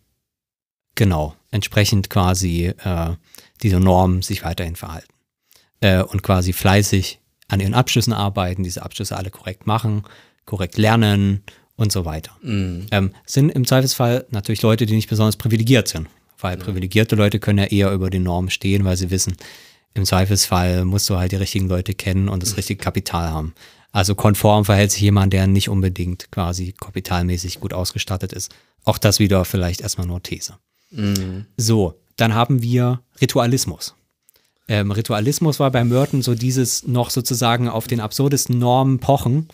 [0.94, 3.10] genau, entsprechend quasi äh,
[3.62, 5.12] diese Norm sich weiterhin verhalten.
[5.80, 7.18] Äh, und quasi fleißig
[7.48, 10.05] an ihren Abschlüssen arbeiten, diese Abschlüsse alle korrekt machen,
[10.47, 11.42] korrekt lernen
[11.76, 12.32] und so weiter.
[12.92, 17.59] Ähm, sind im Zweifelsfall natürlich Leute, die nicht besonders privilegiert sind, weil privilegierte Leute können
[17.59, 19.36] ja eher über den Normen stehen, weil sie wissen,
[19.95, 23.55] im Zweifelsfall musst du halt die richtigen Leute kennen und das richtige Kapital haben.
[23.93, 28.55] Also konform verhält sich jemand, der nicht unbedingt quasi kapitalmäßig gut ausgestattet ist.
[28.85, 30.55] Auch das wieder vielleicht erstmal nur These.
[31.57, 33.95] So, dann haben wir Ritualismus.
[34.69, 39.49] Ähm, Ritualismus war bei Merton so dieses noch sozusagen auf den absurdesten Normen pochen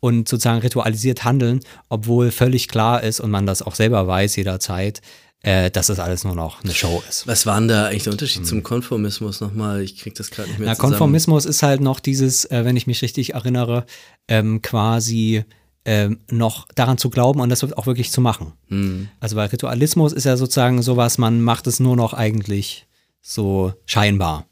[0.00, 5.02] und sozusagen ritualisiert handeln, obwohl völlig klar ist und man das auch selber weiß jederzeit,
[5.44, 7.26] äh, dass das alles nur noch eine Show ist.
[7.26, 9.82] Was war denn da eigentlich der Unterschied zum Konformismus nochmal?
[9.82, 10.92] Ich krieg das gerade nicht mehr Na, zusammen.
[10.92, 13.84] Konformismus ist halt noch dieses, äh, wenn ich mich richtig erinnere,
[14.26, 15.44] ähm, quasi
[15.84, 18.52] ähm, noch daran zu glauben und das auch wirklich zu machen.
[18.68, 19.08] Hm.
[19.20, 22.86] Also bei Ritualismus ist ja sozusagen sowas, man macht es nur noch eigentlich
[23.20, 24.46] so scheinbar.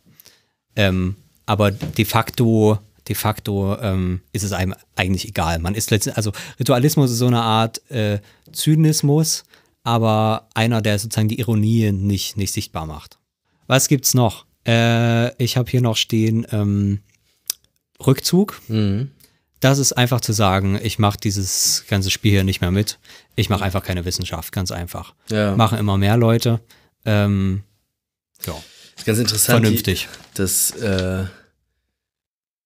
[0.77, 1.17] Ähm,
[1.47, 2.79] aber de facto,
[3.09, 5.59] de facto ähm, ist es einem eigentlich egal.
[5.59, 8.19] Man ist letztendlich, also Ritualismus ist so eine Art äh,
[8.53, 9.45] Zynismus,
[9.85, 13.19] aber einer, der sozusagen die Ironie nicht, nicht sichtbar macht.
[13.67, 14.47] Was gibt's noch?
[14.67, 17.01] Äh, ich habe hier noch stehen ähm,
[18.05, 18.61] Rückzug.
[19.61, 22.99] Das ist einfach zu sagen, ich mache dieses ganze Spiel hier nicht mehr mit.
[23.37, 25.15] Ich mache einfach keine Wissenschaft, ganz einfach.
[25.31, 25.57] Ja.
[25.57, 26.61] Machen immer mehr Leute.
[27.05, 27.63] Ähm,
[28.45, 28.55] ja,
[28.97, 29.63] ist ganz interessant.
[29.63, 30.09] vernünftig.
[30.13, 31.25] Die, das, äh,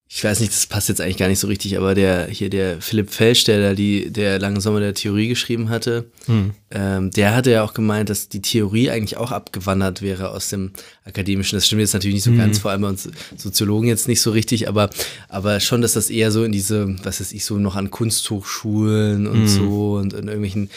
[0.09, 2.81] ich weiß nicht, das passt jetzt eigentlich gar nicht so richtig, aber der hier der
[2.81, 3.11] Philipp
[3.47, 6.53] da die, der lange Sommer der Theorie geschrieben hatte, Hm.
[6.70, 10.70] ähm, der hatte ja auch gemeint, dass die Theorie eigentlich auch abgewandert wäre aus dem
[11.05, 11.57] Akademischen.
[11.57, 14.31] Das stimmt jetzt natürlich nicht so ganz, vor allem bei uns Soziologen jetzt nicht so
[14.31, 14.91] richtig, aber,
[15.28, 19.27] aber schon, dass das eher so in diese, was weiß ich, so noch an Kunsthochschulen
[19.27, 20.70] und so und in irgendwelchen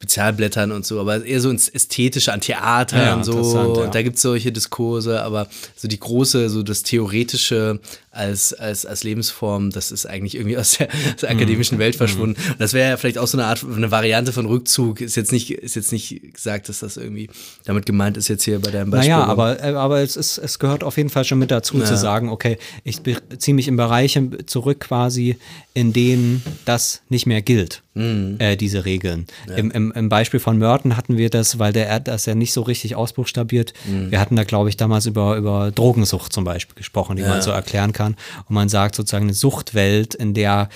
[0.00, 3.32] Spezialblättern und so, aber eher so ins Ästhetische, an Theater Ja, und so.
[3.54, 3.62] ja.
[3.84, 7.80] Und da gibt es solche Diskurse, aber so die große, so das Theoretische
[8.18, 11.80] als, als, als Lebensform, das ist eigentlich irgendwie aus der, aus der akademischen Mhm.
[11.80, 12.36] Welt verschwunden.
[12.52, 15.00] Und das wäre ja vielleicht auch so eine Art, eine Variante von Rückzug.
[15.00, 17.30] Ist jetzt nicht, ist jetzt nicht gesagt, dass das irgendwie
[17.64, 19.10] damit gemeint ist jetzt hier bei deinem Beispiel.
[19.12, 21.84] Naja, aber, äh, aber es, ist, es gehört auf jeden Fall schon mit dazu Ja.
[21.84, 23.00] zu sagen, okay, ich
[23.38, 25.36] ziehe mich in Bereiche zurück quasi,
[25.74, 28.36] in denen das nicht mehr gilt, Mhm.
[28.40, 29.26] äh, diese Regeln.
[29.56, 32.52] Im, im, Im Beispiel von Merton hatten wir das, weil der er das ja nicht
[32.52, 33.72] so richtig ausbuchstabiert.
[33.86, 34.10] Mhm.
[34.10, 37.50] Wir hatten da, glaube ich, damals über, über Drogensucht zum Beispiel gesprochen, die man so
[37.50, 38.07] erklären kann.
[38.48, 40.68] Und man sagt sozusagen eine Suchtwelt, in der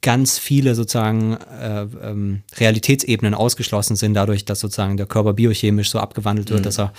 [0.00, 5.98] ganz viele sozusagen äh, ähm, Realitätsebenen ausgeschlossen sind, dadurch, dass sozusagen der Körper biochemisch so
[5.98, 6.92] abgewandelt wird, dass er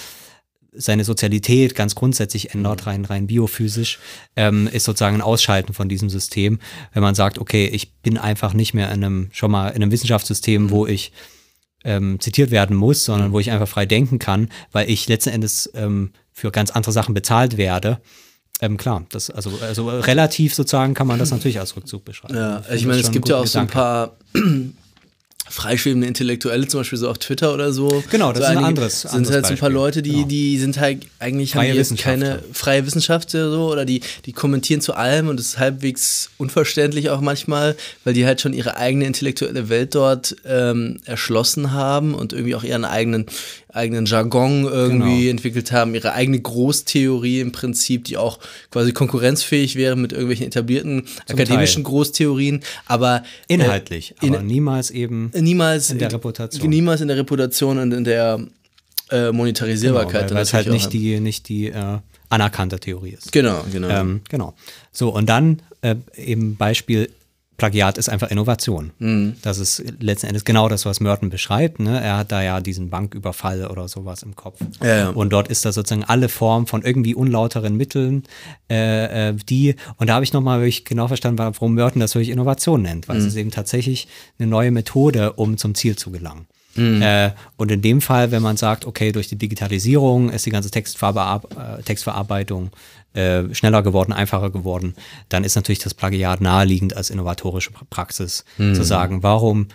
[0.72, 4.00] seine Sozialität ganz grundsätzlich ändert, rein, rein biophysisch,
[4.36, 6.60] ähm, ist sozusagen ein Ausschalten von diesem System.
[6.94, 9.92] Wenn man sagt, okay, ich bin einfach nicht mehr in einem, schon mal in einem
[9.92, 11.12] Wissenschaftssystem, wo ich
[11.84, 15.70] ähm, zitiert werden muss, sondern wo ich einfach frei denken kann, weil ich letzten Endes
[15.74, 18.00] ähm, für ganz andere Sachen bezahlt werde.
[18.62, 22.36] Ähm, klar, das, also, also relativ sozusagen kann man das natürlich als Rückzug beschreiben.
[22.36, 24.18] Ja, Finde ich meine, das es gibt ja auch so ein paar,
[25.50, 28.04] freischwebende Intellektuelle, zum Beispiel so auf Twitter oder so.
[28.12, 29.70] Genau, das so ist ein anderes- Sind anderes halt so ein paar.
[29.72, 30.28] Leute, die, Genau.
[30.28, 34.02] die sind halt eigentlich Freie haben die jetzt keine freie Wissenschaft oder so oder die,
[34.26, 38.54] die kommentieren zu allem und es ist halbwegs unverständlich auch manchmal, weil die halt schon
[38.54, 43.26] ihre eigene intellektuelle Welt dort ähm, erschlossen haben und irgendwie auch ihren eigenen
[43.74, 45.30] eigenen Jargon irgendwie Genau.
[45.32, 48.40] entwickelt haben, ihre eigene Großtheorie im Prinzip, die auch
[48.72, 51.92] quasi konkurrenzfähig wäre mit irgendwelchen etablierten akademischen Teil.
[51.92, 56.70] Großtheorien, aber äh, Inhaltlich, in- aber niemals eben niemals in der Reputation.
[56.70, 58.40] Niemals in der Reputation und in der
[59.12, 60.28] äh, Monetarisierbarkeit.
[60.28, 61.98] Genau, weil, es halt nicht die, nicht die äh,
[62.30, 63.32] anerkannte Theorie ist.
[63.32, 63.90] Genau, genau.
[63.90, 64.54] Ähm, genau.
[64.92, 67.10] So, und dann äh, eben Beispiel,
[67.60, 68.92] Plagiat ist einfach Innovation.
[68.98, 69.36] Mhm.
[69.44, 71.80] Das ist letzten Endes genau das, was Merton beschreibt.
[71.80, 72.02] Ne?
[72.02, 74.60] Er hat da ja diesen Banküberfall oder sowas im Kopf.
[74.84, 75.10] Ja.
[75.10, 78.24] Und dort ist da sozusagen alle Formen von irgendwie unlauteren Mitteln,
[78.72, 82.30] äh, äh, die, und da habe ich nochmal wirklich genau verstanden, warum Merton das wirklich
[82.30, 83.22] Innovation nennt, weil Mhm.
[83.22, 84.08] es ist eben tatsächlich
[84.40, 86.48] eine neue Methode, um zum Ziel zu gelangen.
[86.76, 87.02] Mhm.
[87.02, 90.70] Äh, und in dem Fall, wenn man sagt, okay, durch die Digitalisierung ist die ganze
[90.72, 91.50] Textverarbe
[91.80, 92.70] äh, Textverarbeitung
[93.14, 94.96] äh, schneller geworden, einfacher geworden,
[95.30, 98.46] dann ist natürlich das Plagiat naheliegend als innovatorische pra Praxis.
[98.58, 99.68] Zu sagen, warum,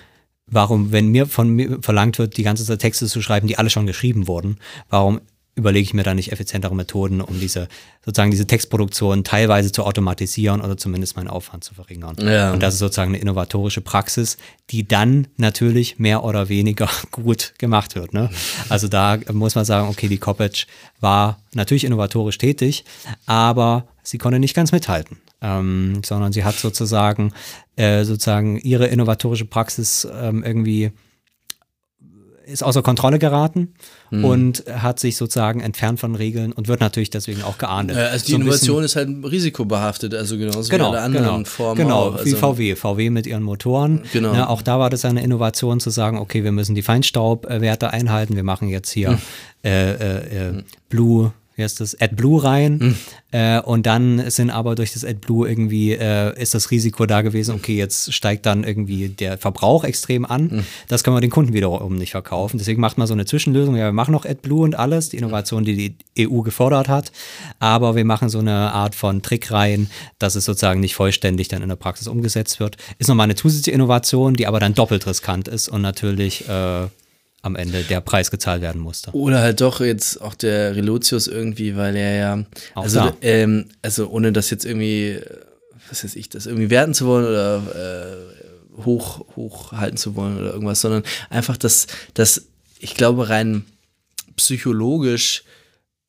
[0.46, 3.70] warum, wenn mir von mir verlangt wird, die ganze Zeit Texte zu schreiben, die alle
[3.70, 4.58] schon geschrieben wurden,
[4.88, 5.20] warum
[5.56, 7.68] überlege ich mir da nicht effizientere Methoden, um diese
[8.04, 12.16] sozusagen diese Textproduktion teilweise zu automatisieren oder zumindest meinen Aufwand zu verringern.
[12.20, 12.52] Ja.
[12.52, 14.36] Und das ist sozusagen eine innovatorische Praxis,
[14.70, 18.12] die dann natürlich mehr oder weniger gut gemacht wird.
[18.12, 18.30] Ne?
[18.68, 20.66] Also da muss man sagen, okay, die Coppage
[21.00, 22.84] war natürlich innovatorisch tätig,
[23.26, 25.18] aber sie konnte nicht ganz mithalten.
[25.40, 27.32] Ähm, sondern sie hat sozusagen
[27.76, 30.92] äh, sozusagen ihre innovatorische Praxis ähm, irgendwie
[32.46, 33.74] ist außer Kontrolle geraten
[34.10, 34.24] Hm.
[34.24, 37.96] und hat sich sozusagen entfernt von Regeln und wird natürlich deswegen auch geahndet.
[37.96, 41.44] Äh, also die So Innovation ist halt risikobehaftet, also genauso Genau, wie alle anderen genau,
[41.44, 42.14] Formen genau, auch.
[42.24, 44.02] wie Also, VW, VW mit ihren Motoren.
[44.12, 44.32] Genau.
[44.32, 48.36] Ne, auch da war das eine Innovation zu sagen, okay, wir müssen die Feinstaubwerte einhalten,
[48.36, 49.18] wir machen jetzt hier Hm.
[49.64, 52.96] äh, äh, äh, Blue, wie heißt das, AdBlue rein Hm.
[53.32, 57.54] äh, und dann sind aber durch das AdBlue irgendwie, äh, ist das Risiko da gewesen,
[57.54, 60.66] okay, jetzt steigt dann irgendwie der Verbrauch extrem an, Hm.
[60.88, 63.84] das können wir den Kunden wiederum nicht verkaufen, deswegen macht man so eine Zwischenlösung, ja,
[63.84, 67.12] wir machen noch AdBlue und alles, die Innovation, die die EU gefordert hat,
[67.58, 71.62] aber wir machen so eine Art von Trick rein, dass es sozusagen nicht vollständig dann
[71.62, 72.76] in der Praxis umgesetzt wird.
[72.98, 76.86] Ist nochmal eine zusätzliche Innovation, die aber dann doppelt riskant ist und natürlich äh,
[77.44, 79.10] am Ende der Preis gezahlt werden musste.
[79.12, 82.44] Oder halt doch jetzt auch der Relotius irgendwie, weil er ja,
[82.74, 85.20] Auch also, ähm, also ohne das jetzt irgendwie,
[85.90, 87.62] was weiß ich, das irgendwie werten zu wollen oder
[88.78, 92.46] äh, hoch, hochhalten zu wollen oder irgendwas, sondern einfach, dass, dass
[92.78, 93.66] ich glaube, rein
[94.36, 95.44] psychologisch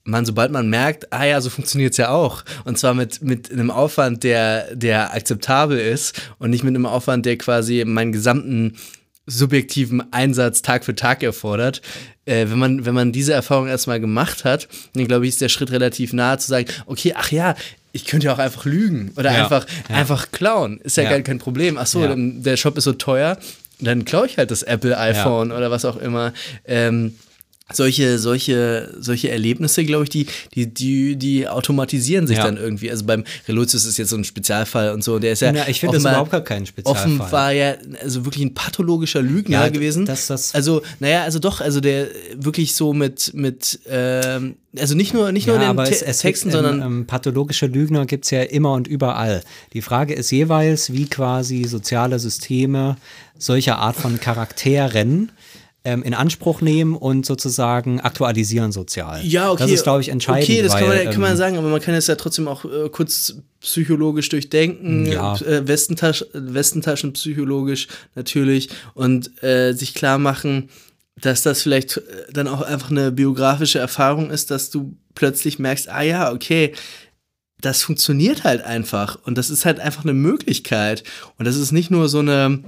[0.05, 2.45] man, sobald man merkt, ah ja, so funktioniert es ja auch.
[2.63, 7.25] Und zwar mit, mit einem Aufwand, der, der akzeptabel ist und nicht mit einem Aufwand,
[7.25, 8.77] der quasi meinen gesamten
[9.27, 11.81] subjektiven Einsatz Tag für Tag erfordert.
[12.25, 15.49] Äh, wenn, man, wenn man diese Erfahrung erstmal gemacht hat, dann glaube ich, ist der
[15.49, 17.55] Schritt relativ nahe zu sagen, okay, ach ja,
[17.91, 19.95] ich könnte ja auch einfach lügen oder Ja, einfach, ja.
[19.95, 20.79] einfach klauen.
[20.83, 21.09] Ist ja, Ja.
[21.11, 21.77] gar kein Problem.
[21.77, 23.37] Ach so, der Shop ist so teuer,
[23.79, 26.33] dann klaue ich halt das Apple iPhone oder was auch immer.
[26.65, 27.15] Ähm,
[27.73, 32.43] solche, solche, solche Erlebnisse, glaube ich, die, die, die, die automatisieren sich Ja.
[32.45, 32.91] dann irgendwie.
[32.91, 35.17] Also beim Relotius ist jetzt so ein Spezialfall und so.
[35.17, 35.51] Der ist ja.
[35.51, 37.03] Ja, ich finde das überhaupt gar keinen Spezialfall.
[37.05, 40.05] Offen war ja also wirklich ein pathologischer Lügner Ja, gewesen.
[40.05, 45.13] das- das- also, naja, also doch, also der wirklich so mit, mit ähm, also nicht
[45.13, 48.25] nur, nicht nur Ja, den es, es Texten, gibt, sondern ähm, ähm, pathologische Lügner gibt
[48.25, 49.41] es ja immer und überall.
[49.73, 52.97] Die Frage ist jeweils, wie quasi soziale Systeme
[53.39, 55.31] solcher Art von Charakteren
[55.85, 59.23] ähm, in Anspruch nehmen und sozusagen aktualisieren sozial.
[59.23, 59.63] Ja, okay.
[59.63, 60.49] Das ist, glaube ich, entscheidend.
[60.49, 62.47] Okay, das kann, weil, man, kann man ähm, sagen, aber man kann es ja trotzdem
[62.47, 65.35] auch äh, kurz psychologisch durchdenken, Ja.
[65.37, 70.69] äh, Westentasch, Westentaschen psychologisch natürlich und äh, sich klar machen,
[71.21, 72.01] dass das vielleicht äh,
[72.33, 76.73] dann auch einfach eine biografische Erfahrung ist, dass du plötzlich merkst, ah ja, okay,
[77.61, 81.03] das funktioniert halt einfach und das ist halt einfach eine Möglichkeit
[81.37, 82.63] und das ist nicht nur so eine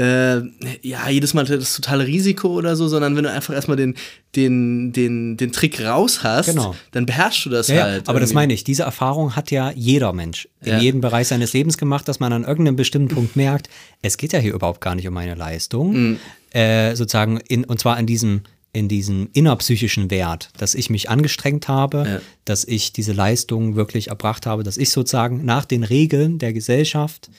[0.00, 0.40] äh,
[0.82, 3.96] ja, jedes Mal das totale Risiko oder so, sondern wenn du einfach erstmal den,
[4.34, 6.74] den, den, den Trick raus hast, Genau.
[6.92, 8.08] dann beherrschst du das Ja, ja, halt.
[8.08, 8.34] aber das irgendwie.
[8.36, 10.78] meine ich, diese Erfahrung hat ja jeder Mensch in Ja.
[10.78, 13.68] jedem Bereich seines Lebens gemacht, dass man an irgendeinem bestimmten Punkt merkt,
[14.00, 16.18] es geht ja hier überhaupt gar nicht um meine Leistung, Mhm.
[16.52, 21.66] äh, sozusagen, in, und zwar in diesem, in diesem innerpsychischen Wert, dass ich mich angestrengt
[21.68, 22.20] habe, Ja.
[22.44, 27.30] dass ich diese Leistung wirklich erbracht habe, dass ich sozusagen nach den Regeln der Gesellschaft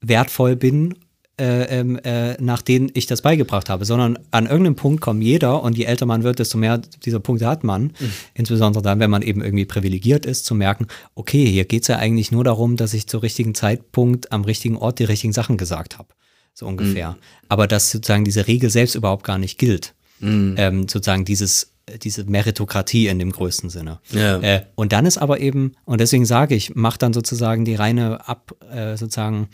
[0.00, 0.94] wertvoll bin,
[1.40, 5.62] äh, ähm, äh, nach denen ich das beigebracht habe, sondern an irgendeinem Punkt kommt jeder
[5.62, 7.92] und je älter man wird, desto mehr dieser Punkte hat man.
[8.34, 11.96] Insbesondere dann, wenn man eben irgendwie privilegiert ist, zu merken, okay, hier geht es ja
[11.96, 15.98] eigentlich nur darum, dass ich zum richtigen Zeitpunkt am richtigen Ort die richtigen Sachen gesagt
[15.98, 16.08] habe.
[16.52, 17.16] so ungefähr.
[17.48, 19.94] Aber dass sozusagen diese Regel selbst überhaupt gar nicht gilt.
[20.58, 21.72] Ähm, sozusagen dieses,
[22.02, 24.00] diese Meritokratie in dem größten Sinne.
[24.10, 24.38] Ja.
[24.40, 28.28] Äh, und dann ist aber eben, und deswegen sage ich, macht dann sozusagen die reine
[28.28, 29.48] ab, äh, sozusagen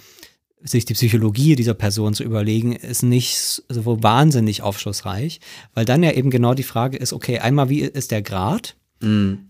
[0.66, 5.40] sich die Psychologie dieser Person zu überlegen, ist nicht so wahnsinnig aufschlussreich,
[5.74, 8.76] weil dann ja eben genau die Frage ist, okay, einmal, wie ist der Grad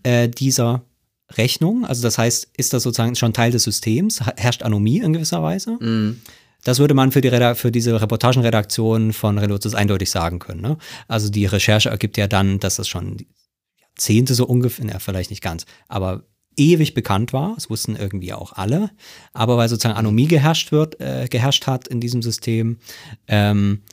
[0.03, 0.83] äh, dieser
[1.35, 1.85] Rechnung?
[1.85, 4.21] Also das heißt, ist das sozusagen schon Teil des Systems?
[4.37, 5.77] Herrscht Anomie in gewisser Weise?
[6.63, 10.61] Das würde man für, die Reda für diese Reportagenredaktion von Relotius eindeutig sagen können.
[10.61, 10.77] Ne?
[11.07, 13.17] Also die Recherche ergibt ja dann, dass das schon
[13.79, 16.23] Jahrzehnte so ungefähr, ja, vielleicht nicht ganz, aber
[16.57, 17.53] ewig bekannt war.
[17.55, 18.89] Das wussten irgendwie auch alle.
[19.33, 22.77] Aber weil sozusagen Anomie geherrscht wird, äh, geherrscht hat in diesem System,
[23.27, 23.83] ähm,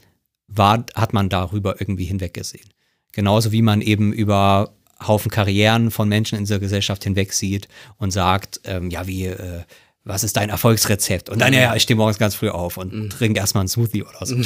[0.48, 2.68] war, hat man darüber irgendwie hinweggesehen.
[3.12, 4.74] Genauso wie man eben über
[5.06, 7.68] Haufen Karrieren von Menschen in dieser Gesellschaft hinwegsieht
[7.98, 9.62] und sagt, ähm, ja, wie, äh,
[10.04, 11.28] was ist dein Erfolgsrezept?
[11.28, 14.02] Und dann, ja, ja, ich stehe morgens ganz früh auf und trinke erstmal einen Smoothie
[14.02, 14.36] oder so.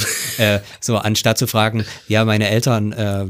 [0.43, 3.27] äh, so, anstatt zu fragen, ja, meine Eltern, äh,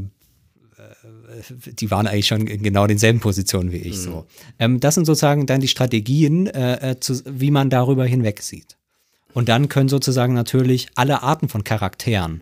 [1.49, 3.99] die waren eigentlich schon in genau denselben Positionen wie ich.
[3.99, 4.25] So.
[4.57, 8.77] Ähm, das sind sozusagen dann die Strategien, äh, äh, zu, wie man darüber hinwegsieht.
[9.33, 12.41] Und dann können sozusagen natürlich alle Arten von Charakteren,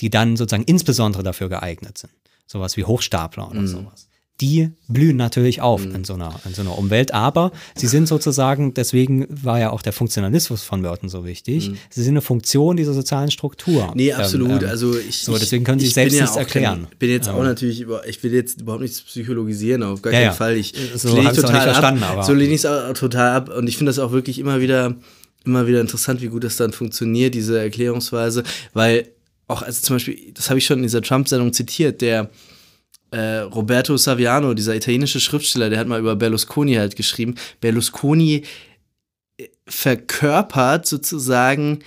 [0.00, 2.12] die dann sozusagen insbesondere dafür geeignet sind,
[2.46, 4.08] sowas wie Hochstapler oder sowas,
[4.40, 8.74] die blühen natürlich auf in, so einer, in so einer Umwelt, aber sie sind sozusagen,
[8.74, 12.94] deswegen war ja auch der Funktionalismus von Merton so wichtig, sie sind eine Funktion dieser
[12.94, 13.92] sozialen Struktur.
[13.94, 14.50] Nee, absolut.
[14.50, 16.86] Ähm, ähm, also ich, so, deswegen können sie ich selbst ja nichts erklären.
[16.90, 20.18] Kein, bin jetzt auch natürlich über, ich will jetzt überhaupt nichts psychologisieren, auf gar Ja,
[20.18, 20.32] keinen ja.
[20.32, 20.56] Fall.
[20.56, 22.10] Ich So lehne nicht verstanden, ab.
[22.14, 24.60] aber- so lehne ich es auch total ab und ich finde das auch wirklich immer
[24.60, 24.96] wieder,
[25.44, 28.42] immer wieder interessant, wie gut das dann funktioniert, diese Erklärungsweise,
[28.72, 29.08] weil
[29.46, 32.30] auch, also zum Beispiel, das habe ich schon in dieser Trump-Sendung zitiert, der
[33.14, 37.36] äh, Roberto Saviano, dieser italienische Schriftsteller, der hat mal über Berlusconi halt geschrieben.
[37.60, 38.42] Berlusconi
[39.36, 41.78] äh, verkörpert sozusagen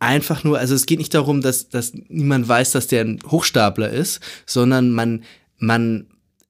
[0.00, 3.90] einfach nur, also es geht nicht darum, dass, dass niemand weiß, dass der ein Hochstapler
[3.90, 5.22] ist, sondern man,
[5.58, 6.08] man,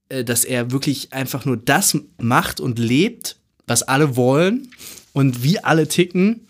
[0.09, 3.37] äh, dass er wirklich einfach nur das macht und lebt,
[3.67, 4.71] was alle wollen
[5.13, 6.47] und wie alle ticken.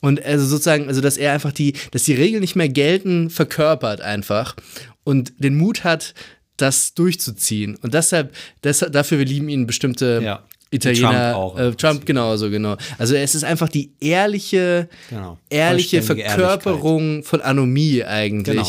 [0.00, 4.00] Und also sozusagen, also dass er einfach die, dass die Regeln nicht mehr gelten, verkörpert
[4.00, 4.56] einfach
[5.04, 6.14] und den Mut hat,
[6.60, 7.76] das durchzuziehen.
[7.82, 8.34] Und deshalb,
[8.64, 10.44] deshalb dafür wir lieben ihn bestimmte Ja.
[10.72, 12.76] Italiener, Trump auch äh, Trump genauso, genau.
[12.96, 15.36] Also es ist einfach die ehrliche, Genau.
[15.50, 18.54] ehrliche Verkörperung von Anomie eigentlich.
[18.54, 18.68] Genau.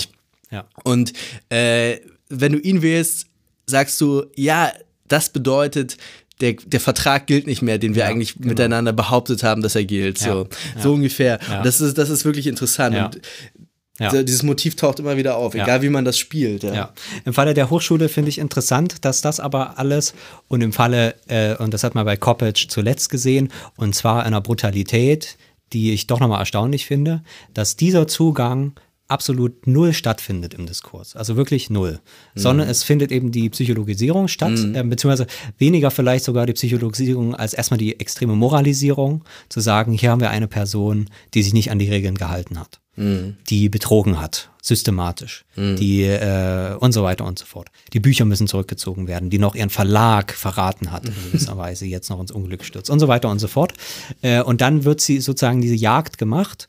[0.52, 0.66] Ja.
[0.84, 1.14] Und
[1.50, 1.98] äh,
[2.30, 3.28] wenn du ihn wählst,
[3.68, 4.72] sagst du, ja,
[5.08, 5.98] das bedeutet,
[6.40, 8.48] der, der Vertrag gilt nicht mehr, den wir Ja, eigentlich genau.
[8.48, 10.18] miteinander behauptet haben, dass er gilt.
[10.18, 11.40] So, Ja, so ungefähr.
[11.64, 12.96] Das ist, das ist wirklich interessant.
[13.16, 13.22] Und
[14.02, 14.24] Ja.
[14.24, 15.64] dieses Motiv taucht immer wieder auf, Ja.
[15.64, 16.64] egal wie man das spielt.
[16.64, 16.74] Ja.
[16.74, 16.94] Ja,
[17.26, 20.14] im Falle der Hochschule finde ich interessant, dass das aber alles
[20.48, 24.42] und im Falle, äh, und das hat man bei Coppage zuletzt gesehen, und zwar einer
[24.42, 25.38] Brutalität,
[25.74, 27.24] die ich doch nochmal erstaunlich finde,
[27.54, 28.74] dass dieser Zugang
[29.08, 31.16] absolut null stattfindet im Diskurs.
[31.18, 32.00] Also wirklich null.
[32.34, 37.54] Sondern es findet eben die Psychologisierung statt, äh, beziehungsweise weniger vielleicht sogar die Psychologisierung als
[37.54, 41.80] erstmal die extreme Moralisierung, zu sagen, hier haben wir eine Person, die sich nicht an
[41.80, 47.46] die Regeln gehalten hat die betrogen hat, systematisch, die äh, und so weiter und so
[47.46, 47.70] fort.
[47.94, 52.10] Die Bücher müssen zurückgezogen werden, die noch ihren Verlag verraten hat, in gewisser Weise jetzt
[52.10, 53.74] noch ins Unglück stürzt und so weiter und so fort.
[54.22, 56.68] Äh, und dann wird sie sozusagen diese Jagd gemacht.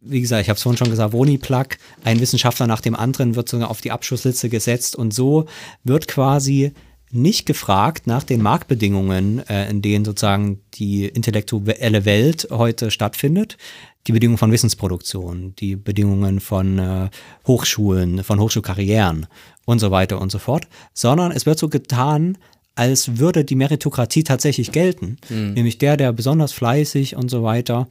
[0.00, 3.48] Wie gesagt, ich habe es vorhin schon gesagt, Woni-Plug, ein Wissenschaftler nach dem anderen wird
[3.48, 5.46] sogar auf die Abschussliste gesetzt und so
[5.82, 6.72] wird quasi
[7.12, 13.58] nicht gefragt nach den Marktbedingungen, äh, in denen sozusagen die intellektuelle Welt heute stattfindet,
[14.06, 17.10] die Bedingungen von Wissensproduktion, die Bedingungen von äh,
[17.46, 19.26] Hochschulen, von Hochschulkarrieren
[19.64, 22.38] und so weiter und so fort, sondern es wird so getan,
[22.74, 25.18] als würde die Meritokratie tatsächlich gelten,
[25.54, 27.86] nämlich der, der besonders fleißig und so weiter,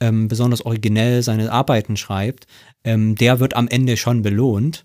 [0.00, 2.46] ähm, besonders originell seine Arbeiten schreibt,
[2.84, 4.84] ähm, der wird am Ende schon belohnt.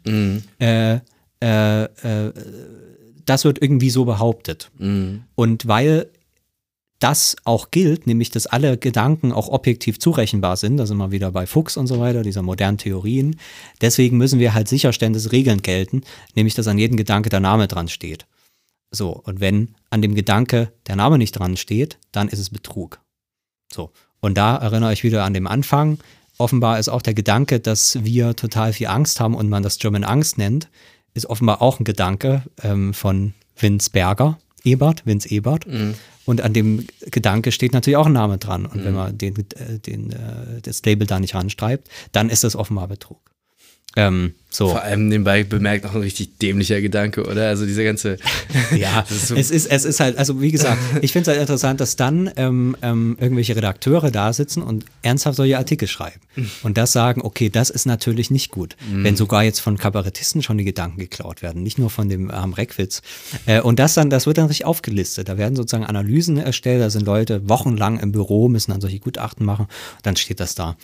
[0.60, 0.99] Äh,
[1.44, 2.34] äh, äh,
[3.26, 4.72] das wird irgendwie so behauptet.
[5.36, 6.08] Und weil
[7.02, 11.32] das auch gilt, nämlich dass alle Gedanken auch objektiv zurechenbar sind, da sind wir wieder
[11.32, 13.38] bei Fuchs und so weiter, dieser modernen Theorien,
[13.82, 16.03] deswegen müssen wir halt sicherstellen, dass Regeln gelten,
[16.36, 18.26] nämlich dass an jedem Gedanke der Name dran steht.
[18.91, 22.99] So, und wenn an dem Gedanke der Name nicht dran steht, dann ist es Betrug.
[23.73, 25.98] So, und da erinnere ich wieder an den Anfang.
[26.38, 30.03] Offenbar ist auch der Gedanke, dass wir total viel Angst haben und man das German
[30.03, 30.69] Angst nennt,
[31.14, 35.65] ist offenbar auch ein Gedanke ähm, von Vince Berger, Ebert, Vince Ebert.
[36.26, 38.65] Und an dem Gedanke steht natürlich auch ein Name dran.
[38.65, 42.56] Und wenn man den, äh, den, äh, das Label da nicht ranschreibt, dann ist das
[42.56, 43.31] offenbar Betrug.
[43.97, 44.69] Ähm, so.
[44.69, 47.47] Vor allem nebenbei bemerkt auch ein richtig dämlicher Gedanke, oder?
[47.47, 48.18] Also dieser ganze.
[48.76, 51.41] ja, ist so es, ist, es ist halt, also wie gesagt, ich finde es halt
[51.41, 56.19] interessant, dass dann ähm, ähm, irgendwelche Redakteure da sitzen und ernsthaft solche Artikel schreiben.
[56.63, 58.76] Und das sagen, okay, das ist natürlich nicht gut.
[58.89, 59.03] Mhm.
[59.03, 62.53] Wenn sogar jetzt von Kabarettisten schon die Gedanken geklaut werden, nicht nur von dem Herrn
[62.53, 63.01] Reckwitz.
[63.45, 65.30] Äh, und das dann, das wird dann richtig aufgelistet.
[65.30, 69.45] Da werden sozusagen Analysen erstellt, da sind Leute wochenlang im Büro, müssen dann solche Gutachten
[69.45, 69.68] machen.
[70.03, 70.76] Dann steht das da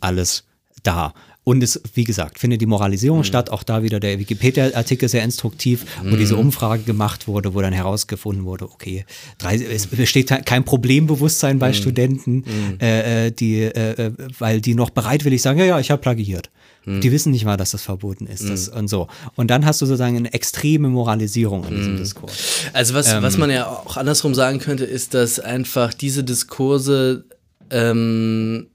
[0.00, 0.44] alles
[0.82, 1.12] da.
[1.48, 3.24] Und es, wie gesagt, findet die Moralisierung mhm.
[3.24, 3.50] statt.
[3.50, 6.18] Auch da wieder der Wikipedia-Artikel sehr instruktiv, wo mhm.
[6.18, 9.04] diese Umfrage gemacht wurde, wo dann herausgefunden wurde, okay,
[9.38, 11.74] drei, es besteht kein Problembewusstsein bei mhm.
[11.74, 12.78] Studenten, mhm.
[12.80, 16.50] äh, äh, die, äh, äh, weil die noch bereitwillig sagen, ja, ja, ich habe plagiiert.
[16.84, 17.00] Mhm.
[17.00, 18.48] Die wissen nicht mal, dass das verboten ist.
[18.48, 18.78] Das, mhm.
[18.78, 19.06] und so.
[19.36, 22.32] Und dann hast du sozusagen eine extreme Moralisierung in diesem Diskurs.
[22.72, 27.24] Also was, ähm, was man ja auch andersrum sagen könnte, ist, dass einfach diese Diskurse
[27.70, 28.66] ähm,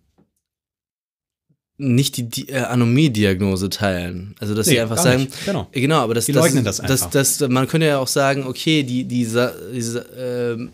[1.82, 4.36] nicht die, die äh, Anomie-Diagnose teilen.
[4.40, 5.46] Also dass nee, sie einfach sagen, nicht.
[5.46, 8.08] genau, genau, aber das, die das, leugnen das, das, das, das, man könnte ja auch
[8.08, 10.68] sagen, okay, die diese, diese äh,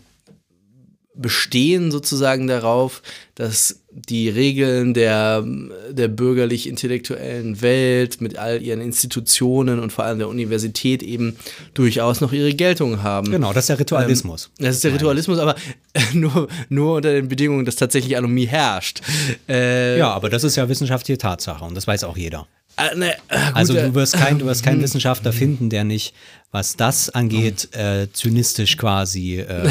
[1.18, 3.02] bestehen sozusagen darauf,
[3.34, 5.44] dass die Regeln der,
[5.90, 11.36] der bürgerlich-intellektuellen Welt mit all ihren Institutionen und vor allem der Universität eben
[11.74, 13.30] durchaus noch ihre Geltung haben.
[13.30, 14.50] Genau, das ist der Ritualismus.
[14.58, 15.56] Ähm, das ist der Ritualismus, aber
[16.12, 19.00] nur, nur unter den Bedingungen, dass tatsächlich Anomie herrscht.
[19.48, 22.46] Äh, ja, aber das ist ja wissenschaftliche Tatsache und das weiß auch jeder.
[22.78, 26.14] Äh, ne, äh, also du wirst, kein, du wirst keinen Wissenschaftler finden, der nicht,
[26.50, 29.68] was das angeht, äh, zynistisch quasi äh,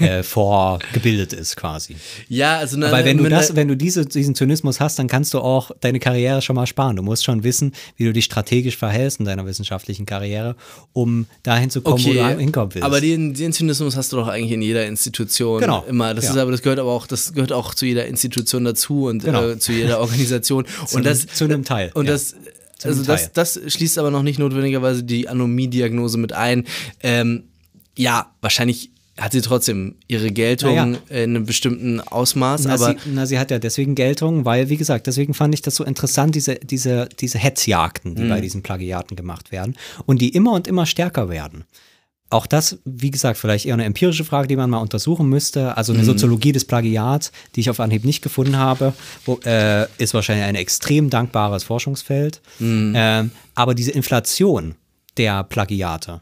[0.00, 1.94] äh, vorgebildet ist quasi.
[2.28, 5.32] Ja, also na, Weil wenn du das, wenn du diese, diesen Zynismus hast, dann kannst
[5.34, 6.96] du auch deine Karriere schon mal sparen.
[6.96, 10.56] Du musst schon wissen, wie du dich strategisch verhältst in deiner wissenschaftlichen Karriere,
[10.92, 12.84] um dahin zu kommen, okay, wo du hinkommen willst.
[12.84, 15.84] Aber den, den Zynismus hast du doch eigentlich in jeder Institution genau.
[15.88, 16.14] immer.
[16.14, 16.30] Das ja.
[16.32, 19.50] ist aber das gehört aber auch, das gehört auch zu jeder Institution dazu und genau.
[19.50, 20.64] äh, zu jeder Organisation.
[20.92, 21.92] und das zu einem Teil.
[21.94, 22.12] Und ja.
[22.12, 22.34] das
[22.84, 26.64] also das, das schließt aber noch nicht notwendigerweise die Anomie-Diagnose mit ein.
[27.02, 27.44] Ähm,
[27.96, 30.84] ja, wahrscheinlich hat sie trotzdem ihre Geltung ja.
[30.84, 32.64] in einem bestimmten Ausmaß.
[32.64, 35.62] Na, aber sie, na, sie hat ja deswegen Geltung, weil, wie gesagt, deswegen fand ich
[35.62, 38.28] das so interessant, diese, diese, diese Hetzjagden, die mhm.
[38.28, 39.76] bei diesen Plagiaten gemacht werden
[40.06, 41.64] und die immer und immer stärker werden.
[42.30, 45.76] Auch das, wie gesagt, vielleicht eher eine empirische Frage, die man mal untersuchen müsste.
[45.76, 46.06] Also eine mhm.
[46.06, 48.92] Soziologie des Plagiats, die ich auf Anhieb nicht gefunden habe,
[49.24, 52.42] wo, äh, ist wahrscheinlich ein extrem dankbares Forschungsfeld.
[52.58, 52.92] Mhm.
[52.94, 54.74] Ähm, aber diese Inflation
[55.16, 56.20] der Plagiate,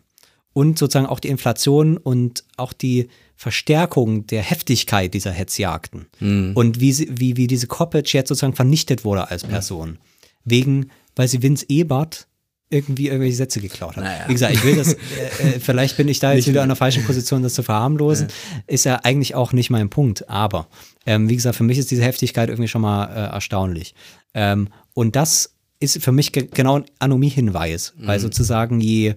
[0.57, 6.53] und sozusagen auch die Inflation und auch die Verstärkung der Heftigkeit dieser Hetzjagden mhm.
[6.55, 9.99] und wie, sie, wie, wie diese Coppage jetzt sozusagen vernichtet wurde als Person.
[10.47, 12.27] Wegen, weil sie Vince Ebert
[12.69, 14.05] irgendwie irgendwelche Sätze geklaut hat.
[14.05, 14.25] Naja.
[14.27, 16.77] Wie gesagt, ich will das, äh, äh vielleicht bin ich da jetzt wieder in der
[16.77, 18.29] falschen Position, das zu verharmlosen.
[18.29, 18.63] Ja.
[18.67, 20.29] Ist ja eigentlich auch nicht mein Punkt.
[20.29, 20.67] Aber
[21.07, 23.95] ähm, wie gesagt, für mich ist diese Heftigkeit irgendwie schon mal äh, erstaunlich.
[24.35, 28.07] Ähm, und das ist für mich ge genau ein Anomie-Hinweis, mhm.
[28.07, 29.15] weil sozusagen je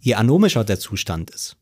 [0.00, 1.56] je anomischer der Zustand ist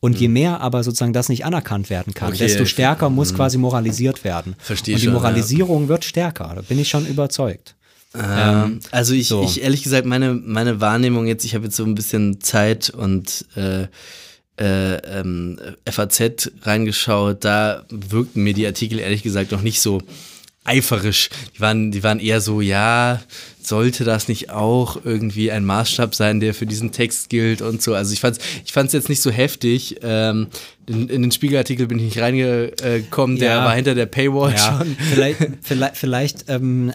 [0.00, 3.36] und je mehr aber sozusagen das nicht anerkannt werden kann, okay, desto stärker muss hm.
[3.36, 4.54] quasi moralisiert werden.
[4.58, 5.88] Verstehe Und die Moralisierung ja.
[5.88, 7.75] wird stärker, da bin ich schon überzeugt.
[8.16, 9.42] Ähm, ähm, also ich, so.
[9.44, 13.46] ich ehrlich gesagt, meine, meine Wahrnehmung jetzt, ich habe jetzt so ein bisschen Zeit und
[13.56, 13.86] äh,
[14.58, 20.00] äh, ähm, FAZ reingeschaut, da wirkten mir die Artikel ehrlich gesagt noch nicht so
[20.66, 21.30] eiferisch.
[21.54, 23.20] Die waren, die waren eher so, ja,
[23.62, 27.94] sollte das nicht auch irgendwie ein Maßstab sein, der für diesen Text gilt und so.
[27.94, 29.96] Also ich fand es ich fand's jetzt nicht so heftig.
[30.02, 30.48] Ähm,
[30.86, 33.64] in, in, den Spiegelartikel bin ich nicht reingekommen, der ja.
[33.64, 34.58] war hinter der Paywall ja.
[34.58, 34.96] schon.
[35.12, 36.92] Vielleicht, vielleicht, vielleicht ähm,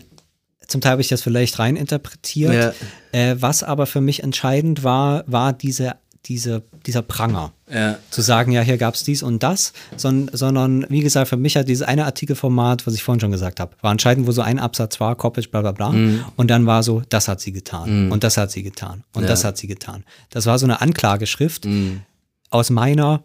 [0.71, 2.53] zum Teil habe ich das vielleicht reininterpretiert.
[2.53, 2.73] Ja.
[3.11, 5.95] Äh, was aber für mich entscheidend war, war diese
[6.25, 7.51] diese, dieser Pranger.
[7.71, 7.97] Ja.
[8.09, 11.57] Zu sagen, ja, hier gab es dies und das, sondern, sondern wie gesagt, für mich
[11.57, 14.59] hat dieses eine Artikelformat, was ich vorhin schon gesagt habe, war entscheidend, wo so ein
[14.59, 15.89] Absatz war, Coppage, bla bla bla.
[15.89, 16.23] Mhm.
[16.35, 18.11] Und dann war so, das hat sie getan mhm.
[18.11, 19.29] und das hat sie getan und ja.
[19.29, 20.03] das hat sie getan.
[20.29, 22.01] Das war so eine Anklageschrift mhm.
[22.49, 23.23] aus meiner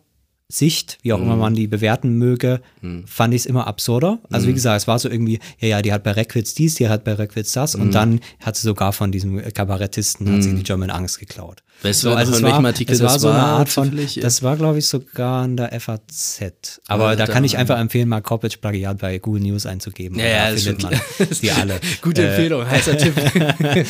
[0.48, 1.22] Sicht, wie auch mm.
[1.22, 1.40] immer mhm.
[1.40, 3.00] man die bewerten möge, mm.
[3.06, 4.20] fand ich es immer absurder.
[4.30, 4.48] Also mm.
[4.48, 4.54] wie mhm.
[4.54, 7.14] gesagt, es war so irgendwie, ja, ja, die hat bei Reckwitz dies, die hat bei
[7.14, 7.90] Reckwitz das und mhm.
[7.90, 11.64] dann hat sie sogar von diesem Kabarettisten, hat sie die German Angst geklaut.
[11.82, 13.90] Weißt du, so, also in welchem Artikel es war das so eine Art von,
[14.20, 16.80] das war glaube ich sogar in der FAZ.
[16.86, 20.18] Aber ja, da kann ich einfach empfehlen, mal Coppage Plagiat bei Google News einzugeben.
[20.18, 21.00] Ja, ja, das findet man
[21.42, 21.80] die alle.
[22.02, 23.16] Gute äh, Empfehlung, heißer Tipp.
[23.16, 23.84] äh,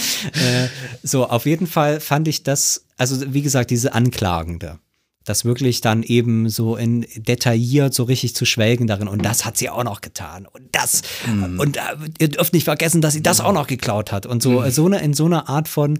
[1.02, 4.78] so, auf jeden Fall fand ich das, also wie gesagt, diese Anklagende
[5.26, 9.58] das wirklich dann eben so in detailliert so richtig zu schwelgen darin und das hat
[9.58, 11.60] sie auch noch getan und das mm.
[11.60, 11.80] und äh,
[12.18, 14.70] ihr dürft nicht vergessen, dass sie das auch noch geklaut hat und so mm.
[14.70, 15.98] so eine in so einer Art von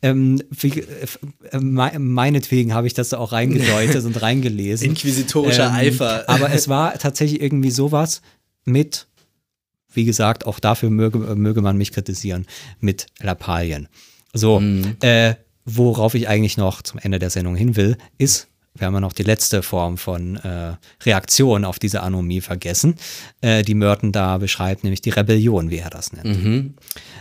[0.00, 0.80] ähm, wie,
[1.50, 6.68] äh, meinetwegen habe ich das da auch reingedeutet und reingelesen inquisitorischer ähm, Eifer aber es
[6.68, 8.22] war tatsächlich irgendwie sowas
[8.64, 9.08] mit
[9.94, 12.46] wie gesagt, auch dafür möge, möge man mich kritisieren
[12.78, 13.88] mit Lappalien.
[14.32, 14.96] So, mhm.
[15.00, 15.34] äh,
[15.64, 18.48] worauf ich eigentlich noch zum Ende der Sendung hin will, ist,
[18.78, 20.74] wir haben ja noch die letzte Form von äh,
[21.04, 22.94] Reaktion auf diese Anomie vergessen,
[23.40, 26.44] äh, die Merton da beschreibt, nämlich die Rebellion, wie er das nennt.
[26.44, 26.74] Mhm.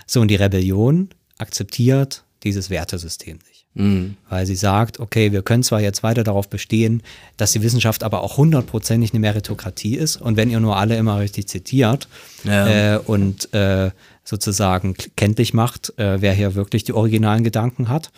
[0.05, 3.65] So, und die Rebellion akzeptiert dieses Wertesystem nicht.
[3.73, 4.17] Mhm.
[4.29, 7.03] Weil sie sagt, okay, wir können zwar jetzt weiter darauf bestehen,
[7.37, 11.19] dass die Wissenschaft aber auch hundertprozentig eine Meritokratie ist und wenn ihr nur alle immer
[11.19, 12.07] richtig zitiert
[12.43, 12.95] ja.
[12.95, 13.91] äh, und äh,
[14.23, 18.11] sozusagen kenntlich macht, äh, wer hier wirklich die originalen Gedanken hat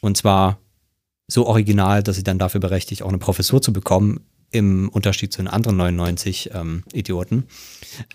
[0.00, 0.58] und zwar
[1.28, 4.20] so original, dass sie dann dafür berechtigt, auch eine Professur zu bekommen,
[4.50, 7.44] im Unterschied zu den anderen 99 ähm, Idioten.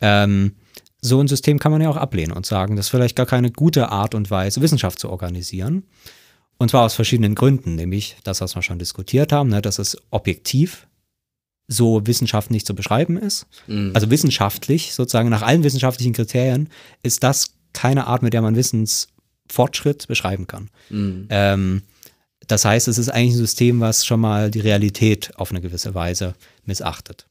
[0.01, 0.53] Ähm,
[1.01, 3.51] so ein System kann man ja auch ablehnen und sagen, das ist vielleicht gar keine
[3.51, 5.83] gute Art und Weise, Wissenschaft zu organisieren.
[6.57, 9.97] Und zwar aus verschiedenen Gründen, nämlich das, was wir schon diskutiert haben, ne, dass es
[10.09, 10.87] objektiv
[11.67, 13.45] so Wissenschaft nicht zu beschreiben ist.
[13.67, 13.91] Mhm.
[13.93, 16.69] Also wissenschaftlich, sozusagen nach allen wissenschaftlichen Kriterien,
[17.03, 20.69] ist das keine Art, mit der man Wissensfortschritt beschreiben kann.
[20.89, 21.27] Mhm.
[21.29, 21.81] Ähm,
[22.47, 25.93] das heißt, es ist eigentlich ein System, was schon mal die Realität auf eine gewisse
[25.93, 26.33] Weise
[26.65, 27.27] missachtet.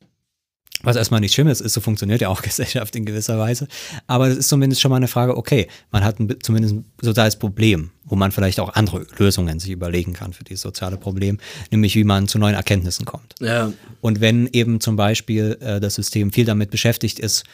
[0.82, 3.66] Was erstmal nicht schlimm ist, ist, so funktioniert ja auch Gesellschaft in gewisser Weise.
[4.06, 7.36] Aber es ist zumindest schon mal eine Frage, okay, man hat ein, zumindest ein soziales
[7.36, 11.38] Problem, wo man vielleicht auch andere Lösungen sich überlegen kann für dieses soziale Problem,
[11.70, 13.34] nämlich wie man zu neuen Erkenntnissen kommt.
[13.40, 13.72] Ja.
[14.02, 17.44] Und wenn eben zum Beispiel äh, das System viel damit beschäftigt ist,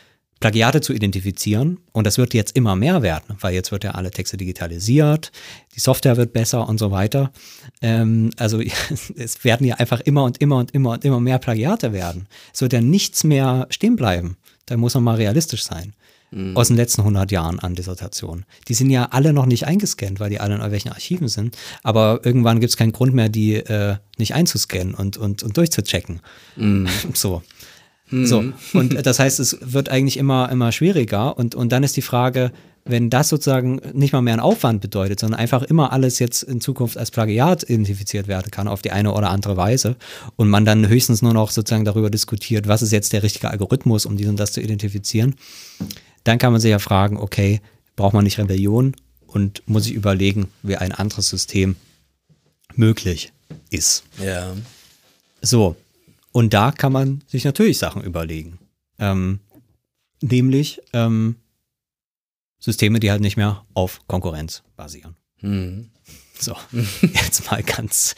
[0.43, 1.78] Plagiate zu identifizieren.
[1.93, 5.31] Und das wird jetzt immer mehr werden, weil jetzt wird ja alle Texte digitalisiert,
[5.77, 7.31] die Software wird besser und so weiter.
[7.81, 8.60] Ähm, also
[9.16, 12.27] es werden ja einfach immer und immer und immer und immer mehr Plagiate werden.
[12.52, 14.36] Es wird ja nichts mehr stehen bleiben.
[14.66, 15.94] Da muss man mal realistisch sein.
[16.32, 16.56] Mhm.
[16.56, 18.44] Aus den letzten 100 Jahren an Dissertationen.
[18.66, 21.56] Die sind ja alle noch nicht eingescannt, weil die alle in irgendwelchen Archiven sind.
[21.85, 26.20] Aber irgendwann gibt es keinen Grund mehr, die äh, nicht einzuscannen und, und, und durchzuchecken.
[26.56, 26.89] Mhm.
[27.14, 27.43] So.
[28.12, 28.43] So.
[28.43, 28.55] Mhm.
[28.74, 31.36] Und das heißt, es wird eigentlich immer, immer schwieriger.
[31.36, 32.52] Und, und dann ist die Frage,
[32.84, 36.60] wenn das sozusagen nicht mal mehr ein Aufwand bedeutet, sondern einfach immer alles jetzt in
[36.60, 39.97] Zukunft als Plagiat identifiziert werden kann auf die eine oder andere Weise
[40.36, 44.05] und man dann höchstens nur noch sozusagen darüber diskutiert, was ist jetzt der richtige Algorithmus,
[44.05, 45.36] um dies und das zu identifizieren,
[46.24, 47.60] dann kann man sich ja fragen, okay,
[47.94, 51.76] braucht man nicht Rebellion und muss ich überlegen, wie ein anderes System
[52.74, 53.32] möglich
[53.70, 54.02] ist.
[54.22, 54.55] Ja.
[55.40, 55.76] So,
[56.32, 58.59] und da kann man sich natürlich Sachen überlegen.
[58.98, 59.40] Ähm,
[60.20, 61.36] nämlich ähm,
[62.59, 65.16] Systeme, die halt nicht mehr auf Konkurrenz basieren.
[65.40, 65.90] Mhm.
[66.38, 66.56] So,
[67.02, 68.14] jetzt mal ganz.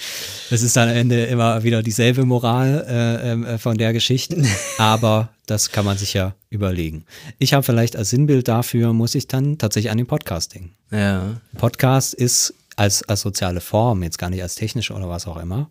[0.48, 4.42] Das ist dann am Ende immer wieder dieselbe Moral äh, ähm, äh, von der Geschichte,
[4.78, 7.04] aber das kann man sich ja überlegen.
[7.38, 10.74] Ich habe vielleicht als Sinnbild dafür, muss ich dann tatsächlich an den Podcast denken.
[10.90, 11.40] Ja.
[11.58, 15.70] Podcast ist als, als soziale Form, jetzt gar nicht als technisch oder was auch immer,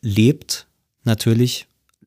[0.00, 0.66] lebt
[1.04, 1.66] natürlich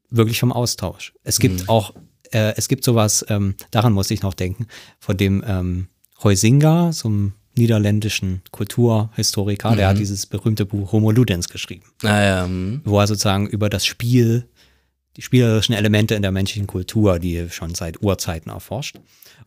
[0.10, 1.14] wirklich vom Austausch.
[1.24, 1.70] Es gibt mhm.
[1.70, 1.94] auch,
[2.32, 4.68] äh, es gibt sowas, ähm, daran muss ich noch denken,
[5.00, 5.88] von dem ähm,
[6.24, 9.78] Heusinger, so einem niederländischen Kulturhistoriker, mhm.
[9.78, 10.00] der hat mhm.
[10.00, 11.86] dieses berühmte Buch Homo Ludens geschrieben.
[12.04, 12.48] Ah, ja.
[12.48, 12.82] mhm.
[12.84, 14.48] Wo er sozusagen über das Spiel,
[15.18, 19.00] die spielerischen Elemente in der menschlichen Kultur, die er schon seit Urzeiten erforscht.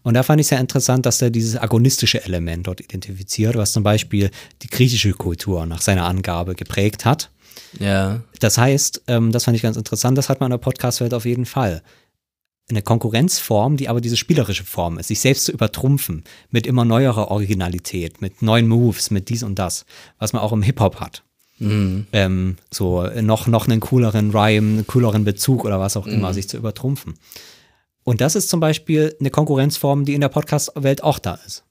[0.02, 3.82] Und da fand ich sehr interessant, dass er dieses agonistische Element dort identifiziert, was zum
[3.82, 4.30] Beispiel
[4.62, 7.30] die griechische Kultur nach seiner Angabe geprägt hat.
[7.78, 8.20] Ja.
[8.40, 11.24] Das heißt, ähm, das fand ich ganz interessant, das hat man in der Podcast-Welt auf
[11.24, 11.82] jeden Fall.
[12.68, 17.30] Eine Konkurrenzform, die aber diese spielerische Form ist, sich selbst zu übertrumpfen mit immer neuerer
[17.30, 19.86] Originalität, mit neuen Moves, mit dies und das,
[20.18, 21.22] was man auch im Hip-Hop hat.
[21.58, 22.06] Mhm.
[22.12, 26.34] Ähm, so noch, noch einen cooleren Rhyme, einen cooleren Bezug oder was auch immer, mhm.
[26.34, 27.14] sich zu übertrumpfen.
[28.02, 31.65] Und das ist zum Beispiel eine Konkurrenzform, die in der Podcast-Welt auch da ist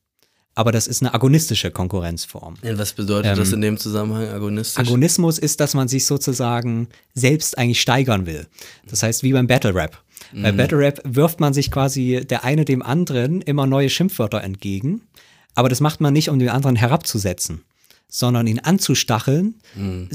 [0.56, 2.56] aber das ist eine agonistische Konkurrenzform.
[2.64, 4.80] Ja, was bedeutet ähm, das in dem Zusammenhang agonistisch?
[4.80, 8.48] Agonismus ist, dass man sich sozusagen selbst eigentlich steigern will.
[8.88, 10.02] Das heißt, wie beim Battle Rap.
[10.32, 10.42] Mhm.
[10.42, 15.02] Bei Battle Rap wirft man sich quasi der eine dem anderen immer neue Schimpfwörter entgegen,
[15.56, 17.64] aber das macht man nicht, um den anderen herabzusetzen,
[18.08, 20.10] sondern ihn anzustacheln, mhm.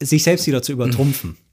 [0.00, 1.36] sich selbst wieder zu übertrumpfen.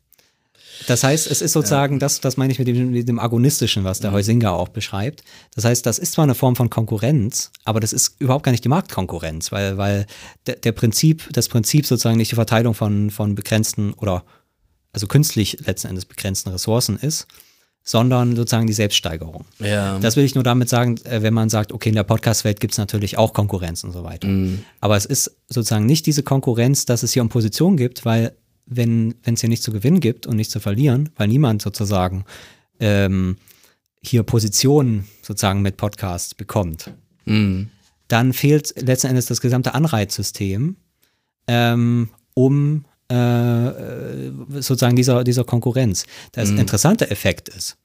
[0.88, 1.99] Das heißt, es ist sozusagen, ja.
[1.99, 4.15] das, das meine ich mit dem, mit dem Agonistischen, was der mhm.
[4.15, 5.23] Heusinger auch beschreibt.
[5.56, 8.64] Das heißt, das ist zwar eine Form von Konkurrenz, aber das ist überhaupt gar nicht
[8.64, 10.06] die Marktkonkurrenz, weil, weil
[10.47, 14.23] der, der Prinzip, das Prinzip sozusagen nicht die Verteilung von, von begrenzten oder
[14.93, 17.27] also künstlich letzten Endes begrenzten Ressourcen ist,
[17.84, 19.45] sondern sozusagen die Selbststeigerung.
[19.60, 19.99] Ja.
[19.99, 22.73] Das will ich nur damit sagen, äh, wenn man sagt, okay, in der Podcast-Welt gibt
[22.73, 24.27] es natürlich auch Konkurrenz und so weiter.
[24.27, 24.65] Mhm.
[24.81, 28.35] Aber es ist sozusagen nicht diese Konkurrenz, dass es hier um Position gibt, weil
[28.65, 32.25] wenn es hier nichts zu gewinnen gibt und nichts zu verlieren, weil niemand sozusagen
[32.79, 33.37] ähm,
[34.03, 36.91] hier Positionen sozusagen mit Podcasts bekommt,
[37.25, 37.69] mhm.
[38.07, 40.77] dann fehlt letzten Endes das gesamte Anreizsystem,
[41.47, 44.31] ähm, um äh,
[44.61, 46.05] sozusagen dieser, dieser Konkurrenz.
[46.31, 46.59] Das mhm.
[46.59, 47.77] interessante Effekt ist,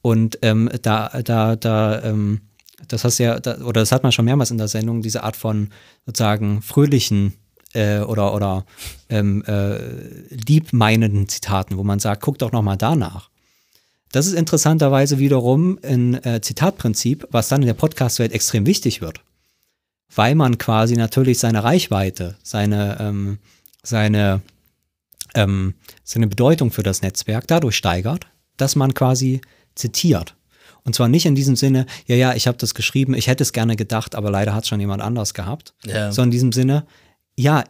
[0.00, 2.42] Und ähm, da, da, da, ähm,
[2.86, 5.36] das hast ja, da, oder das hat man schon mehrmals in der Sendung, diese Art
[5.36, 5.70] von
[6.06, 7.34] sozusagen fröhlichen
[7.74, 8.64] äh, oder, oder
[9.08, 9.78] ähm, äh,
[10.30, 13.30] liebmeinenden Zitaten, wo man sagt, guck doch nochmal danach.
[14.12, 19.20] Das ist interessanterweise wiederum ein äh, Zitatprinzip, was dann in der Podcast-Welt extrem wichtig wird.
[20.12, 23.38] Weil man quasi natürlich seine Reichweite, seine, ähm,
[23.84, 24.40] seine,
[25.34, 28.26] ähm, seine Bedeutung für das Netzwerk dadurch steigert,
[28.56, 29.40] dass man quasi
[29.76, 30.34] zitiert.
[30.82, 33.52] Und zwar nicht in diesem Sinne, ja, ja, ich habe das geschrieben, ich hätte es
[33.52, 35.74] gerne gedacht, aber leider hat es schon jemand anders gehabt.
[35.84, 36.10] Ja.
[36.10, 36.84] Sondern in diesem Sinne,
[37.36, 37.64] ja,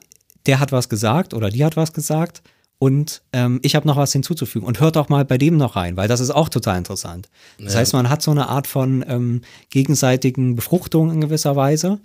[0.47, 2.43] der hat was gesagt oder die hat was gesagt
[2.79, 4.67] und ähm, ich habe noch was hinzuzufügen.
[4.67, 7.29] Und hört doch mal bei dem noch rein, weil das ist auch total interessant.
[7.59, 7.81] Das Ja.
[7.81, 12.01] heißt, man hat so eine Art von ähm, gegenseitigen Befruchtung in gewisser Weise,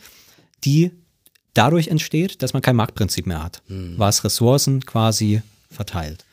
[0.66, 0.92] die
[1.54, 5.42] dadurch entsteht, dass man kein Marktprinzip mehr hat, was Ressourcen quasi
[5.72, 6.26] verteilt.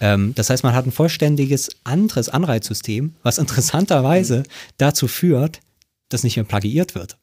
[0.00, 4.42] Ähm, das heißt, man hat ein vollständiges anderes Anreizsystem, was interessanterweise
[4.78, 5.60] dazu führt,
[6.08, 7.18] dass nicht mehr plagiiert wird.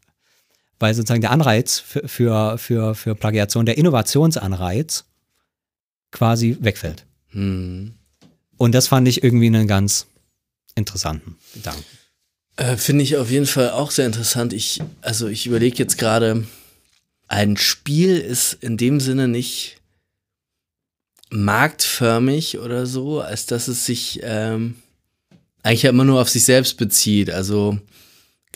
[0.79, 5.05] Weil sozusagen der Anreiz für, für, für, für Plagiation, der Innovationsanreiz
[6.11, 7.05] quasi wegfällt.
[7.29, 7.95] Hm.
[8.57, 10.07] Und das fand ich irgendwie einen ganz
[10.75, 11.83] interessanten Gedanken.
[12.57, 14.53] Äh, Finde ich auf jeden Fall auch sehr interessant.
[14.53, 16.45] Ich, also ich überlege jetzt gerade,
[17.27, 19.77] ein Spiel ist in dem Sinne nicht
[21.29, 24.75] marktförmig oder so, als dass es sich ähm,
[25.61, 27.29] eigentlich ja immer nur auf sich selbst bezieht.
[27.29, 27.77] Also,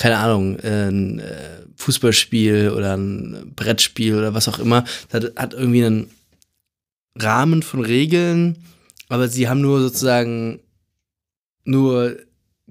[0.01, 5.35] keine Ahnung, äh, ein äh, Fußballspiel oder ein Brettspiel oder was auch immer, das hat,
[5.37, 6.09] hat irgendwie einen
[7.15, 8.57] Rahmen von Regeln,
[9.09, 10.59] aber sie haben nur sozusagen
[11.65, 12.17] nur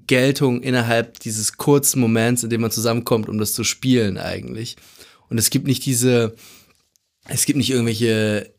[0.07, 4.75] Geltung innerhalb dieses kurzen Moments, in dem man zusammenkommt, um das zu spielen eigentlich.
[5.29, 6.35] Und es gibt nicht diese,
[7.29, 8.53] es gibt nicht irgendwelche,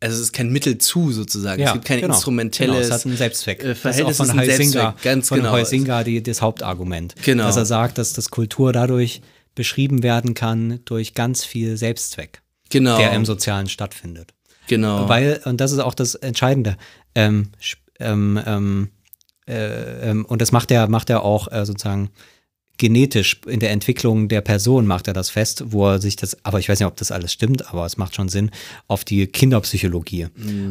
[0.00, 1.62] also es ist kein Mittel zu sozusagen.
[1.62, 2.14] es gibt kein genau.
[2.14, 2.76] instrumentelles.
[2.76, 3.62] Genau, es hat einen Selbstzweck.
[3.62, 5.52] äh, das ist auch Verhältnis von ist Heisinger, Selbstzweck, ganz von genau.
[5.52, 7.14] Heisinger die, das Hauptargument.
[7.24, 7.44] Genau.
[7.44, 9.22] Dass er sagt, dass das Kultur dadurch
[9.54, 12.96] beschrieben werden kann durch ganz viel Selbstzweck, genau.
[12.96, 14.32] der im Sozialen stattfindet.
[14.68, 15.08] genau.
[15.08, 16.76] Weil, und das ist auch das Entscheidende,
[17.16, 17.50] ähm,
[17.98, 18.90] ähm, ähm,
[19.48, 22.10] äh, ähm, und das macht er, macht er auch äh, sozusagen
[22.78, 26.58] genetisch in der Entwicklung der Person macht er das fest, wo er sich das, aber
[26.60, 28.50] ich weiß nicht, ob das alles stimmt, aber es macht schon Sinn,
[28.86, 30.28] auf die Kinderpsychologie,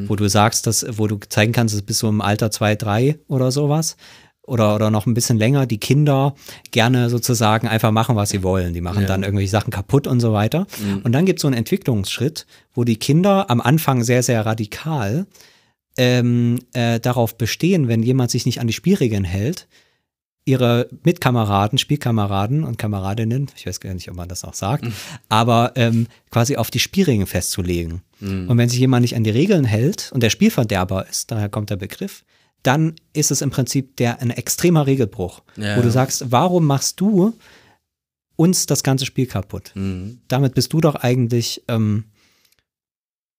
[0.08, 3.20] wo du sagst, dass, wo du zeigen kannst, dass bis so im Alter zwei, drei
[3.28, 3.98] oder sowas,
[4.44, 6.34] oder, oder noch ein bisschen länger, die Kinder
[6.72, 8.74] gerne sozusagen einfach machen, was sie wollen.
[8.74, 9.08] Die machen Ja.
[9.08, 10.66] dann irgendwelche Sachen kaputt und so weiter.
[11.04, 15.28] Und dann gibt es so einen Entwicklungsschritt, wo die Kinder am Anfang sehr, sehr radikal
[15.98, 19.68] ähm, äh, darauf bestehen, wenn jemand sich nicht an die Spielregeln hält,
[20.48, 24.86] ihre Mitkameraden, Spielkameraden und Kameradinnen, ich weiß gar nicht, ob man das auch sagt,
[25.30, 28.02] aber ähm, quasi auf die Spielregeln festzulegen.
[28.20, 31.70] Und wenn sich jemand nicht an die Regeln hält und der Spielverderber ist, daher kommt
[31.70, 32.24] der Begriff,
[32.64, 35.78] dann ist es im Prinzip der ein extremer Regelbruch, Ja.
[35.78, 37.34] wo du sagst, warum machst du
[38.38, 39.72] uns das ganze Spiel kaputt?
[39.76, 40.22] Mhm.
[40.30, 42.06] damit bist du doch eigentlich, ähm,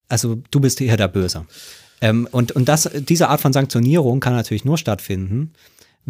[0.09, 1.47] also du bist hier der Böse.
[2.01, 5.53] Ähm, und und das, diese Art von Sanktionierung kann natürlich nur stattfinden,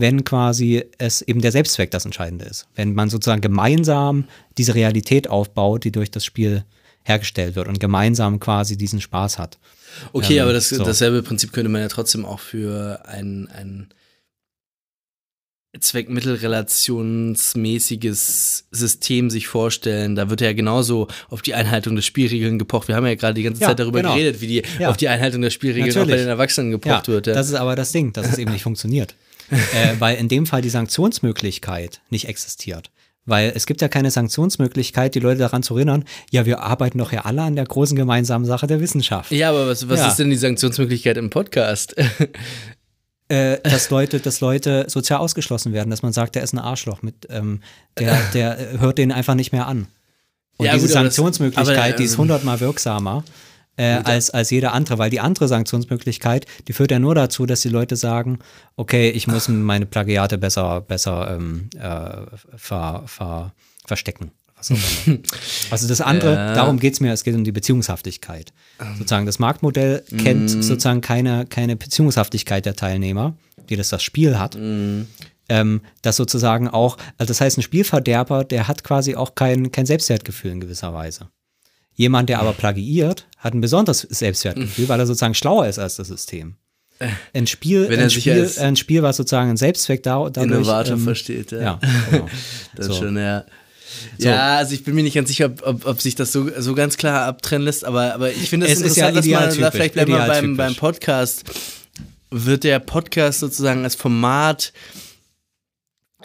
[0.00, 2.68] wenn quasi es eben der Selbstzweck das Entscheidende ist.
[2.76, 4.24] Wenn man sozusagen gemeinsam
[4.56, 6.64] diese Realität aufbaut, die durch das Spiel
[7.02, 9.58] hergestellt wird und gemeinsam quasi diesen Spaß hat.
[10.12, 10.84] Okay, Ähm, aber das, so.
[10.84, 13.88] dasselbe Prinzip könnte man ja trotzdem auch für ein, ein
[15.80, 20.14] zweckmittelrelationsmäßiges System sich vorstellen.
[20.16, 22.88] Da wird ja genauso auf die Einhaltung der Spielregeln gepocht.
[22.88, 24.14] Wir haben ja gerade die ganze Ja, Zeit darüber genau.
[24.14, 24.90] geredet, wie die Ja.
[24.90, 26.22] auf die Einhaltung der Spielregeln auch bei Natürlich.
[26.22, 27.26] den Erwachsenen gepocht wird.
[27.26, 27.34] Ja.
[27.34, 29.14] Das ist aber das Ding, dass es eben nicht funktioniert.
[29.50, 32.90] Äh, weil in dem Fall die Sanktionsmöglichkeit nicht existiert.
[33.26, 37.12] Weil es gibt ja keine Sanktionsmöglichkeit, die Leute daran zu erinnern, ja, wir arbeiten doch
[37.12, 39.30] ja alle an der großen gemeinsamen Sache der Wissenschaft.
[39.30, 40.08] ja, aber was, was Ja.
[40.08, 41.94] ist denn die Sanktionsmöglichkeit im Podcast?
[43.30, 47.02] Äh, dass Leute, dass Leute sozial ausgeschlossen werden, dass man sagt, der ist ein Arschloch
[47.02, 47.60] mit, ähm,
[47.98, 49.86] der, der hört den einfach nicht mehr an.
[50.56, 53.24] Und Ja, diese gut, aber das- Sanktionsmöglichkeit, aber, die ist ähm, hundertmal wirksamer
[53.78, 57.62] äh, als, als jede andere, weil die andere Sanktionsmöglichkeit, die führt ja nur dazu, dass
[57.62, 58.40] die Leute sagen,
[58.76, 62.26] okay, ich muss meine Plagiate besser, besser ähm, äh,
[62.56, 63.54] ver, ver,
[63.86, 64.32] verstecken.
[65.70, 66.54] Also das andere, Ja.
[66.54, 68.52] darum geht es mir, es geht um die Beziehungshaftigkeit.
[68.98, 73.36] Sozusagen das Marktmodell kennt sozusagen keine, keine Beziehungshaftigkeit der Teilnehmer,
[73.68, 74.56] die das das Spiel hat
[75.48, 79.86] ähm, das sozusagen auch, also das heißt, ein Spielverderber, der hat quasi auch kein, kein
[79.86, 81.28] Selbstwertgefühl in gewisser Weise.
[81.98, 86.06] Jemand, der aber plagiiert, hat ein besonderes Selbstwertgefühl, weil er sozusagen schlauer ist als das
[86.06, 86.54] System.
[87.34, 91.50] Ein Spiel, ein Spiel, ein Spiel, was sozusagen einen Selbstzweck da, dadurch, Innovator ähm, versteht,
[91.50, 91.60] ja.
[91.60, 91.80] Ja,
[92.10, 92.28] genau.
[92.76, 92.94] Das So.
[92.94, 93.44] schon, ja.
[94.18, 96.76] Ja, also ich bin mir nicht ganz sicher, ob, ob, ob sich das so, so
[96.76, 99.60] ganz klar abtrennen lässt, aber, aber ich finde es Es ist ja interessant, dass man
[99.64, 101.44] da vielleicht bleiben wir beim, beim Podcast.
[102.30, 104.72] Wird der Podcast sozusagen als Format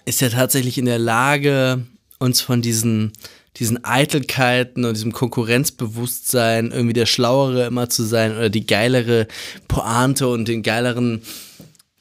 [0.05, 1.83] ist ja tatsächlich in der Lage,
[2.19, 3.13] uns von diesen,
[3.57, 9.27] diesen Eitelkeiten und diesem Konkurrenzbewusstsein irgendwie der Schlauere immer zu sein oder die geilere
[9.67, 11.21] Pointe und den geileren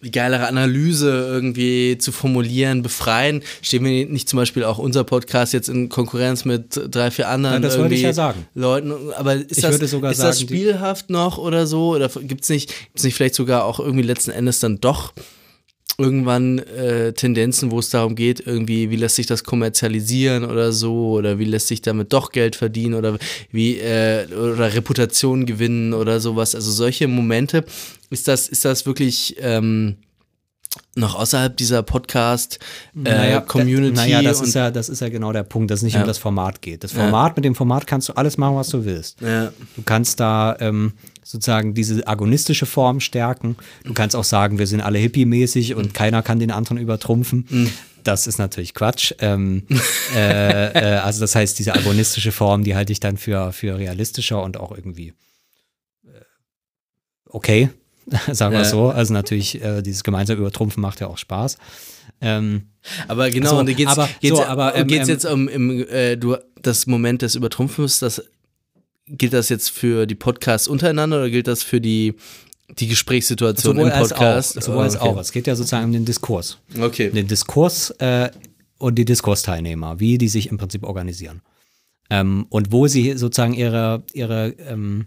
[0.04, 3.40] die geilere Analyse irgendwie zu formulieren, befreien.
[3.60, 7.62] Stehen wir nicht zum Beispiel auch unser Podcast jetzt in Konkurrenz mit drei, vier anderen
[7.62, 8.44] Ja, das wollte ich ja sagen.
[8.56, 8.92] Leuten?
[9.16, 11.90] Aber ist, Ich das, ist das sagen, die- spielhaft noch oder so?
[11.94, 15.12] Oder gibt es nicht, gibt's nicht vielleicht sogar auch irgendwie letzten Endes dann doch
[16.02, 21.12] irgendwann äh, Tendenzen, wo es darum geht, irgendwie, wie lässt sich das kommerzialisieren oder so,
[21.12, 23.18] oder wie lässt sich damit doch Geld verdienen oder
[23.50, 26.54] wie äh, oder Reputation gewinnen oder sowas.
[26.54, 27.64] Also solche Momente,
[28.10, 29.96] ist das, ist das wirklich ähm,
[30.94, 32.58] noch außerhalb dieser Podcast
[33.04, 35.94] äh, Community Naja, das ist, ja, das ist ja genau der Punkt, dass es nicht
[35.94, 36.00] Ja.
[36.02, 36.82] um das Format geht.
[36.84, 39.20] Das Format, mit dem Format kannst du alles machen, was du willst.
[39.20, 39.52] ja.
[39.76, 40.92] Du kannst da ähm,
[41.24, 43.57] sozusagen diese agonistische Form stärken.
[43.85, 47.70] Du kannst auch sagen, wir sind alle hippie-mäßig und keiner kann den anderen übertrumpfen.
[48.05, 49.15] Das ist natürlich Quatsch.
[49.20, 49.62] Ähm,
[50.16, 54.43] äh, äh, also das heißt, diese agonistische Form, die halte ich dann für, für realistischer
[54.43, 55.15] und auch irgendwie
[56.05, 56.09] äh,
[57.27, 57.70] okay,
[58.32, 58.65] sagen wir Ja.
[58.65, 58.89] so.
[58.90, 61.57] Also natürlich, äh, dieses gemeinsam Übertrumpfen macht ja auch Spaß.
[62.20, 62.66] Ähm,
[63.07, 65.49] Aber genau, So, und da geht's, aber- geht's, so, aber, ähm, geht's ähm, jetzt um
[65.49, 68.23] im, äh, du, das Moment des Übertrumpfens, das
[69.06, 72.14] gilt das jetzt für die Podcasts untereinander oder gilt das für die,
[72.78, 74.58] die Gesprächssituation sowohl im als Podcast?
[74.58, 74.62] auch.
[74.62, 75.08] Sowohl als okay.
[75.08, 75.18] auch.
[75.18, 76.58] Es geht ja sozusagen um den Diskurs.
[76.78, 77.10] Okay.
[77.10, 78.30] den Diskurs äh,
[78.78, 81.42] und die Diskursteilnehmer, wie die sich im Prinzip organisieren.
[82.10, 85.06] Ähm, und wo sie sozusagen ihre, ihre, ähm,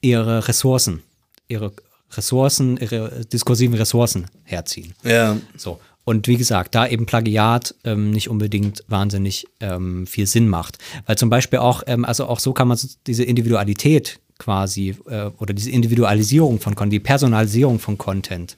[0.00, 1.02] ihre Ressourcen,
[1.48, 1.72] ihre
[2.12, 4.94] Ressourcen, ihre diskursiven Ressourcen herziehen.
[5.02, 5.38] Ja.
[5.56, 5.80] So.
[6.04, 10.78] Und wie gesagt, da eben Plagiat ähm, nicht unbedingt wahnsinnig ähm, viel Sinn macht.
[11.06, 15.54] Weil zum Beispiel auch, ähm, also auch so kann man diese Individualität quasi äh, oder
[15.54, 18.56] diese Individualisierung von Content, die Personalisierung von Content,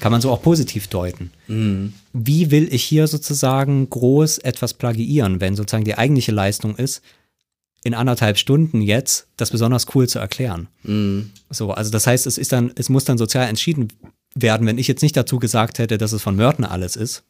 [0.00, 1.30] kann man so auch positiv deuten.
[2.12, 7.02] Wie will ich hier sozusagen groß etwas plagiieren, wenn sozusagen die eigentliche Leistung ist,
[7.82, 10.68] in anderthalb Stunden jetzt das besonders cool zu erklären?
[11.48, 13.88] So, also das heißt, es ist dann, es muss dann sozial entschieden
[14.36, 17.24] werden, wenn ich jetzt nicht dazu gesagt hätte, dass es von Mörten alles ist,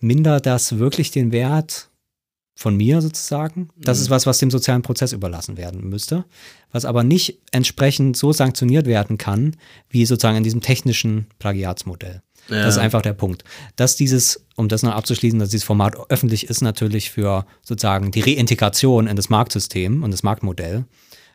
[0.00, 1.90] mindert das wirklich den Wert
[2.54, 3.68] von mir sozusagen?
[3.76, 6.24] Das ist was, was dem sozialen Prozess überlassen werden müsste,
[6.72, 9.56] was aber nicht entsprechend so sanktioniert werden kann,
[9.90, 12.22] wie sozusagen in diesem technischen Plagiatsmodell.
[12.48, 13.44] Das ist einfach der Punkt.
[13.76, 18.20] Dass dieses, um das noch abzuschließen, dass dieses Format öffentlich ist, natürlich für sozusagen die
[18.20, 20.86] Reintegration in das Marktsystem und das Marktmodell,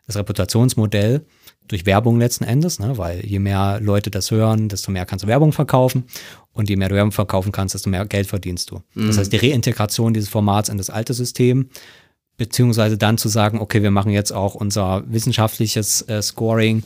[0.07, 1.23] das Reputationsmodell
[1.67, 2.97] durch Werbung letzten Endes, ne?
[2.97, 6.05] weil je mehr Leute das hören, desto mehr kannst du Werbung verkaufen
[6.51, 8.81] und je mehr du Werbung verkaufen kannst, desto mehr Geld verdienst du.
[9.07, 11.69] Das heißt, die Reintegration dieses Formats in das alte System,
[12.37, 16.83] beziehungsweise dann zu sagen, okay, wir machen jetzt auch unser wissenschaftliches äh, Scoring,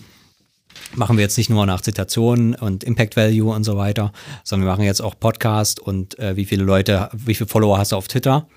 [0.96, 4.12] machen wir jetzt nicht nur nach Zitationen und Impact Value und so weiter,
[4.44, 7.92] sondern wir machen jetzt auch Podcast und äh, wie viele Leute, wie viele Follower hast
[7.92, 8.48] du auf Twitter,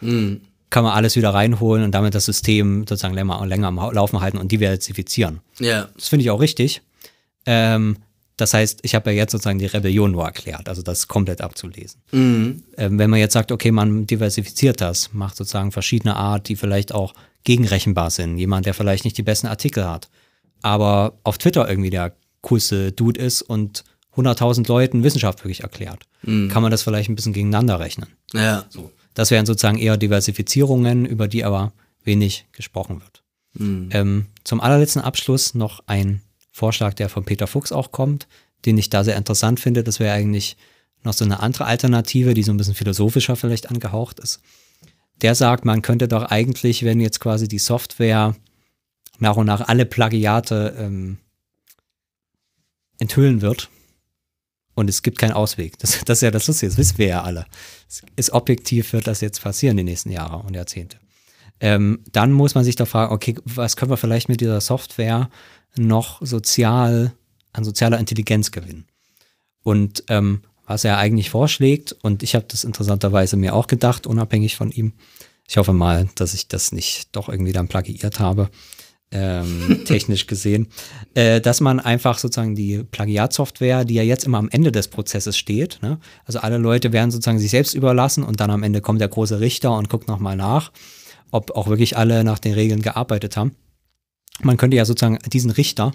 [0.71, 4.39] kann man alles wieder reinholen und damit das System sozusagen länger, länger am Laufen halten
[4.39, 5.41] und diversifizieren.
[5.59, 5.89] Ja.
[5.97, 6.83] Das finde ich auch richtig.
[7.45, 7.97] Ähm,
[8.37, 12.01] das heißt, ich habe ja jetzt sozusagen die Rebellion nur erklärt, also das komplett abzulesen.
[12.79, 16.95] Ähm, wenn man jetzt sagt, okay, man diversifiziert das, macht sozusagen verschiedene Art, die vielleicht
[16.95, 17.13] auch
[17.45, 18.39] gegenrechenbar sind.
[18.39, 20.09] Jemand, der vielleicht nicht die besten Artikel hat,
[20.63, 23.85] aber auf Twitter irgendwie der coolste Dude ist und
[24.17, 26.05] 100.000 Leuten Wissenschaft wirklich erklärt,
[26.49, 28.09] kann man das vielleicht ein bisschen gegeneinander rechnen.
[28.33, 28.65] Ja.
[29.21, 31.75] Das wären sozusagen eher Diversifizierungen, über die aber
[32.05, 33.23] wenig gesprochen wird.
[33.93, 38.29] Ähm, zum allerletzten Abschluss noch ein Vorschlag, der von Peter Fuchs auch kommt,
[38.65, 39.85] den ich da sehr interessant finde.
[39.85, 40.57] Das wäre eigentlich
[41.05, 44.41] noch so eine andere Alternative, die so ein bisschen philosophischer vielleicht angehaucht ist.
[45.21, 48.35] Der sagt, man könnte doch eigentlich, wenn jetzt quasi die Software
[49.19, 51.19] nach und nach alle Plagiate ähm,
[52.99, 53.69] enthüllen wird,
[54.75, 55.79] und es gibt keinen Ausweg.
[55.79, 57.45] Das, das ist ja das Lustige, das wissen wir ja alle.
[58.17, 60.99] Ist objektiv, wird das jetzt passieren die nächsten Jahre und Jahrzehnte.
[61.61, 65.31] Ähm, dann muss man sich doch fragen, okay, was können wir vielleicht mit dieser Software
[65.77, 67.13] noch sozial,
[67.53, 68.87] an sozialer Intelligenz gewinnen?
[69.63, 74.57] Und ähm, was er eigentlich vorschlägt, und ich habe das interessanterweise mir auch gedacht, unabhängig
[74.57, 74.93] von ihm.
[75.49, 78.51] Ich hoffe mal, dass ich das nicht doch irgendwie dann plagiiert habe,
[79.13, 80.69] ähm, technisch gesehen,
[81.15, 85.37] äh, dass man einfach sozusagen die Plagiatsoftware, die ja jetzt immer am Ende des Prozesses
[85.37, 85.99] steht, ne?
[86.25, 89.41] also alle Leute werden sozusagen sich selbst überlassen und dann am Ende kommt der große
[89.41, 90.71] Richter und guckt nochmal nach,
[91.31, 93.57] ob auch wirklich alle nach den Regeln gearbeitet haben.
[94.43, 95.93] Man könnte ja sozusagen diesen Richter,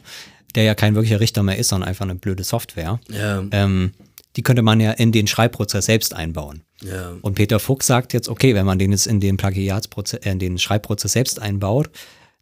[0.55, 3.43] der ja kein wirklicher Richter mehr ist, sondern einfach eine blöde Software, Ja.
[3.51, 3.93] ähm,
[4.35, 6.63] die könnte man ja in den Schreibprozess selbst einbauen.
[6.81, 7.13] Ja.
[7.21, 10.39] Und Peter Fuchs sagt jetzt, okay, wenn man den jetzt in den Plagiatsprozess, äh, in
[10.39, 11.89] den Schreibprozess selbst einbaut,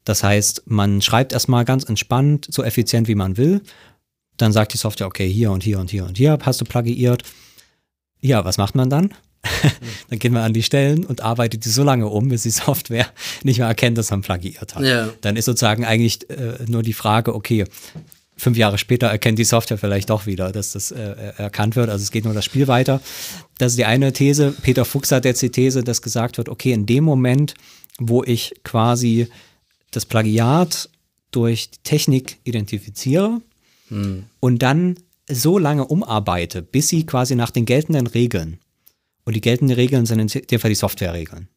[0.03, 3.61] das heißt, man schreibt erstmal ganz entspannt, so effizient wie man will,
[4.37, 7.23] dann sagt die Software, okay, hier und hier und hier und hier hast du plagiiert.
[8.19, 9.13] Ja, was macht man dann?
[10.09, 13.07] dann gehen wir an die Stellen und arbeitet die so lange um, bis die Software
[13.43, 14.83] nicht mehr erkennt, dass man plagiiert hat.
[14.83, 15.09] Ja.
[15.21, 17.65] Dann ist sozusagen eigentlich äh, nur die Frage, okay,
[18.37, 21.89] fünf Jahre später erkennt die Software vielleicht doch wieder, dass das äh, erkannt wird.
[21.89, 23.01] Also es geht nur das Spiel weiter.
[23.57, 24.53] Das ist die eine These.
[24.61, 27.53] Peter Fuchs hat jetzt die These, dass gesagt wird, okay, in dem Moment,
[27.99, 29.27] wo ich quasi
[29.95, 30.89] das Plagiat
[31.31, 33.41] durch die Technik identifiziere
[34.39, 34.97] und dann
[35.29, 38.59] so lange umarbeite, bis sie quasi nach den geltenden Regeln,
[39.25, 41.47] und die geltenden Regeln sind in dem Fall die Softwareregeln,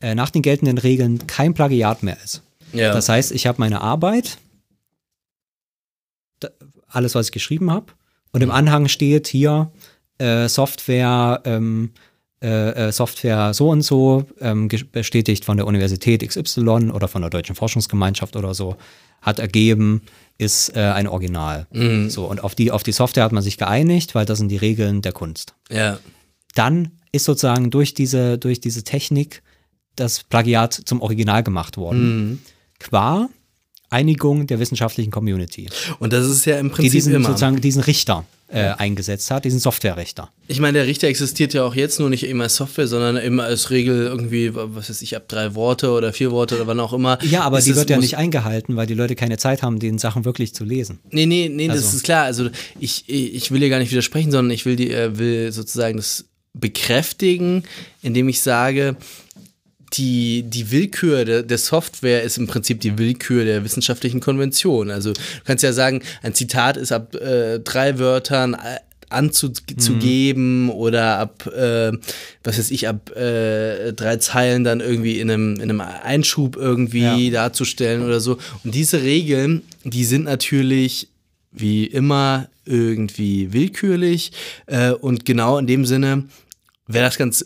[0.00, 2.42] äh, nach den geltenden Regeln kein Plagiat mehr ist.
[2.72, 2.92] Ja.
[2.92, 4.38] Das heißt, ich habe meine Arbeit,
[6.88, 7.92] alles, was ich geschrieben habe,
[8.32, 9.70] und im Anhang steht hier
[10.18, 11.92] äh, Software, ähm,
[12.44, 17.30] äh, äh, Software so und so, ähm, bestätigt von der Universität XY oder von der
[17.30, 18.76] Deutschen Forschungsgemeinschaft oder so,
[19.22, 20.02] hat ergeben,
[20.36, 21.66] ist äh, ein Original.
[22.10, 24.58] So, und auf die, auf die Software hat man sich geeinigt, weil das sind die
[24.58, 25.98] Regeln der Kunst ja.
[26.54, 29.42] dann ist sozusagen durch diese, durch diese Technik
[29.96, 32.42] das Plagiat zum Original gemacht worden.
[32.78, 33.30] Qua
[33.94, 35.68] Einigung der wissenschaftlichen Community,
[36.00, 37.28] Und das ist ja im die Prinzip diesen, immer.
[37.28, 40.30] sozusagen diesen Richter äh, eingesetzt hat, diesen Softwarerichter.
[40.48, 43.44] Ich meine, der Richter existiert ja auch jetzt nur nicht immer als Software, sondern immer
[43.44, 46.92] als Regel irgendwie, was weiß ich, ab drei Worte oder vier Worte oder wann auch
[46.92, 47.18] immer.
[47.24, 49.98] Ja, aber Ist die wird ja nicht eingehalten, weil die Leute keine Zeit haben, den
[49.98, 50.98] Sachen wirklich zu lesen.
[51.10, 52.24] Nee, nee, nee, das Also- ist klar.
[52.24, 55.96] Also ich, ich will dir gar nicht widersprechen, sondern ich will, die, äh, will sozusagen
[55.96, 57.64] das bekräftigen,
[58.02, 58.96] indem ich sage,
[59.94, 64.90] die, die Willkür der, der Software ist im Prinzip die Willkür der wissenschaftlichen Konvention.
[64.90, 68.78] Also du kannst ja sagen, ein Zitat ist ab äh, drei Wörtern äh,
[69.10, 71.92] anzugeben oder ab, äh,
[72.42, 77.26] was weiß ich, ab äh, drei Zeilen dann irgendwie in einem, in einem Einschub irgendwie
[77.28, 77.30] Ja.
[77.30, 78.38] darzustellen oder so.
[78.64, 81.08] Und diese Regeln, die sind natürlich
[81.52, 84.32] wie immer irgendwie willkürlich
[84.66, 86.24] äh, und genau in dem Sinne
[86.88, 87.44] wäre das ganz,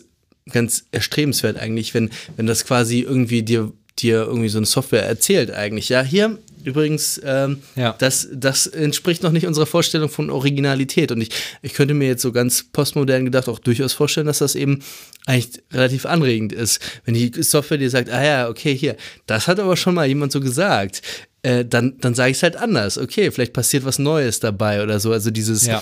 [0.51, 5.51] ganz erstrebenswert eigentlich, wenn, wenn das quasi irgendwie dir, dir irgendwie so eine Software erzählt
[5.51, 5.89] eigentlich.
[5.89, 7.95] Ja, hier übrigens, ähm, Ja.
[7.99, 11.29] das, das entspricht noch nicht unserer Vorstellung von Originalität und ich,
[11.61, 14.83] ich könnte mir jetzt so ganz postmodern gedacht auch durchaus vorstellen, dass das eben
[15.25, 19.59] eigentlich relativ anregend ist, wenn die Software dir sagt, ah ja, okay, hier, das hat
[19.59, 21.01] aber schon mal jemand so gesagt,
[21.43, 22.97] äh, dann, dann sage ich es halt anders.
[22.97, 25.13] Okay, vielleicht passiert was Neues dabei oder so.
[25.13, 25.81] Also dieses, ja.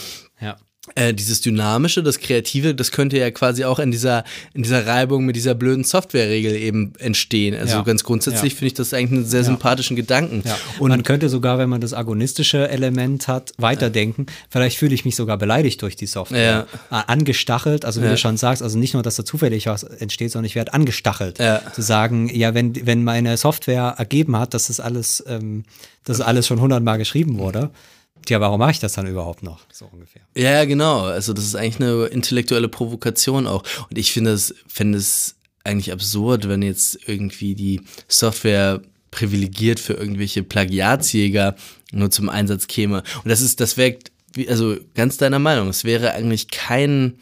[0.96, 4.24] Äh, dieses Dynamische, das Kreative, das könnte ja quasi auch in dieser,
[4.54, 7.54] in dieser Reibung mit dieser blöden Softwareregel eben entstehen.
[7.56, 7.82] Also Ja.
[7.84, 8.58] ganz grundsätzlich Ja.
[8.58, 10.42] finde ich das eigentlich einen sehr sympathischen Gedanken.
[10.46, 10.58] Ja.
[10.80, 14.26] Und man könnte sogar, wenn man das agonistische Element hat, weiterdenken.
[14.50, 16.68] Vielleicht fühle ich mich sogar beleidigt durch die Software.
[16.90, 18.12] Angestachelt, also wie Ja.
[18.12, 21.40] du schon sagst, also nicht nur, dass da zufällig was entsteht, sondern ich werde angestachelt.
[21.40, 21.62] Ja.
[21.74, 25.64] Zu sagen, ja, wenn, wenn meine Software ergeben hat, dass das alles, ähm,
[26.04, 27.70] dass alles schon hundertmal geschrieben wurde,
[28.28, 29.62] tja, warum mache ich das dann überhaupt noch?
[29.72, 30.22] So ungefähr.
[30.36, 31.02] Ja, ja, genau.
[31.02, 33.64] Also das ist eigentlich eine intellektuelle Provokation auch.
[33.90, 38.82] Und ich finde es, finde es eigentlich absurd, wenn jetzt irgendwie die Software
[39.12, 41.56] privilegiert für irgendwelche Plagiatsjäger
[41.92, 43.04] nur zum Einsatz käme.
[43.24, 47.18] Und das ist, das wie- also ganz deiner Meinung, es wäre eigentlich kein,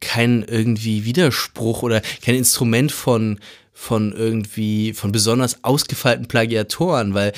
[0.00, 3.38] kein irgendwie Widerspruch oder kein Instrument von,
[3.72, 7.32] von irgendwie, von besonders ausgefeilten Plagiatoren, weil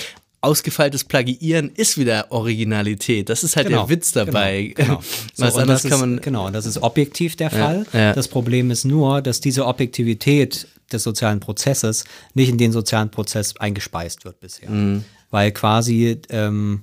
[0.45, 3.29] ausgefeiltes Plagiieren ist wieder Originalität.
[3.29, 4.73] Das ist halt der Witz dabei.
[4.75, 4.89] Genau.
[4.99, 5.03] genau.
[5.35, 6.19] So, Was anderes das kann man.
[6.19, 7.87] ist, genau, das ist objektiv der Fall.
[7.93, 8.13] ja.
[8.13, 12.05] Das Problem ist nur, dass diese Objektivität des sozialen Prozesses
[12.35, 14.71] nicht in den sozialen Prozess eingespeist wird bisher.
[14.71, 15.05] Mhm.
[15.31, 16.83] Weil quasi ähm,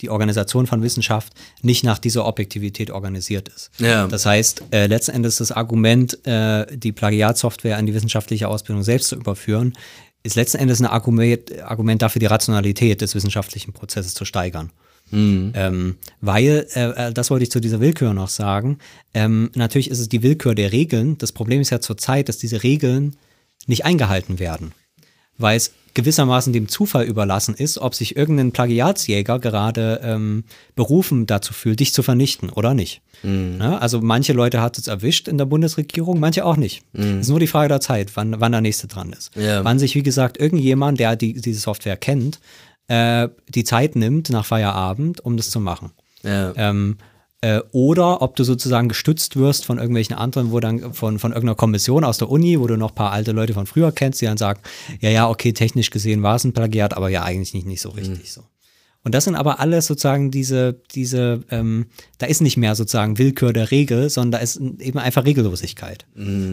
[0.00, 1.32] die Organisation von Wissenschaft
[1.62, 3.70] nicht nach dieser Objektivität organisiert ist.
[3.78, 4.06] Ja.
[4.06, 9.08] Das heißt, äh, letzten Endes das Argument, äh, die Plagiatsoftware an die wissenschaftliche Ausbildung selbst
[9.08, 9.74] zu überführen,
[10.22, 14.70] ist letzten Endes ein Argument, Argument dafür, die Rationalität des wissenschaftlichen Prozesses zu steigern.
[15.12, 18.78] Ähm, weil, äh, äh, das wollte ich zu dieser Willkür noch sagen,
[19.12, 21.18] ähm, natürlich ist es die Willkür der Regeln.
[21.18, 23.16] Das Problem ist ja zurzeit, dass diese Regeln
[23.66, 24.72] nicht eingehalten werden.
[25.36, 30.44] Weil es gewissermaßen dem Zufall überlassen ist, ob sich irgendein Plagiatsjäger gerade ähm,
[30.74, 33.02] berufen dazu fühlt, dich zu vernichten oder nicht.
[33.22, 36.82] Ja, also manche Leute hat es erwischt in der Bundesregierung, manche auch nicht.
[36.94, 39.36] Es ist nur die Frage der Zeit, wann, wann der nächste dran ist.
[39.36, 39.62] Ja.
[39.62, 42.40] Wann sich, wie gesagt, irgendjemand, der die, diese Software kennt,
[42.88, 45.90] äh, die Zeit nimmt nach Feierabend, um das zu machen.
[46.22, 46.52] Ja.
[46.56, 46.96] Ähm,
[47.40, 51.56] äh, oder ob du sozusagen gestützt wirst von irgendwelchen anderen, wo dann von, von irgendeiner
[51.56, 54.26] Kommission aus der Uni, wo du noch ein paar alte Leute von früher kennst, die
[54.26, 54.60] dann sagen,
[55.00, 57.90] ja, ja, okay, technisch gesehen war es ein Plagiat, aber ja, eigentlich nicht, nicht so
[57.90, 58.42] richtig so.
[59.02, 61.86] Und das sind aber alles sozusagen diese, diese, ähm,
[62.18, 66.04] da ist nicht mehr sozusagen Willkür der Regel, sondern da ist eben einfach Regellosigkeit.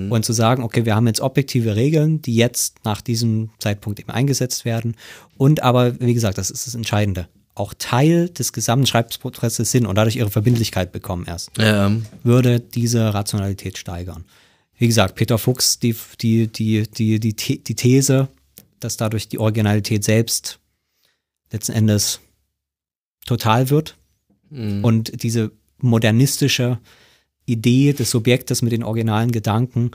[0.09, 4.11] Und zu sagen, okay, wir haben jetzt objektive Regeln, die jetzt nach diesem Zeitpunkt eben
[4.11, 4.95] eingesetzt werden.
[5.35, 7.27] Und aber, wie gesagt, das ist das Entscheidende,
[7.59, 11.91] auch Teil des gesamten Schreibprozesses sind und dadurch ihre Verbindlichkeit bekommen erst, Ja.
[12.23, 14.25] würde diese Rationalität steigern.
[14.77, 18.27] Wie gesagt, Peter Fuchs, die, die, die, die, die, die These,
[18.79, 20.59] dass dadurch die Originalität selbst
[21.51, 22.19] letzten Endes
[23.25, 23.95] total wird
[24.49, 24.84] Mhm.
[24.84, 26.79] und diese modernistische
[27.45, 29.91] Idee des Subjektes mit den originalen Gedanken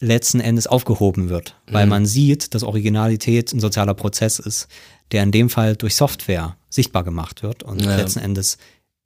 [0.00, 1.90] letzten Endes aufgehoben wird, weil Mhm.
[1.90, 4.66] man sieht, dass Originalität ein sozialer Prozess ist,
[5.12, 7.96] der in dem Fall durch Software sichtbar gemacht wird und Ja.
[7.96, 8.58] letzten Endes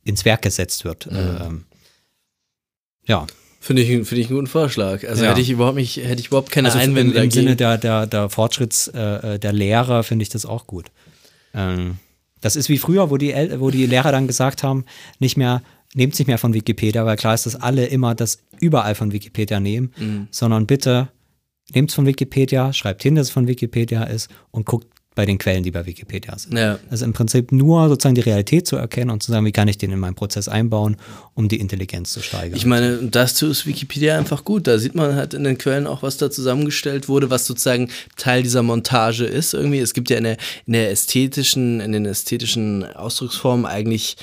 [0.04, 1.08] ins Werk gesetzt wird.
[1.10, 1.64] Ähm,
[3.06, 3.26] ja,
[3.60, 5.04] Finde ich, finde ich einen guten Vorschlag.
[5.06, 5.30] Also Ja.
[5.30, 7.32] hätte ich überhaupt nicht, hätte ich überhaupt keine also im, Einwände im dagegen.
[7.32, 10.86] Sinne der, der, der Fortschritts äh, äh, der Lehrer finde ich das auch gut.
[11.52, 11.98] Ähm,
[12.40, 14.84] das ist wie früher, wo die, El wo die Lehrer dann gesagt haben,
[15.18, 15.60] nicht mehr,
[15.94, 19.58] nehmt nicht mehr von Wikipedia, weil klar ist, dass alle immer das überall von Wikipedia
[19.58, 20.28] nehmen, Mhm.
[20.30, 21.08] sondern bitte
[21.74, 24.86] nehmt es von Wikipedia, schreibt hin, dass es von Wikipedia ist und guckt
[25.18, 26.56] bei den Quellen, die bei Wikipedia sind.
[26.56, 26.78] ja.
[26.90, 29.76] Also im Prinzip nur sozusagen die Realität zu erkennen und zu sagen, wie kann ich
[29.76, 30.96] den in meinen Prozess einbauen,
[31.34, 32.56] um die Intelligenz zu steigern.
[32.56, 34.68] Ich meine, dazu ist Wikipedia einfach gut.
[34.68, 38.44] Da sieht man halt in den Quellen auch, was da zusammengestellt wurde, was sozusagen Teil
[38.44, 39.54] dieser Montage ist.
[39.54, 40.36] Irgendwie, es gibt ja in der,
[40.66, 44.18] in der ästhetischen, in den ästhetischen Ausdrucksformen eigentlich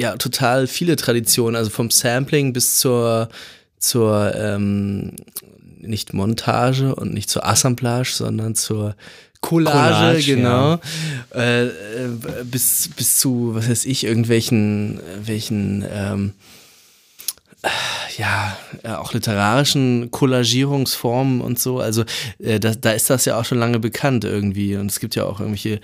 [0.00, 3.28] ja total viele Traditionen, also vom Sampling bis zur,
[3.78, 5.14] zur ähm,
[5.78, 8.96] nicht Montage und nicht zur Assemblage, sondern zur
[9.44, 10.80] Collage, Collage, genau.
[11.34, 11.70] Äh, äh,
[12.44, 16.32] bis, bis zu, was weiß ich, irgendwelchen welchen, ähm,
[18.16, 21.78] ja, äh, auch literarischen Collagierungsformen und so.
[21.78, 22.04] Also
[22.38, 24.76] äh, da, da ist das ja auch schon lange bekannt irgendwie.
[24.76, 25.80] Und es gibt ja auch irgendwelche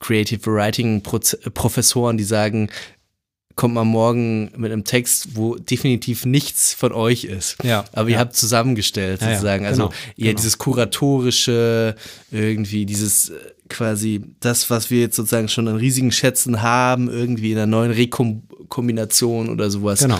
[0.00, 2.68] Creative Writing Professoren, die sagen,
[3.56, 7.56] kommt mal morgen mit einem Text, wo definitiv nichts von euch ist.
[7.62, 8.20] Ja, Aber ihr ja.
[8.20, 9.66] habt zusammengestellt Ja, ja, sozusagen.
[9.66, 10.36] Also genau, ihr genau.
[10.36, 11.94] dieses kuratorische,
[12.30, 13.34] irgendwie dieses äh,
[13.68, 17.92] quasi das, was wir jetzt sozusagen schon an riesigen Schätzen haben, irgendwie in einer neuen
[17.92, 20.18] Rekombination oder sowas genau.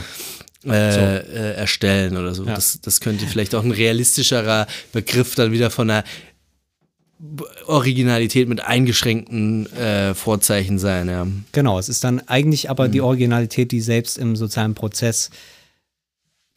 [0.67, 2.45] äh, äh, erstellen oder so.
[2.45, 2.55] Ja.
[2.55, 6.05] Das, das könnte vielleicht auch ein realistischerer Begriff dann wieder von einer
[7.67, 11.27] Originalität mit eingeschränkten äh, Vorzeichen sein, ja.
[11.53, 12.93] Genau, es ist dann eigentlich aber Mhm.
[12.93, 15.31] die Originalität, die selbst im sozialen Prozess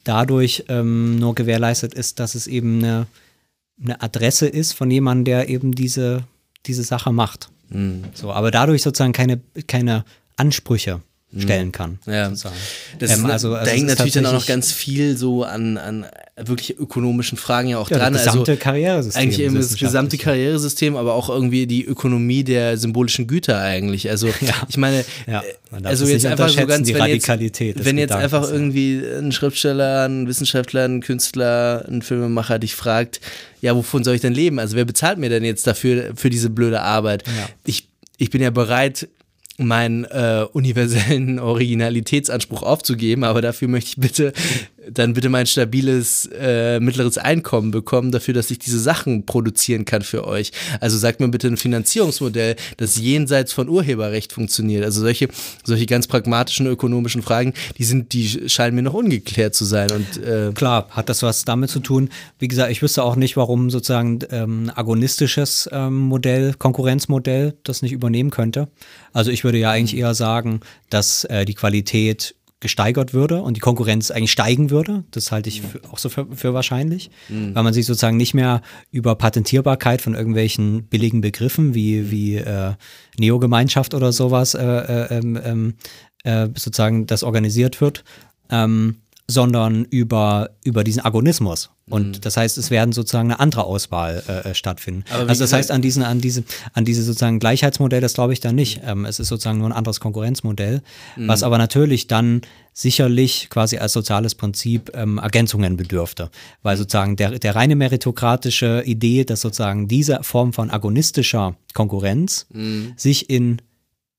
[0.03, 3.07] dadurch ähm, nur gewährleistet ist, dass es eben eine,
[3.81, 6.23] eine Adresse ist von jemandem, der eben diese,
[6.65, 7.49] diese Sache macht.
[7.69, 8.05] Mhm.
[8.13, 10.05] So, aber dadurch sozusagen keine, keine
[10.37, 11.01] Ansprüche
[11.37, 11.99] stellen kann.
[12.05, 12.13] Mhm.
[12.13, 12.29] Ja.
[12.29, 12.55] sozusagen.
[12.99, 16.05] Das Ähm, also- also da hängt natürlich dann auch noch ganz viel so an, an
[16.37, 18.13] wirklich ökonomischen Fragen ja auch Ja, dran.
[18.13, 19.21] das gesamte also Karrieresystem.
[19.21, 24.09] eigentlich eben das gesamte Karrieresystem, aber auch irgendwie die Ökonomie der symbolischen Güter eigentlich.
[24.09, 24.29] Also
[24.69, 27.97] ich meine, Ja, äh, also jetzt einfach so ganz, die wenn jetzt, Radikalität des wenn
[27.97, 28.51] jetzt einfach ja.
[28.53, 33.19] irgendwie ein Schriftsteller, ein Wissenschaftler, ein Künstler, ein Filmemacher dich fragt,
[33.61, 34.59] ja, wovon soll ich denn leben?
[34.59, 37.23] Also wer bezahlt mir denn jetzt dafür, für diese blöde Arbeit?
[37.27, 37.49] Ja.
[37.65, 39.07] Ich, ich bin ja bereit,
[39.57, 44.33] meinen äh, universellen Originalitätsanspruch aufzugeben, aber dafür möchte ich bitte
[44.91, 50.01] dann bitte mein stabiles äh, mittleres Einkommen bekommen dafür, dass ich diese Sachen produzieren kann
[50.01, 50.51] für euch.
[50.79, 54.83] Also sagt mir bitte ein Finanzierungsmodell, das jenseits von Urheberrecht funktioniert.
[54.83, 55.27] Also solche
[55.63, 60.23] solche ganz pragmatischen ökonomischen Fragen, die sind die scheinen mir noch ungeklärt zu sein und
[60.23, 62.09] äh, Klar, hat das was damit zu tun.
[62.39, 67.81] Wie gesagt, ich wüsste auch nicht, warum sozusagen ähm, ein agonistisches ähm, Modell, Konkurrenzmodell, das
[67.81, 68.67] nicht übernehmen könnte.
[69.13, 73.61] Also ich würde ja eigentlich eher sagen, dass äh, die Qualität gesteigert würde und die
[73.61, 75.03] Konkurrenz eigentlich steigen würde.
[75.11, 77.11] Das halte ich für, auch so für, für wahrscheinlich,
[77.53, 82.73] weil man sich sozusagen nicht mehr über Patentierbarkeit von irgendwelchen billigen Begriffen wie, wie äh,
[83.19, 85.73] Neogemeinschaft oder sowas äh, äh, ähm, ähm,
[86.23, 88.03] äh, sozusagen das organisiert wird,
[88.49, 88.97] ähm,
[89.29, 91.69] sondern über, über diesen Agonismus.
[91.89, 95.03] Und das heißt, es werden sozusagen eine andere Auswahl äh, äh, stattfinden.
[95.09, 96.43] Also das heißt, an diesen, an diese,
[96.73, 98.81] an diese sozusagen Gleichheitsmodell, das glaube ich dann nicht.
[98.85, 100.81] Ähm, es ist sozusagen nur ein anderes Konkurrenzmodell,
[101.15, 102.41] was aber natürlich dann
[102.73, 106.29] sicherlich quasi als soziales Prinzip ähm, Ergänzungen bedürfte.
[106.61, 112.47] Weil sozusagen der, der reine meritokratische Idee, dass sozusagen diese Form von agonistischer Konkurrenz
[112.97, 113.61] sich in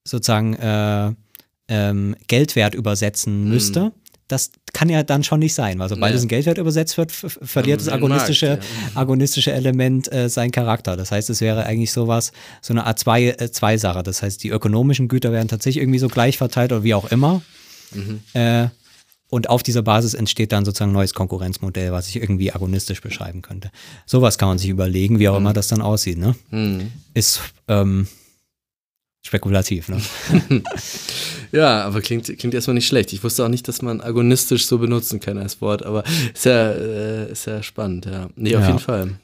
[0.07, 1.13] sozusagen äh,
[1.67, 3.91] ähm, Geldwert übersetzen müsste.
[4.29, 6.17] Das kann ja dann schon nicht sein, weil sobald Ja.
[6.17, 8.59] es in Geldwert übersetzt wird, verliert das einen Markt, agonistische, ja.
[8.95, 10.95] agonistische Element äh, seinen Charakter.
[10.95, 12.31] Das heißt, es wäre eigentlich sowas,
[12.61, 14.03] so eine Art zwei, äh, Zweisache.
[14.03, 17.41] Das heißt, die ökonomischen Güter werden tatsächlich irgendwie so gleich verteilt oder wie auch immer.
[17.93, 18.21] Mhm.
[18.33, 18.67] Äh,
[19.31, 23.41] und auf dieser Basis entsteht dann sozusagen ein neues Konkurrenzmodell, was ich irgendwie agonistisch beschreiben
[23.43, 23.69] könnte.
[24.07, 25.45] Sowas kann man sich überlegen, wie auch Mhm.
[25.45, 26.17] immer das dann aussieht.
[26.17, 26.35] Ne?
[27.13, 28.07] Ist ähm,
[29.25, 29.89] spekulativ.
[29.89, 30.01] Ne?
[31.51, 33.11] Ja, aber klingt, klingt erstmal nicht schlecht.
[33.11, 36.71] Ich wusste auch nicht, dass man agonistisch so benutzen kann als Wort, aber ist ja,
[36.73, 38.29] äh, ist ja spannend, ja.
[38.35, 38.67] Nee, auf Ja.
[38.67, 39.15] jeden Fall.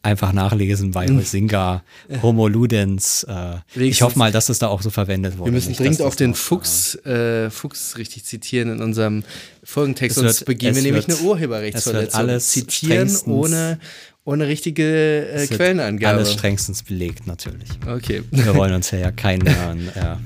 [0.00, 1.82] einfach nachlesen bei Huizinga,
[2.22, 3.24] Homo Ludens.
[3.28, 5.50] Äh, ich hoffe mal, dass das da auch so verwendet wurde.
[5.50, 9.22] Wir müssen Nicht, dringend auf den noch, Fuchs, äh, Fuchs richtig zitieren in unserem
[9.62, 12.18] Folgentext, sonst begehen wir nämlich wird- eine Urheberrechtsverletzung.
[12.20, 13.78] alles zitieren ohne,
[14.24, 16.16] ohne richtige äh, Quellenangabe.
[16.16, 17.68] Alles strengstens belegt, natürlich.
[17.86, 18.22] okay.
[18.30, 20.16] Wir wollen uns ja, ja keine äh,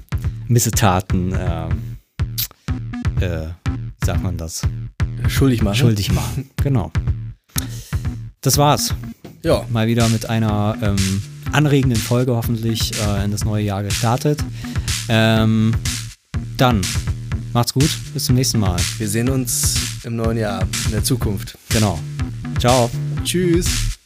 [0.46, 1.68] Missetaten, äh,
[3.20, 3.48] äh,
[4.00, 4.62] wie sagt man das,
[5.26, 5.76] Schuldig machen.
[5.76, 6.50] schuldig machen.
[6.62, 6.92] Genau.
[8.40, 8.94] Das war's.
[9.42, 9.66] Ja.
[9.70, 11.22] Mal wieder mit einer ähm,
[11.52, 14.38] anregenden Folge hoffentlich äh, in das neue Jahr gestartet.
[15.08, 15.74] Ähm,
[16.56, 16.82] dann
[17.52, 18.78] macht's gut, bis zum nächsten Mal.
[18.98, 21.58] Wir sehen uns im neuen Jahr, in der Zukunft.
[21.70, 21.98] Genau.
[22.58, 22.90] Ciao.
[23.24, 23.98] Tschüss.